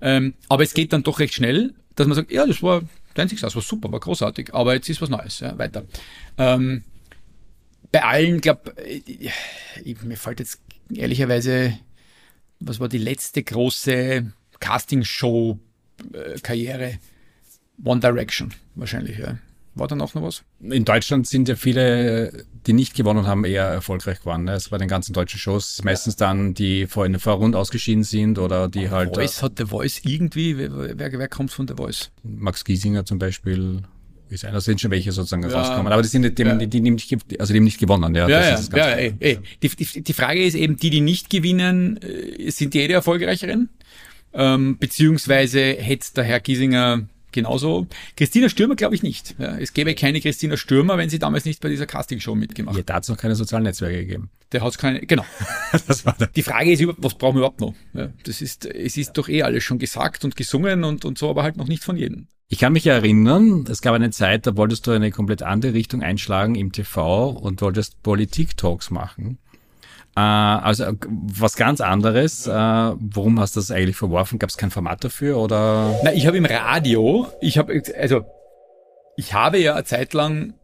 Ähm, 0.00 0.34
aber 0.48 0.62
es 0.62 0.72
geht 0.72 0.92
dann 0.92 1.02
doch 1.02 1.18
recht 1.18 1.34
schnell, 1.34 1.74
dass 1.96 2.06
man 2.06 2.14
sagt, 2.14 2.30
ja, 2.30 2.46
das 2.46 2.62
war 2.62 2.82
Dancing 3.14 3.38
das 3.40 3.54
war 3.54 3.62
super, 3.62 3.90
war 3.90 4.00
großartig, 4.00 4.54
aber 4.54 4.74
jetzt 4.74 4.88
ist 4.88 5.02
was 5.02 5.08
Neues, 5.08 5.40
ja, 5.40 5.56
weiter. 5.58 5.84
Ähm, 6.38 6.84
bei 7.94 8.02
allen, 8.02 8.40
glaube 8.40 8.74
ich, 8.84 9.30
mir 10.02 10.16
fällt 10.16 10.40
jetzt 10.40 10.60
ehrlicherweise, 10.92 11.78
was 12.58 12.80
war 12.80 12.88
die 12.88 12.98
letzte 12.98 13.44
große 13.44 14.32
Casting-Show-Karriere? 14.58 16.98
One 17.84 18.00
Direction, 18.00 18.52
wahrscheinlich, 18.74 19.18
ja. 19.18 19.38
War 19.76 19.86
dann 19.86 20.00
auch 20.00 20.14
noch 20.14 20.24
was? 20.24 20.42
In 20.58 20.84
Deutschland 20.84 21.28
sind 21.28 21.48
ja 21.48 21.54
viele, 21.54 22.44
die 22.66 22.72
nicht 22.72 22.96
gewonnen 22.96 23.28
haben, 23.28 23.44
eher 23.44 23.66
erfolgreich 23.66 24.18
geworden. 24.18 24.42
Ne? 24.42 24.54
Es 24.54 24.72
war 24.72 24.80
den 24.80 24.88
ganzen 24.88 25.12
deutschen 25.12 25.38
Shows 25.38 25.80
meistens 25.84 26.16
dann, 26.16 26.52
die 26.52 26.88
vor 26.88 27.06
in 27.06 27.12
der 27.12 27.20
Vorrunde 27.20 27.56
ausgeschieden 27.56 28.02
sind 28.02 28.40
oder 28.40 28.68
die 28.68 28.88
Aber 28.88 28.96
halt. 28.96 29.14
Voice 29.14 29.40
hat 29.40 29.60
der 29.60 29.68
Voice 29.68 30.00
irgendwie, 30.04 30.58
wer, 30.58 30.98
wer, 30.98 31.12
wer 31.12 31.28
kommt 31.28 31.52
von 31.52 31.68
der 31.68 31.76
Voice? 31.76 32.10
Max 32.24 32.64
Giesinger 32.64 33.04
zum 33.04 33.20
Beispiel 33.20 33.84
ist 34.28 34.44
einer, 34.44 34.60
sind 34.60 34.80
schon 34.80 34.90
welche 34.90 35.12
sozusagen 35.12 35.42
ja, 35.42 35.56
rausgekommen. 35.56 35.92
Aber 35.92 36.02
die 36.02 36.08
sind 36.08 36.22
nicht, 36.22 36.38
die, 36.38 36.42
ja. 36.42 36.54
die, 36.54 36.66
die, 36.66 36.80
nicht, 36.80 37.12
also 37.38 37.52
die 37.52 37.58
haben 37.58 37.64
nicht 37.64 37.78
gewonnen. 37.78 38.14
Ja, 38.14 38.28
ja, 38.28 38.40
ja, 38.40 38.60
ja 38.76 38.88
ey, 38.90 39.14
ey. 39.20 39.38
Die, 39.62 39.68
die, 39.68 40.02
die 40.02 40.12
Frage 40.12 40.44
ist 40.44 40.54
eben, 40.54 40.76
die, 40.76 40.90
die 40.90 41.00
nicht 41.00 41.30
gewinnen, 41.30 41.98
äh, 41.98 42.50
sind 42.50 42.74
die 42.74 42.80
eh 42.80 42.88
die 42.88 42.94
erfolgreicheren? 42.94 43.68
Ähm, 44.32 44.78
beziehungsweise 44.78 45.60
hätte 45.60 46.14
der 46.16 46.24
Herr 46.24 46.40
Giesinger 46.40 47.06
genauso. 47.34 47.86
Christina 48.16 48.48
Stürmer 48.48 48.76
glaube 48.76 48.94
ich 48.94 49.02
nicht. 49.02 49.34
Ja, 49.38 49.58
es 49.58 49.74
gäbe 49.74 49.94
keine 49.94 50.20
Christina 50.20 50.56
Stürmer, 50.56 50.96
wenn 50.96 51.10
sie 51.10 51.18
damals 51.18 51.44
nicht 51.44 51.60
bei 51.60 51.68
dieser 51.68 51.86
Castingshow 51.86 52.34
mitgemacht 52.34 52.76
hätte. 52.76 52.80
Ja, 52.80 52.86
da 52.86 52.94
hat 52.94 53.02
es 53.02 53.08
noch 53.10 53.18
keine 53.18 53.34
sozialen 53.34 53.64
Netzwerke 53.64 53.98
gegeben. 53.98 54.30
Der 54.52 54.62
hat 54.62 54.70
es 54.70 54.78
keine, 54.78 55.00
genau. 55.00 55.24
das 55.86 56.06
war 56.06 56.16
Die 56.34 56.42
Frage 56.42 56.72
ist, 56.72 56.82
was 56.98 57.14
brauchen 57.14 57.34
wir 57.36 57.40
überhaupt 57.40 57.60
noch? 57.60 57.74
Ja, 57.92 58.08
das 58.24 58.40
ist, 58.40 58.64
es 58.64 58.96
ist 58.96 59.12
doch 59.12 59.28
eh 59.28 59.42
alles 59.42 59.64
schon 59.64 59.78
gesagt 59.78 60.24
und 60.24 60.36
gesungen 60.36 60.84
und, 60.84 61.04
und 61.04 61.18
so, 61.18 61.28
aber 61.28 61.42
halt 61.42 61.56
noch 61.56 61.68
nicht 61.68 61.84
von 61.84 61.96
jedem. 61.96 62.28
Ich 62.48 62.58
kann 62.58 62.72
mich 62.72 62.86
erinnern, 62.86 63.64
es 63.68 63.80
gab 63.80 63.94
eine 63.94 64.10
Zeit, 64.10 64.46
da 64.46 64.56
wolltest 64.56 64.86
du 64.86 64.92
eine 64.92 65.10
komplett 65.10 65.42
andere 65.42 65.74
Richtung 65.74 66.02
einschlagen 66.02 66.54
im 66.54 66.72
TV 66.72 67.30
und 67.30 67.60
wolltest 67.62 68.02
Politik-Talks 68.02 68.90
machen. 68.90 69.38
Äh, 70.16 70.20
also 70.20 70.92
was 71.00 71.56
ganz 71.56 71.80
anderes. 71.80 72.46
Äh, 72.46 72.50
warum 72.52 73.40
hast 73.40 73.56
du 73.56 73.60
das 73.60 73.70
eigentlich 73.70 73.96
verworfen? 73.96 74.38
Gab 74.38 74.50
es 74.50 74.56
kein 74.56 74.70
Format 74.70 75.04
dafür 75.04 75.38
oder? 75.38 75.98
Na, 76.04 76.12
ich 76.12 76.26
habe 76.26 76.36
im 76.36 76.44
Radio, 76.44 77.26
ich 77.40 77.58
habe 77.58 77.82
also 77.98 78.24
ich 79.16 79.34
habe 79.34 79.58
ja 79.58 79.74
eine 79.74 79.84
Zeit 79.84 80.12
lang 80.12 80.54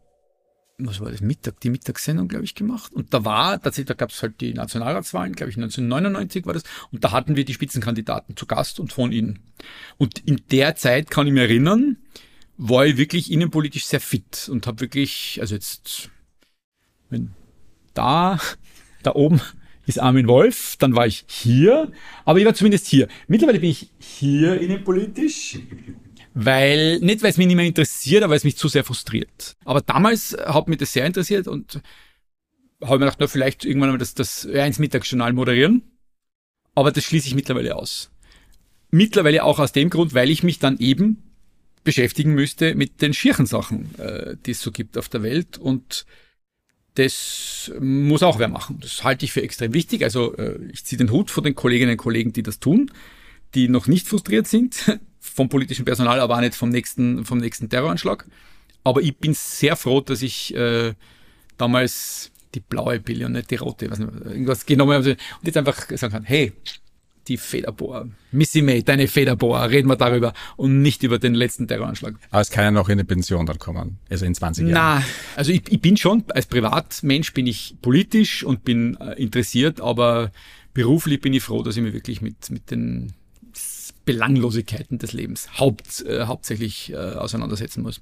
was 0.87 0.99
war 0.99 1.11
das, 1.11 1.21
Mittag, 1.21 1.59
die 1.59 1.69
Mittagssendung, 1.69 2.27
glaube 2.27 2.45
ich, 2.45 2.55
gemacht. 2.55 2.93
Und 2.93 3.13
da 3.13 3.23
war, 3.25 3.61
tatsächlich, 3.61 3.87
da 3.87 3.93
gab 3.93 4.09
es 4.09 4.21
halt 4.21 4.41
die 4.41 4.53
Nationalratswahlen, 4.53 5.33
glaube 5.33 5.49
ich, 5.51 5.57
1999 5.57 6.45
war 6.45 6.53
das. 6.53 6.63
Und 6.91 7.03
da 7.03 7.11
hatten 7.11 7.35
wir 7.35 7.45
die 7.45 7.53
Spitzenkandidaten 7.53 8.35
zu 8.35 8.45
Gast 8.45 8.79
und 8.79 8.91
von 8.93 9.11
ihnen. 9.11 9.39
Und 9.97 10.19
in 10.19 10.41
der 10.51 10.75
Zeit 10.75 11.09
kann 11.09 11.27
ich 11.27 11.33
mich 11.33 11.43
erinnern, 11.43 11.97
war 12.57 12.85
ich 12.85 12.97
wirklich 12.97 13.31
innenpolitisch 13.31 13.85
sehr 13.85 14.01
fit 14.01 14.49
und 14.51 14.67
habe 14.67 14.81
wirklich, 14.81 15.37
also 15.39 15.55
jetzt, 15.55 16.09
wenn 17.09 17.33
da 17.93 18.39
da 19.01 19.13
oben 19.13 19.41
ist 19.85 19.99
Armin 19.99 20.27
Wolf, 20.27 20.75
dann 20.77 20.95
war 20.95 21.07
ich 21.07 21.25
hier, 21.27 21.91
aber 22.25 22.39
ich 22.39 22.45
war 22.45 22.53
zumindest 22.53 22.87
hier. 22.87 23.07
Mittlerweile 23.27 23.59
bin 23.59 23.71
ich 23.71 23.89
hier 23.99 24.59
innenpolitisch, 24.59 25.59
weil, 26.33 26.99
nicht 26.99 27.23
weil 27.23 27.31
es 27.31 27.37
mich 27.37 27.47
nicht 27.47 27.55
mehr 27.55 27.65
interessiert, 27.65 28.23
aber 28.23 28.31
weil 28.31 28.37
es 28.37 28.43
mich 28.43 28.57
zu 28.57 28.67
sehr 28.67 28.83
frustriert. 28.83 29.55
Aber 29.65 29.81
damals 29.81 30.37
hat 30.45 30.67
mich 30.67 30.77
das 30.77 30.93
sehr 30.93 31.05
interessiert 31.05 31.47
und 31.47 31.81
habe 32.81 32.99
mir 32.99 33.05
gedacht, 33.05 33.17
na, 33.19 33.27
vielleicht 33.27 33.65
irgendwann 33.65 33.91
mal 33.91 33.97
das, 33.97 34.13
das 34.13 34.47
Ö1 34.47 34.79
Mittagsjournal 34.79 35.33
moderieren. 35.33 35.83
Aber 36.73 36.91
das 36.91 37.03
schließe 37.03 37.27
ich 37.27 37.35
mittlerweile 37.35 37.75
aus. 37.75 38.11
Mittlerweile 38.91 39.43
auch 39.43 39.59
aus 39.59 39.71
dem 39.71 39.89
Grund, 39.89 40.13
weil 40.13 40.29
ich 40.29 40.43
mich 40.43 40.59
dann 40.59 40.77
eben 40.79 41.31
beschäftigen 41.83 42.33
müsste 42.33 42.75
mit 42.75 43.01
den 43.01 43.13
schierchen 43.13 43.45
Sachen, 43.45 43.95
äh, 43.99 44.35
die 44.45 44.51
es 44.51 44.61
so 44.61 44.71
gibt 44.71 44.97
auf 44.97 45.09
der 45.09 45.23
Welt 45.23 45.57
und 45.57 46.05
das 46.95 47.71
muss 47.79 48.23
auch 48.23 48.39
wer 48.39 48.49
machen. 48.49 48.79
Das 48.81 49.03
halte 49.03 49.25
ich 49.25 49.31
für 49.31 49.41
extrem 49.41 49.73
wichtig. 49.73 50.03
Also 50.03 50.35
äh, 50.35 50.59
ich 50.71 50.83
ziehe 50.83 50.97
den 50.97 51.11
Hut 51.11 51.31
vor 51.31 51.43
den 51.43 51.55
Kolleginnen 51.55 51.91
und 51.91 51.97
Kollegen, 51.97 52.33
die 52.33 52.43
das 52.43 52.59
tun, 52.59 52.91
die 53.55 53.69
noch 53.69 53.87
nicht 53.87 54.07
frustriert 54.07 54.47
sind 54.47 54.99
vom 55.19 55.49
politischen 55.49 55.85
Personal, 55.85 56.19
aber 56.19 56.35
auch 56.35 56.41
nicht 56.41 56.55
vom 56.55 56.69
nächsten, 56.69 57.25
vom 57.25 57.37
nächsten 57.37 57.69
Terroranschlag. 57.69 58.25
Aber 58.83 59.01
ich 59.01 59.15
bin 59.17 59.33
sehr 59.33 59.75
froh, 59.75 60.01
dass 60.01 60.21
ich 60.21 60.55
äh, 60.55 60.93
damals 61.57 62.31
die 62.55 62.59
blaue 62.59 62.99
Pille 62.99 63.25
und 63.27 63.33
nicht 63.33 63.51
die 63.51 63.55
rote, 63.55 63.89
was 63.89 63.99
irgendwas 63.99 64.65
genommen 64.65 64.93
habe 64.93 65.11
und 65.11 65.17
jetzt 65.43 65.57
einfach 65.57 65.89
sagen 65.95 66.11
kann, 66.11 66.23
hey, 66.23 66.51
die 67.27 67.37
Federbohr. 67.37 68.09
Missy 68.31 68.61
May, 68.61 68.83
deine 68.83 69.07
Federbohr, 69.07 69.69
reden 69.69 69.87
wir 69.87 69.95
darüber 69.95 70.33
und 70.55 70.81
nicht 70.81 71.03
über 71.03 71.19
den 71.19 71.33
letzten 71.33 71.67
Terroranschlag. 71.67 72.15
Aber 72.29 72.41
es 72.41 72.49
kann 72.49 72.63
ja 72.63 72.71
noch 72.71 72.89
in 72.89 72.97
die 72.97 73.03
Pension 73.03 73.45
dann 73.45 73.59
kommen, 73.59 73.97
also 74.09 74.25
in 74.25 74.35
20 74.35 74.67
Jahren. 74.67 74.73
Na, 74.73 75.03
also 75.35 75.51
ich, 75.51 75.63
ich 75.69 75.81
bin 75.81 75.97
schon, 75.97 76.23
als 76.29 76.45
Privatmensch 76.45 77.33
bin 77.33 77.47
ich 77.47 77.75
politisch 77.81 78.43
und 78.43 78.63
bin 78.63 78.97
äh, 78.97 79.13
interessiert, 79.21 79.81
aber 79.81 80.31
beruflich 80.73 81.21
bin 81.21 81.33
ich 81.33 81.43
froh, 81.43 81.63
dass 81.63 81.77
ich 81.77 81.83
mich 81.83 81.93
wirklich 81.93 82.21
mit, 82.21 82.49
mit 82.49 82.71
den 82.71 83.13
Belanglosigkeiten 84.05 84.97
des 84.97 85.13
Lebens 85.13 85.59
haupt, 85.59 86.05
äh, 86.05 86.25
hauptsächlich 86.25 86.91
äh, 86.91 86.95
auseinandersetzen 86.95 87.83
muss. 87.83 88.01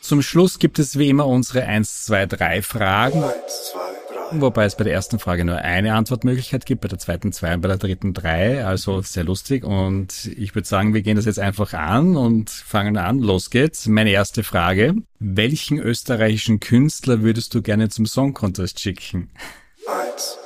Zum 0.00 0.20
Schluss 0.20 0.58
gibt 0.58 0.78
es 0.78 0.98
wie 0.98 1.08
immer 1.08 1.26
unsere 1.26 1.64
1, 1.64 2.04
2, 2.04 2.26
3 2.26 2.62
Fragen. 2.62 3.22
1, 3.22 3.32
2, 3.72 3.93
wobei 4.40 4.64
es 4.64 4.76
bei 4.76 4.84
der 4.84 4.92
ersten 4.92 5.18
Frage 5.18 5.44
nur 5.44 5.58
eine 5.58 5.94
Antwortmöglichkeit 5.94 6.66
gibt, 6.66 6.80
bei 6.80 6.88
der 6.88 6.98
zweiten 6.98 7.32
zwei 7.32 7.54
und 7.54 7.60
bei 7.60 7.68
der 7.68 7.78
dritten 7.78 8.14
drei, 8.14 8.64
also 8.64 9.02
sehr 9.02 9.24
lustig. 9.24 9.64
Und 9.64 10.30
ich 10.36 10.54
würde 10.54 10.68
sagen, 10.68 10.94
wir 10.94 11.02
gehen 11.02 11.16
das 11.16 11.24
jetzt 11.24 11.38
einfach 11.38 11.72
an 11.74 12.16
und 12.16 12.50
fangen 12.50 12.96
an. 12.96 13.20
Los 13.20 13.50
geht's. 13.50 13.86
Meine 13.86 14.10
erste 14.10 14.42
Frage. 14.42 14.94
Welchen 15.18 15.78
österreichischen 15.78 16.60
Künstler 16.60 17.22
würdest 17.22 17.54
du 17.54 17.62
gerne 17.62 17.88
zum 17.88 18.06
Song 18.06 18.34
Contest 18.34 18.80
schicken? 18.80 19.30
Eins. 19.86 20.38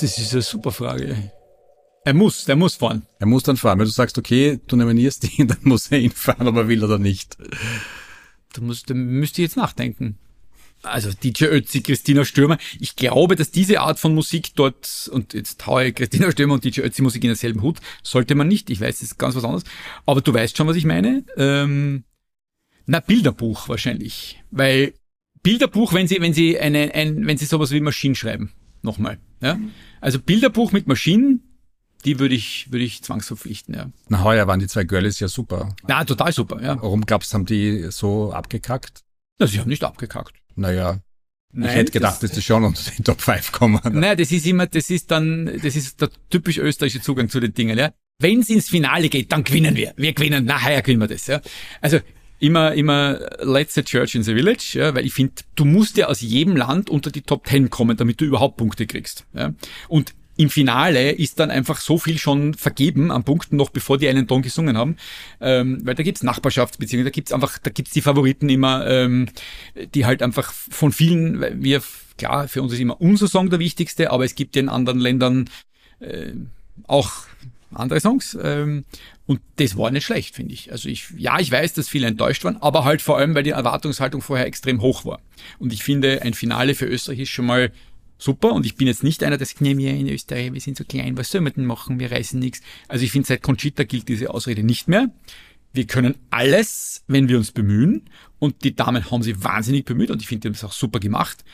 Das 0.00 0.18
ist 0.18 0.32
eine 0.32 0.42
super 0.42 0.72
Frage. 0.72 1.16
Er 2.04 2.14
muss, 2.14 2.44
der 2.44 2.56
muss 2.56 2.76
fahren. 2.76 3.06
Er 3.18 3.26
muss 3.26 3.42
dann 3.42 3.56
fahren. 3.56 3.78
Wenn 3.78 3.86
du 3.86 3.92
sagst, 3.92 4.18
okay, 4.18 4.60
du 4.66 4.76
nominierst 4.76 5.38
ihn, 5.38 5.48
dann 5.48 5.58
muss 5.62 5.90
er 5.90 5.98
ihn 5.98 6.10
fahren, 6.12 6.46
ob 6.46 6.56
er 6.56 6.68
will 6.68 6.84
oder 6.84 6.98
nicht. 6.98 7.36
Du 8.54 8.62
musst, 8.62 8.90
da 8.90 8.94
müsst 8.94 9.38
ihr 9.38 9.44
jetzt 9.44 9.56
nachdenken 9.56 10.18
also 10.86 11.10
DJ 11.12 11.44
Ötzi, 11.46 11.82
Christina 11.82 12.24
Stürmer. 12.24 12.58
Ich 12.80 12.96
glaube, 12.96 13.36
dass 13.36 13.50
diese 13.50 13.80
Art 13.80 13.98
von 13.98 14.14
Musik 14.14 14.54
dort, 14.54 15.10
und 15.12 15.34
jetzt 15.34 15.66
haue 15.66 15.86
ich 15.86 15.94
Christina 15.94 16.30
Stürmer 16.30 16.54
und 16.54 16.64
DJ 16.64 16.80
Ötzi 16.80 17.02
Musik 17.02 17.24
in 17.24 17.28
derselben 17.28 17.62
Hut, 17.62 17.78
sollte 18.02 18.34
man 18.34 18.48
nicht. 18.48 18.70
Ich 18.70 18.80
weiß, 18.80 18.98
das 18.98 19.10
ist 19.12 19.18
ganz 19.18 19.34
was 19.34 19.44
anderes. 19.44 19.64
Aber 20.06 20.20
du 20.20 20.32
weißt 20.32 20.56
schon, 20.56 20.66
was 20.66 20.76
ich 20.76 20.84
meine. 20.84 21.24
Ähm, 21.36 22.04
na, 22.86 23.00
Bilderbuch 23.00 23.68
wahrscheinlich. 23.68 24.42
Weil 24.50 24.94
Bilderbuch, 25.42 25.92
wenn 25.92 26.08
sie, 26.08 26.20
wenn 26.20 26.34
sie 26.34 26.58
eine, 26.58 26.94
ein, 26.94 27.26
wenn 27.26 27.36
sie 27.36 27.46
sowas 27.46 27.70
wie 27.70 27.80
Maschinen 27.80 28.14
schreiben. 28.14 28.52
Nochmal. 28.82 29.18
Ja? 29.40 29.58
Also 30.00 30.18
Bilderbuch 30.20 30.72
mit 30.72 30.86
Maschinen, 30.86 31.42
die 32.04 32.18
würde 32.18 32.34
ich, 32.34 32.70
würde 32.70 32.84
ich 32.84 33.02
zwangsverpflichten, 33.02 33.74
ja. 33.74 33.90
Na, 34.08 34.22
heuer 34.22 34.46
waren 34.46 34.60
die 34.60 34.68
zwei 34.68 34.84
Girls 34.84 35.18
ja 35.18 35.28
super. 35.28 35.74
Na, 35.88 36.04
total 36.04 36.32
super, 36.32 36.62
ja. 36.62 36.80
Warum 36.80 37.04
glaubst 37.04 37.32
du, 37.32 37.34
haben 37.34 37.46
die 37.46 37.90
so 37.90 38.32
abgekackt? 38.32 39.02
Na, 39.38 39.46
sie 39.46 39.58
haben 39.58 39.68
nicht 39.68 39.82
abgekackt. 39.82 40.34
Naja, 40.56 41.00
Nein, 41.52 41.70
ich 41.70 41.76
hätte 41.76 41.92
gedacht, 41.92 42.22
das, 42.22 42.30
dass 42.30 42.32
die 42.32 42.42
schon 42.42 42.64
unter 42.64 42.90
den 42.90 43.04
Top 43.04 43.20
5 43.20 43.52
kommen. 43.52 43.80
Nein, 43.92 44.16
das 44.16 44.30
ist 44.30 44.46
immer, 44.46 44.66
das 44.66 44.90
ist 44.90 45.10
dann, 45.10 45.46
das 45.62 45.76
ist 45.76 46.00
der 46.00 46.10
typisch 46.28 46.58
österreichische 46.58 47.00
Zugang 47.00 47.28
zu 47.28 47.40
den 47.40 47.54
Dingen, 47.54 47.78
ja. 47.78 47.92
Wenn 48.18 48.40
es 48.40 48.50
ins 48.50 48.68
Finale 48.68 49.08
geht, 49.08 49.32
dann 49.32 49.44
gewinnen 49.44 49.76
wir. 49.76 49.92
Wir 49.96 50.12
gewinnen, 50.12 50.44
nachher 50.44 50.82
gewinnen 50.82 51.00
wir 51.00 51.08
das, 51.08 51.26
ja. 51.26 51.40
Also, 51.80 52.00
immer, 52.38 52.74
immer 52.74 53.20
let's 53.40 53.74
the 53.74 53.82
church 53.82 54.14
in 54.14 54.22
the 54.22 54.34
village, 54.34 54.72
ja, 54.74 54.94
weil 54.94 55.06
ich 55.06 55.14
finde, 55.14 55.34
du 55.54 55.64
musst 55.64 55.96
ja 55.96 56.06
aus 56.06 56.20
jedem 56.20 56.56
Land 56.56 56.90
unter 56.90 57.10
die 57.10 57.22
Top 57.22 57.44
Ten 57.44 57.70
kommen, 57.70 57.96
damit 57.96 58.20
du 58.20 58.24
überhaupt 58.24 58.56
Punkte 58.56 58.86
kriegst. 58.86 59.26
Ja. 59.34 59.54
Und 59.88 60.14
im 60.36 60.50
Finale 60.50 61.12
ist 61.12 61.40
dann 61.40 61.50
einfach 61.50 61.80
so 61.80 61.98
viel 61.98 62.18
schon 62.18 62.54
vergeben 62.54 63.10
an 63.10 63.24
Punkten, 63.24 63.56
noch 63.56 63.70
bevor 63.70 63.98
die 63.98 64.08
einen 64.08 64.28
Ton 64.28 64.42
gesungen 64.42 64.76
haben. 64.76 64.96
Ähm, 65.40 65.80
weil 65.84 65.94
da 65.94 66.02
gibt's 66.02 66.22
Nachbarschaftsbeziehungen, 66.22 67.04
da 67.04 67.10
gibt's 67.10 67.32
einfach, 67.32 67.58
da 67.58 67.70
gibt's 67.70 67.92
die 67.92 68.02
Favoriten 68.02 68.48
immer, 68.48 68.86
ähm, 68.86 69.28
die 69.94 70.04
halt 70.04 70.22
einfach 70.22 70.52
von 70.52 70.92
vielen, 70.92 71.62
wir, 71.62 71.82
klar, 72.18 72.48
für 72.48 72.62
uns 72.62 72.72
ist 72.72 72.80
immer 72.80 73.00
unser 73.00 73.28
Song 73.28 73.50
der 73.50 73.58
wichtigste, 73.58 74.10
aber 74.10 74.24
es 74.24 74.34
gibt 74.34 74.56
in 74.56 74.68
anderen 74.68 75.00
Ländern 75.00 75.48
äh, 76.00 76.32
auch 76.86 77.12
andere 77.72 78.00
Songs. 78.00 78.36
Ähm, 78.42 78.84
und 79.26 79.40
das 79.56 79.76
war 79.76 79.90
nicht 79.90 80.04
schlecht, 80.04 80.36
finde 80.36 80.54
ich. 80.54 80.70
Also 80.70 80.88
ich, 80.88 81.08
ja, 81.16 81.38
ich 81.40 81.50
weiß, 81.50 81.74
dass 81.74 81.88
viele 81.88 82.06
enttäuscht 82.06 82.44
waren, 82.44 82.56
aber 82.62 82.84
halt 82.84 83.02
vor 83.02 83.18
allem, 83.18 83.34
weil 83.34 83.42
die 83.42 83.50
Erwartungshaltung 83.50 84.22
vorher 84.22 84.46
extrem 84.46 84.80
hoch 84.80 85.04
war. 85.04 85.20
Und 85.58 85.72
ich 85.72 85.82
finde, 85.82 86.22
ein 86.22 86.34
Finale 86.34 86.74
für 86.74 86.86
Österreich 86.86 87.20
ist 87.20 87.30
schon 87.30 87.46
mal 87.46 87.72
super. 88.18 88.52
Und 88.52 88.66
ich 88.66 88.76
bin 88.76 88.86
jetzt 88.86 89.04
nicht 89.04 89.22
einer, 89.22 89.38
der 89.38 89.46
sagt, 89.46 89.60
nee, 89.60 89.76
wir 89.76 89.92
in 89.92 90.08
Österreich, 90.08 90.52
wir 90.52 90.60
sind 90.60 90.76
so 90.76 90.84
klein, 90.84 91.16
was 91.16 91.30
sollen 91.30 91.44
wir 91.44 91.50
denn 91.50 91.64
machen? 91.64 91.98
Wir 91.98 92.10
reißen 92.10 92.38
nichts. 92.38 92.60
Also 92.88 93.04
ich 93.04 93.12
finde, 93.12 93.28
seit 93.28 93.42
Conchita 93.42 93.84
gilt 93.84 94.08
diese 94.08 94.30
Ausrede 94.30 94.62
nicht 94.62 94.88
mehr. 94.88 95.10
Wir 95.72 95.86
können 95.86 96.14
alles, 96.30 97.04
wenn 97.06 97.28
wir 97.28 97.36
uns 97.36 97.52
bemühen. 97.52 98.08
Und 98.38 98.64
die 98.64 98.74
Damen 98.74 99.10
haben 99.10 99.22
sich 99.22 99.42
wahnsinnig 99.42 99.84
bemüht 99.84 100.10
und 100.10 100.22
ich 100.22 100.28
finde, 100.28 100.42
die 100.42 100.48
haben 100.48 100.54
es 100.54 100.64
auch 100.64 100.72
super 100.72 101.00
gemacht. 101.00 101.44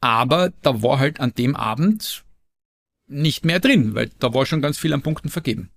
Aber 0.00 0.52
da 0.62 0.82
war 0.82 0.98
halt 0.98 1.20
an 1.20 1.34
dem 1.34 1.56
Abend 1.56 2.24
nicht 3.08 3.44
mehr 3.44 3.58
drin, 3.58 3.94
weil 3.94 4.10
da 4.18 4.34
war 4.34 4.46
schon 4.46 4.62
ganz 4.62 4.78
viel 4.78 4.92
an 4.92 5.02
Punkten 5.02 5.28
vergeben. 5.28 5.70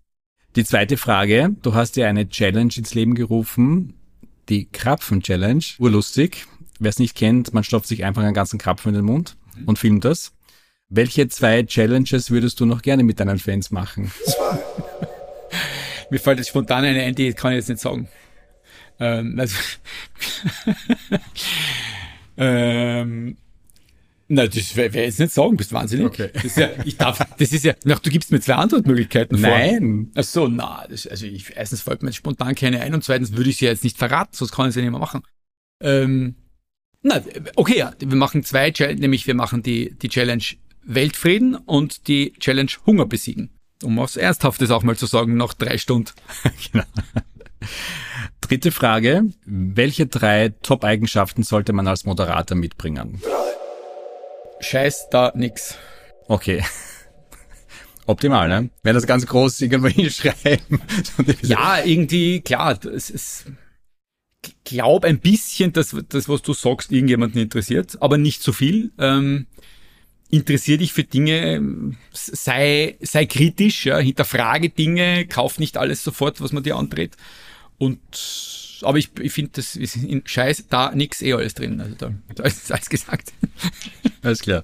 Die 0.56 0.66
zweite 0.66 0.97
Frage, 0.97 1.56
du 1.62 1.74
hast 1.74 1.95
ja 1.95 2.08
eine 2.08 2.28
Challenge 2.28 2.74
ins 2.76 2.93
Leben 2.93 3.16
gerufen, 3.16 3.93
die 4.49 4.66
Krapfen-Challenge. 4.66 5.64
Urlustig. 5.80 6.45
Wer 6.78 6.89
es 6.89 6.99
nicht 6.99 7.16
kennt, 7.16 7.54
man 7.54 7.64
stopft 7.64 7.88
sich 7.88 8.04
einfach 8.04 8.24
einen 8.24 8.34
ganzen 8.34 8.60
Krapfen 8.60 8.89
in 8.89 8.95
den 8.95 9.06
Mund 9.06 9.38
und 9.66 9.80
filmt 9.80 10.06
das. 10.06 10.34
Welche 10.89 11.28
zwei 11.30 11.64
Challenges 11.64 12.32
würdest 12.32 12.60
du 12.60 12.66
noch 12.66 12.82
gerne 12.82 13.04
mit 13.04 13.20
deinen 13.20 13.39
Fans 13.39 13.72
machen? 13.72 14.12
Mir 16.10 16.20
fällt 16.20 16.39
jetzt 16.39 16.49
spontan 16.49 16.84
eine 16.84 17.02
ein, 17.02 17.16
die 17.16 17.32
kann 17.34 17.54
ich 17.54 17.58
jetzt 17.58 17.70
nicht 17.70 17.80
sagen. 17.80 18.10
Ähm, 18.99 19.39
also 19.39 19.56
ähm, 22.38 23.38
na, 24.34 24.47
das 24.47 24.78
werde 24.78 24.97
ich 24.97 25.06
jetzt 25.06 25.20
nicht 25.20 25.34
sagen, 25.34 25.58
bist 25.58 25.74
wahnsinnig. 25.74 26.06
Okay. 26.06 26.30
Das 26.34 26.45
ist 26.45 26.58
ja, 26.58 26.70
ich 26.86 26.95
darf, 26.95 27.20
das 27.38 27.52
ist 27.52 27.66
ja, 27.66 27.74
ach, 27.89 27.99
du 27.99 28.10
gibst 28.10 28.32
mir 28.32 28.39
zwei 28.39 28.54
Antwortmöglichkeiten 28.56 29.38
vor. 29.38 29.49
Nein. 29.49 30.10
Ach 30.16 30.24
so, 30.24 30.47
na, 30.47 30.86
das, 30.89 31.06
also 31.06 31.26
ich, 31.26 31.54
erstens 31.54 31.82
fällt 31.82 32.02
mir 32.02 32.14
spontan 32.14 32.56
keine 32.56 32.80
ein 32.80 32.93
und 32.93 33.04
zweitens 33.04 33.34
würde 33.34 33.49
ich 33.49 33.58
sie 33.58 33.66
jetzt 33.66 33.84
nicht 33.84 33.97
verraten, 33.97 34.32
sonst 34.34 34.54
kann 34.54 34.70
ich 34.70 34.74
sie 34.74 34.82
nicht 34.82 34.91
mehr 34.91 35.02
machen. 35.02 35.24
Ähm, 35.82 36.36
na, 37.02 37.22
okay, 37.56 37.78
ja, 37.78 37.93
wir 37.99 38.18
machen 38.18 38.43
zwei, 38.43 38.72
nämlich 38.97 39.28
wir 39.28 39.36
machen 39.36 39.64
die, 39.64 39.95
die 39.97 40.10
Challenge 40.10 40.43
Weltfrieden 40.84 41.56
und 41.56 42.08
die 42.08 42.34
Challenge 42.39 42.72
Hunger 42.86 43.06
besiegen. 43.06 43.49
Um 43.84 43.97
was 43.97 44.18
Ernsthaftes 44.18 44.70
auch 44.72 44.84
mal 44.84 44.95
zu 44.95 45.08
sagen, 45.08 45.38
nach 45.38 45.54
drei 45.54 45.78
Stunden. 45.78 46.12
genau. 46.72 46.86
Dritte 48.41 48.72
Frage. 48.72 49.26
Welche 49.45 50.08
drei 50.08 50.49
Top-Eigenschaften 50.62 51.43
sollte 51.43 51.74
man 51.74 51.88
als 51.88 52.06
Moderator 52.06 52.58
mitbringen? 52.58 53.22
Scheiß 54.60 55.10
da 55.10 55.32
nix. 55.36 55.78
Okay. 56.28 56.64
Optimal, 58.06 58.49
ne? 58.49 58.70
Wenn 58.84 58.95
das 58.95 59.08
ganz 59.08 59.26
groß 59.26 59.62
irgendwo 59.62 59.88
hinschreiben. 59.89 60.82
ja, 61.41 61.84
irgendwie, 61.84 62.41
klar, 62.41 62.78
es 62.86 63.10
ist, 63.10 63.45
glaub 64.64 65.06
ein 65.06 65.20
bisschen, 65.20 65.74
dass 65.74 65.96
das, 66.10 66.30
was 66.30 66.42
du 66.42 66.54
sagst, 66.54 66.92
irgendjemanden 66.92 67.42
interessiert, 67.42 67.98
aber 68.02 68.18
nicht 68.18 68.42
so 68.42 68.52
viel. 68.52 68.92
Ähm, 68.98 69.48
interessier 70.30 70.78
dich 70.78 70.94
für 70.94 71.04
Dinge, 71.04 71.96
sei, 72.14 72.98
sei 73.02 73.26
kritisch, 73.26 73.86
ja, 73.86 73.98
hinterfrage 74.00 74.70
Dinge, 74.70 75.28
kauf 75.28 75.60
nicht 75.60 75.78
alles 75.78 76.04
sofort, 76.04 76.39
was 76.42 76.54
man 76.54 76.64
dir 76.64 76.78
andreht. 76.78 77.18
Und 77.78 78.00
aber 78.84 78.98
ich, 78.98 79.10
ich 79.20 79.32
finde, 79.32 79.52
das 79.56 79.76
ist 79.76 79.96
in 79.96 80.24
Scheiß 80.26 80.66
da 80.70 80.92
nix 80.96 81.22
eh 81.22 81.34
alles 81.34 81.54
drin. 81.54 81.80
Also 81.82 81.96
da, 81.96 82.14
da 82.36 82.44
ist 82.44 82.72
alles 82.72 82.89
gesagt. 82.89 83.34
Alles 84.24 84.39
klar. 84.39 84.64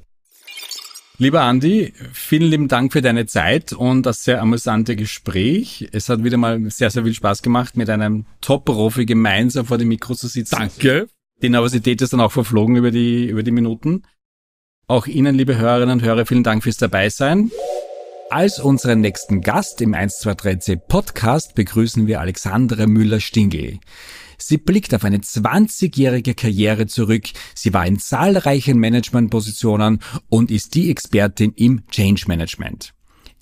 Lieber 1.20 1.42
Andi, 1.42 1.94
vielen 2.14 2.52
lieben 2.52 2.68
Dank 2.68 2.94
für 2.94 3.02
deine 3.02 3.26
Zeit 3.26 3.74
und 3.74 4.06
das 4.06 4.24
sehr 4.24 4.40
amüsante 4.40 4.96
Gespräch. 4.96 5.90
Es 5.92 6.10
hat 6.10 6.24
wieder 6.24 6.38
mal 6.38 6.70
sehr, 6.70 6.92
sehr 6.92 7.04
viel 7.06 7.16
Spaß 7.16 7.42
gemacht, 7.42 7.76
mit 7.76 7.90
einem 7.90 8.28
Top-Profi 8.42 9.08
gemeinsam 9.08 9.66
vor 9.66 9.80
dem 9.80 9.88
Mikro 9.88 10.14
zu 10.14 10.28
sitzen. 10.28 10.56
Danke. 10.56 11.08
Die 11.42 11.50
Nervosität 11.50 12.04
ist 12.04 12.14
dann 12.14 12.22
auch 12.22 12.32
verflogen 12.32 12.76
über 12.76 12.92
die, 12.92 13.26
über 13.26 13.42
die 13.42 13.52
Minuten. 13.52 14.04
Auch 14.86 15.08
Ihnen, 15.08 15.36
liebe 15.36 15.58
Hörerinnen 15.58 16.00
und 16.00 16.06
Hörer, 16.06 16.28
vielen 16.28 16.44
Dank 16.44 16.62
fürs 16.62 16.78
Dabeisein. 16.78 17.50
Als 18.30 18.60
unseren 18.60 19.02
nächsten 19.02 19.42
Gast 19.42 19.82
im 19.82 19.96
123C 19.96 20.76
Podcast 20.76 21.56
begrüßen 21.56 22.06
wir 22.06 22.20
Alexandra 22.20 22.86
Müller-Stingel. 22.86 23.80
Sie 24.38 24.58
blickt 24.58 24.94
auf 24.94 25.04
eine 25.04 25.18
20-jährige 25.18 26.36
Karriere 26.36 26.88
zurück. 26.88 27.26
Sie 27.56 27.74
war 27.74 27.86
in 27.86 28.00
zahlreichen 28.00 28.80
Managementpositionen 28.80 30.00
und 30.30 30.52
ist 30.52 30.76
die 30.76 30.92
Expertin 30.92 31.54
im 31.56 31.88
Change 31.88 32.26
Management. 32.28 32.94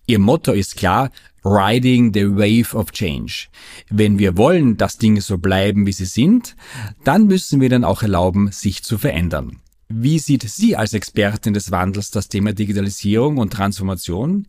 Ihr 0.07 0.19
Motto 0.19 0.51
ist 0.51 0.77
klar, 0.77 1.11
Riding 1.43 2.13
the 2.13 2.25
Wave 2.25 2.75
of 2.75 2.91
Change. 2.91 3.47
Wenn 3.89 4.17
wir 4.17 4.37
wollen, 4.37 4.77
dass 4.77 4.97
Dinge 4.97 5.21
so 5.21 5.37
bleiben, 5.37 5.85
wie 5.85 5.91
sie 5.91 6.05
sind, 6.05 6.55
dann 7.03 7.27
müssen 7.27 7.61
wir 7.61 7.69
dann 7.69 7.83
auch 7.83 8.01
erlauben, 8.01 8.51
sich 8.51 8.83
zu 8.83 8.97
verändern. 8.97 9.61
Wie 9.87 10.17
sieht 10.17 10.41
sie 10.49 10.75
als 10.75 10.93
Expertin 10.93 11.53
des 11.53 11.69
Wandels 11.69 12.09
das 12.09 12.27
Thema 12.27 12.53
Digitalisierung 12.53 13.37
und 13.37 13.53
Transformation? 13.53 14.47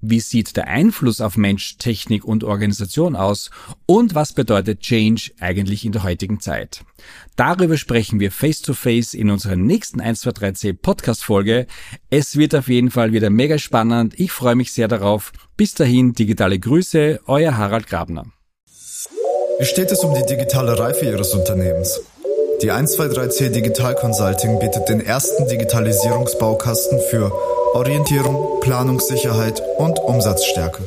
Wie 0.00 0.20
sieht 0.20 0.56
der 0.56 0.68
Einfluss 0.68 1.20
auf 1.20 1.36
Mensch, 1.36 1.76
Technik 1.78 2.24
und 2.24 2.44
Organisation 2.44 3.16
aus? 3.16 3.50
Und 3.86 4.14
was 4.14 4.32
bedeutet 4.32 4.80
Change 4.80 5.32
eigentlich 5.40 5.84
in 5.84 5.90
der 5.90 6.04
heutigen 6.04 6.38
Zeit? 6.38 6.84
Darüber 7.34 7.76
sprechen 7.76 8.20
wir 8.20 8.30
face 8.30 8.62
to 8.62 8.74
face 8.74 9.12
in 9.12 9.30
unserer 9.30 9.56
nächsten 9.56 10.00
123C 10.00 10.72
Podcast 10.74 11.24
Folge. 11.24 11.66
Es 12.08 12.36
wird 12.36 12.54
auf 12.54 12.68
jeden 12.68 12.92
Fall 12.92 13.12
wieder 13.12 13.28
mega 13.28 13.58
spannend. 13.58 14.14
Ich 14.20 14.30
freue 14.30 14.54
mich 14.54 14.72
sehr 14.72 14.86
darauf. 14.86 15.32
Bis 15.56 15.74
dahin 15.74 16.12
digitale 16.12 16.60
Grüße, 16.60 17.22
euer 17.26 17.56
Harald 17.56 17.88
Grabner. 17.88 18.26
Wie 19.58 19.64
steht 19.64 19.90
es 19.90 20.04
um 20.04 20.14
die 20.14 20.26
digitale 20.26 20.78
Reife 20.78 21.06
Ihres 21.06 21.34
Unternehmens? 21.34 22.00
Die 22.62 22.72
123C 22.72 23.50
Digital 23.50 23.94
Consulting 23.96 24.58
bietet 24.58 24.88
den 24.88 25.04
ersten 25.04 25.46
Digitalisierungsbaukasten 25.46 26.98
für 27.10 27.30
Orientierung, 27.74 28.60
Planungssicherheit 28.60 29.62
und 29.76 29.98
Umsatzstärke. 29.98 30.82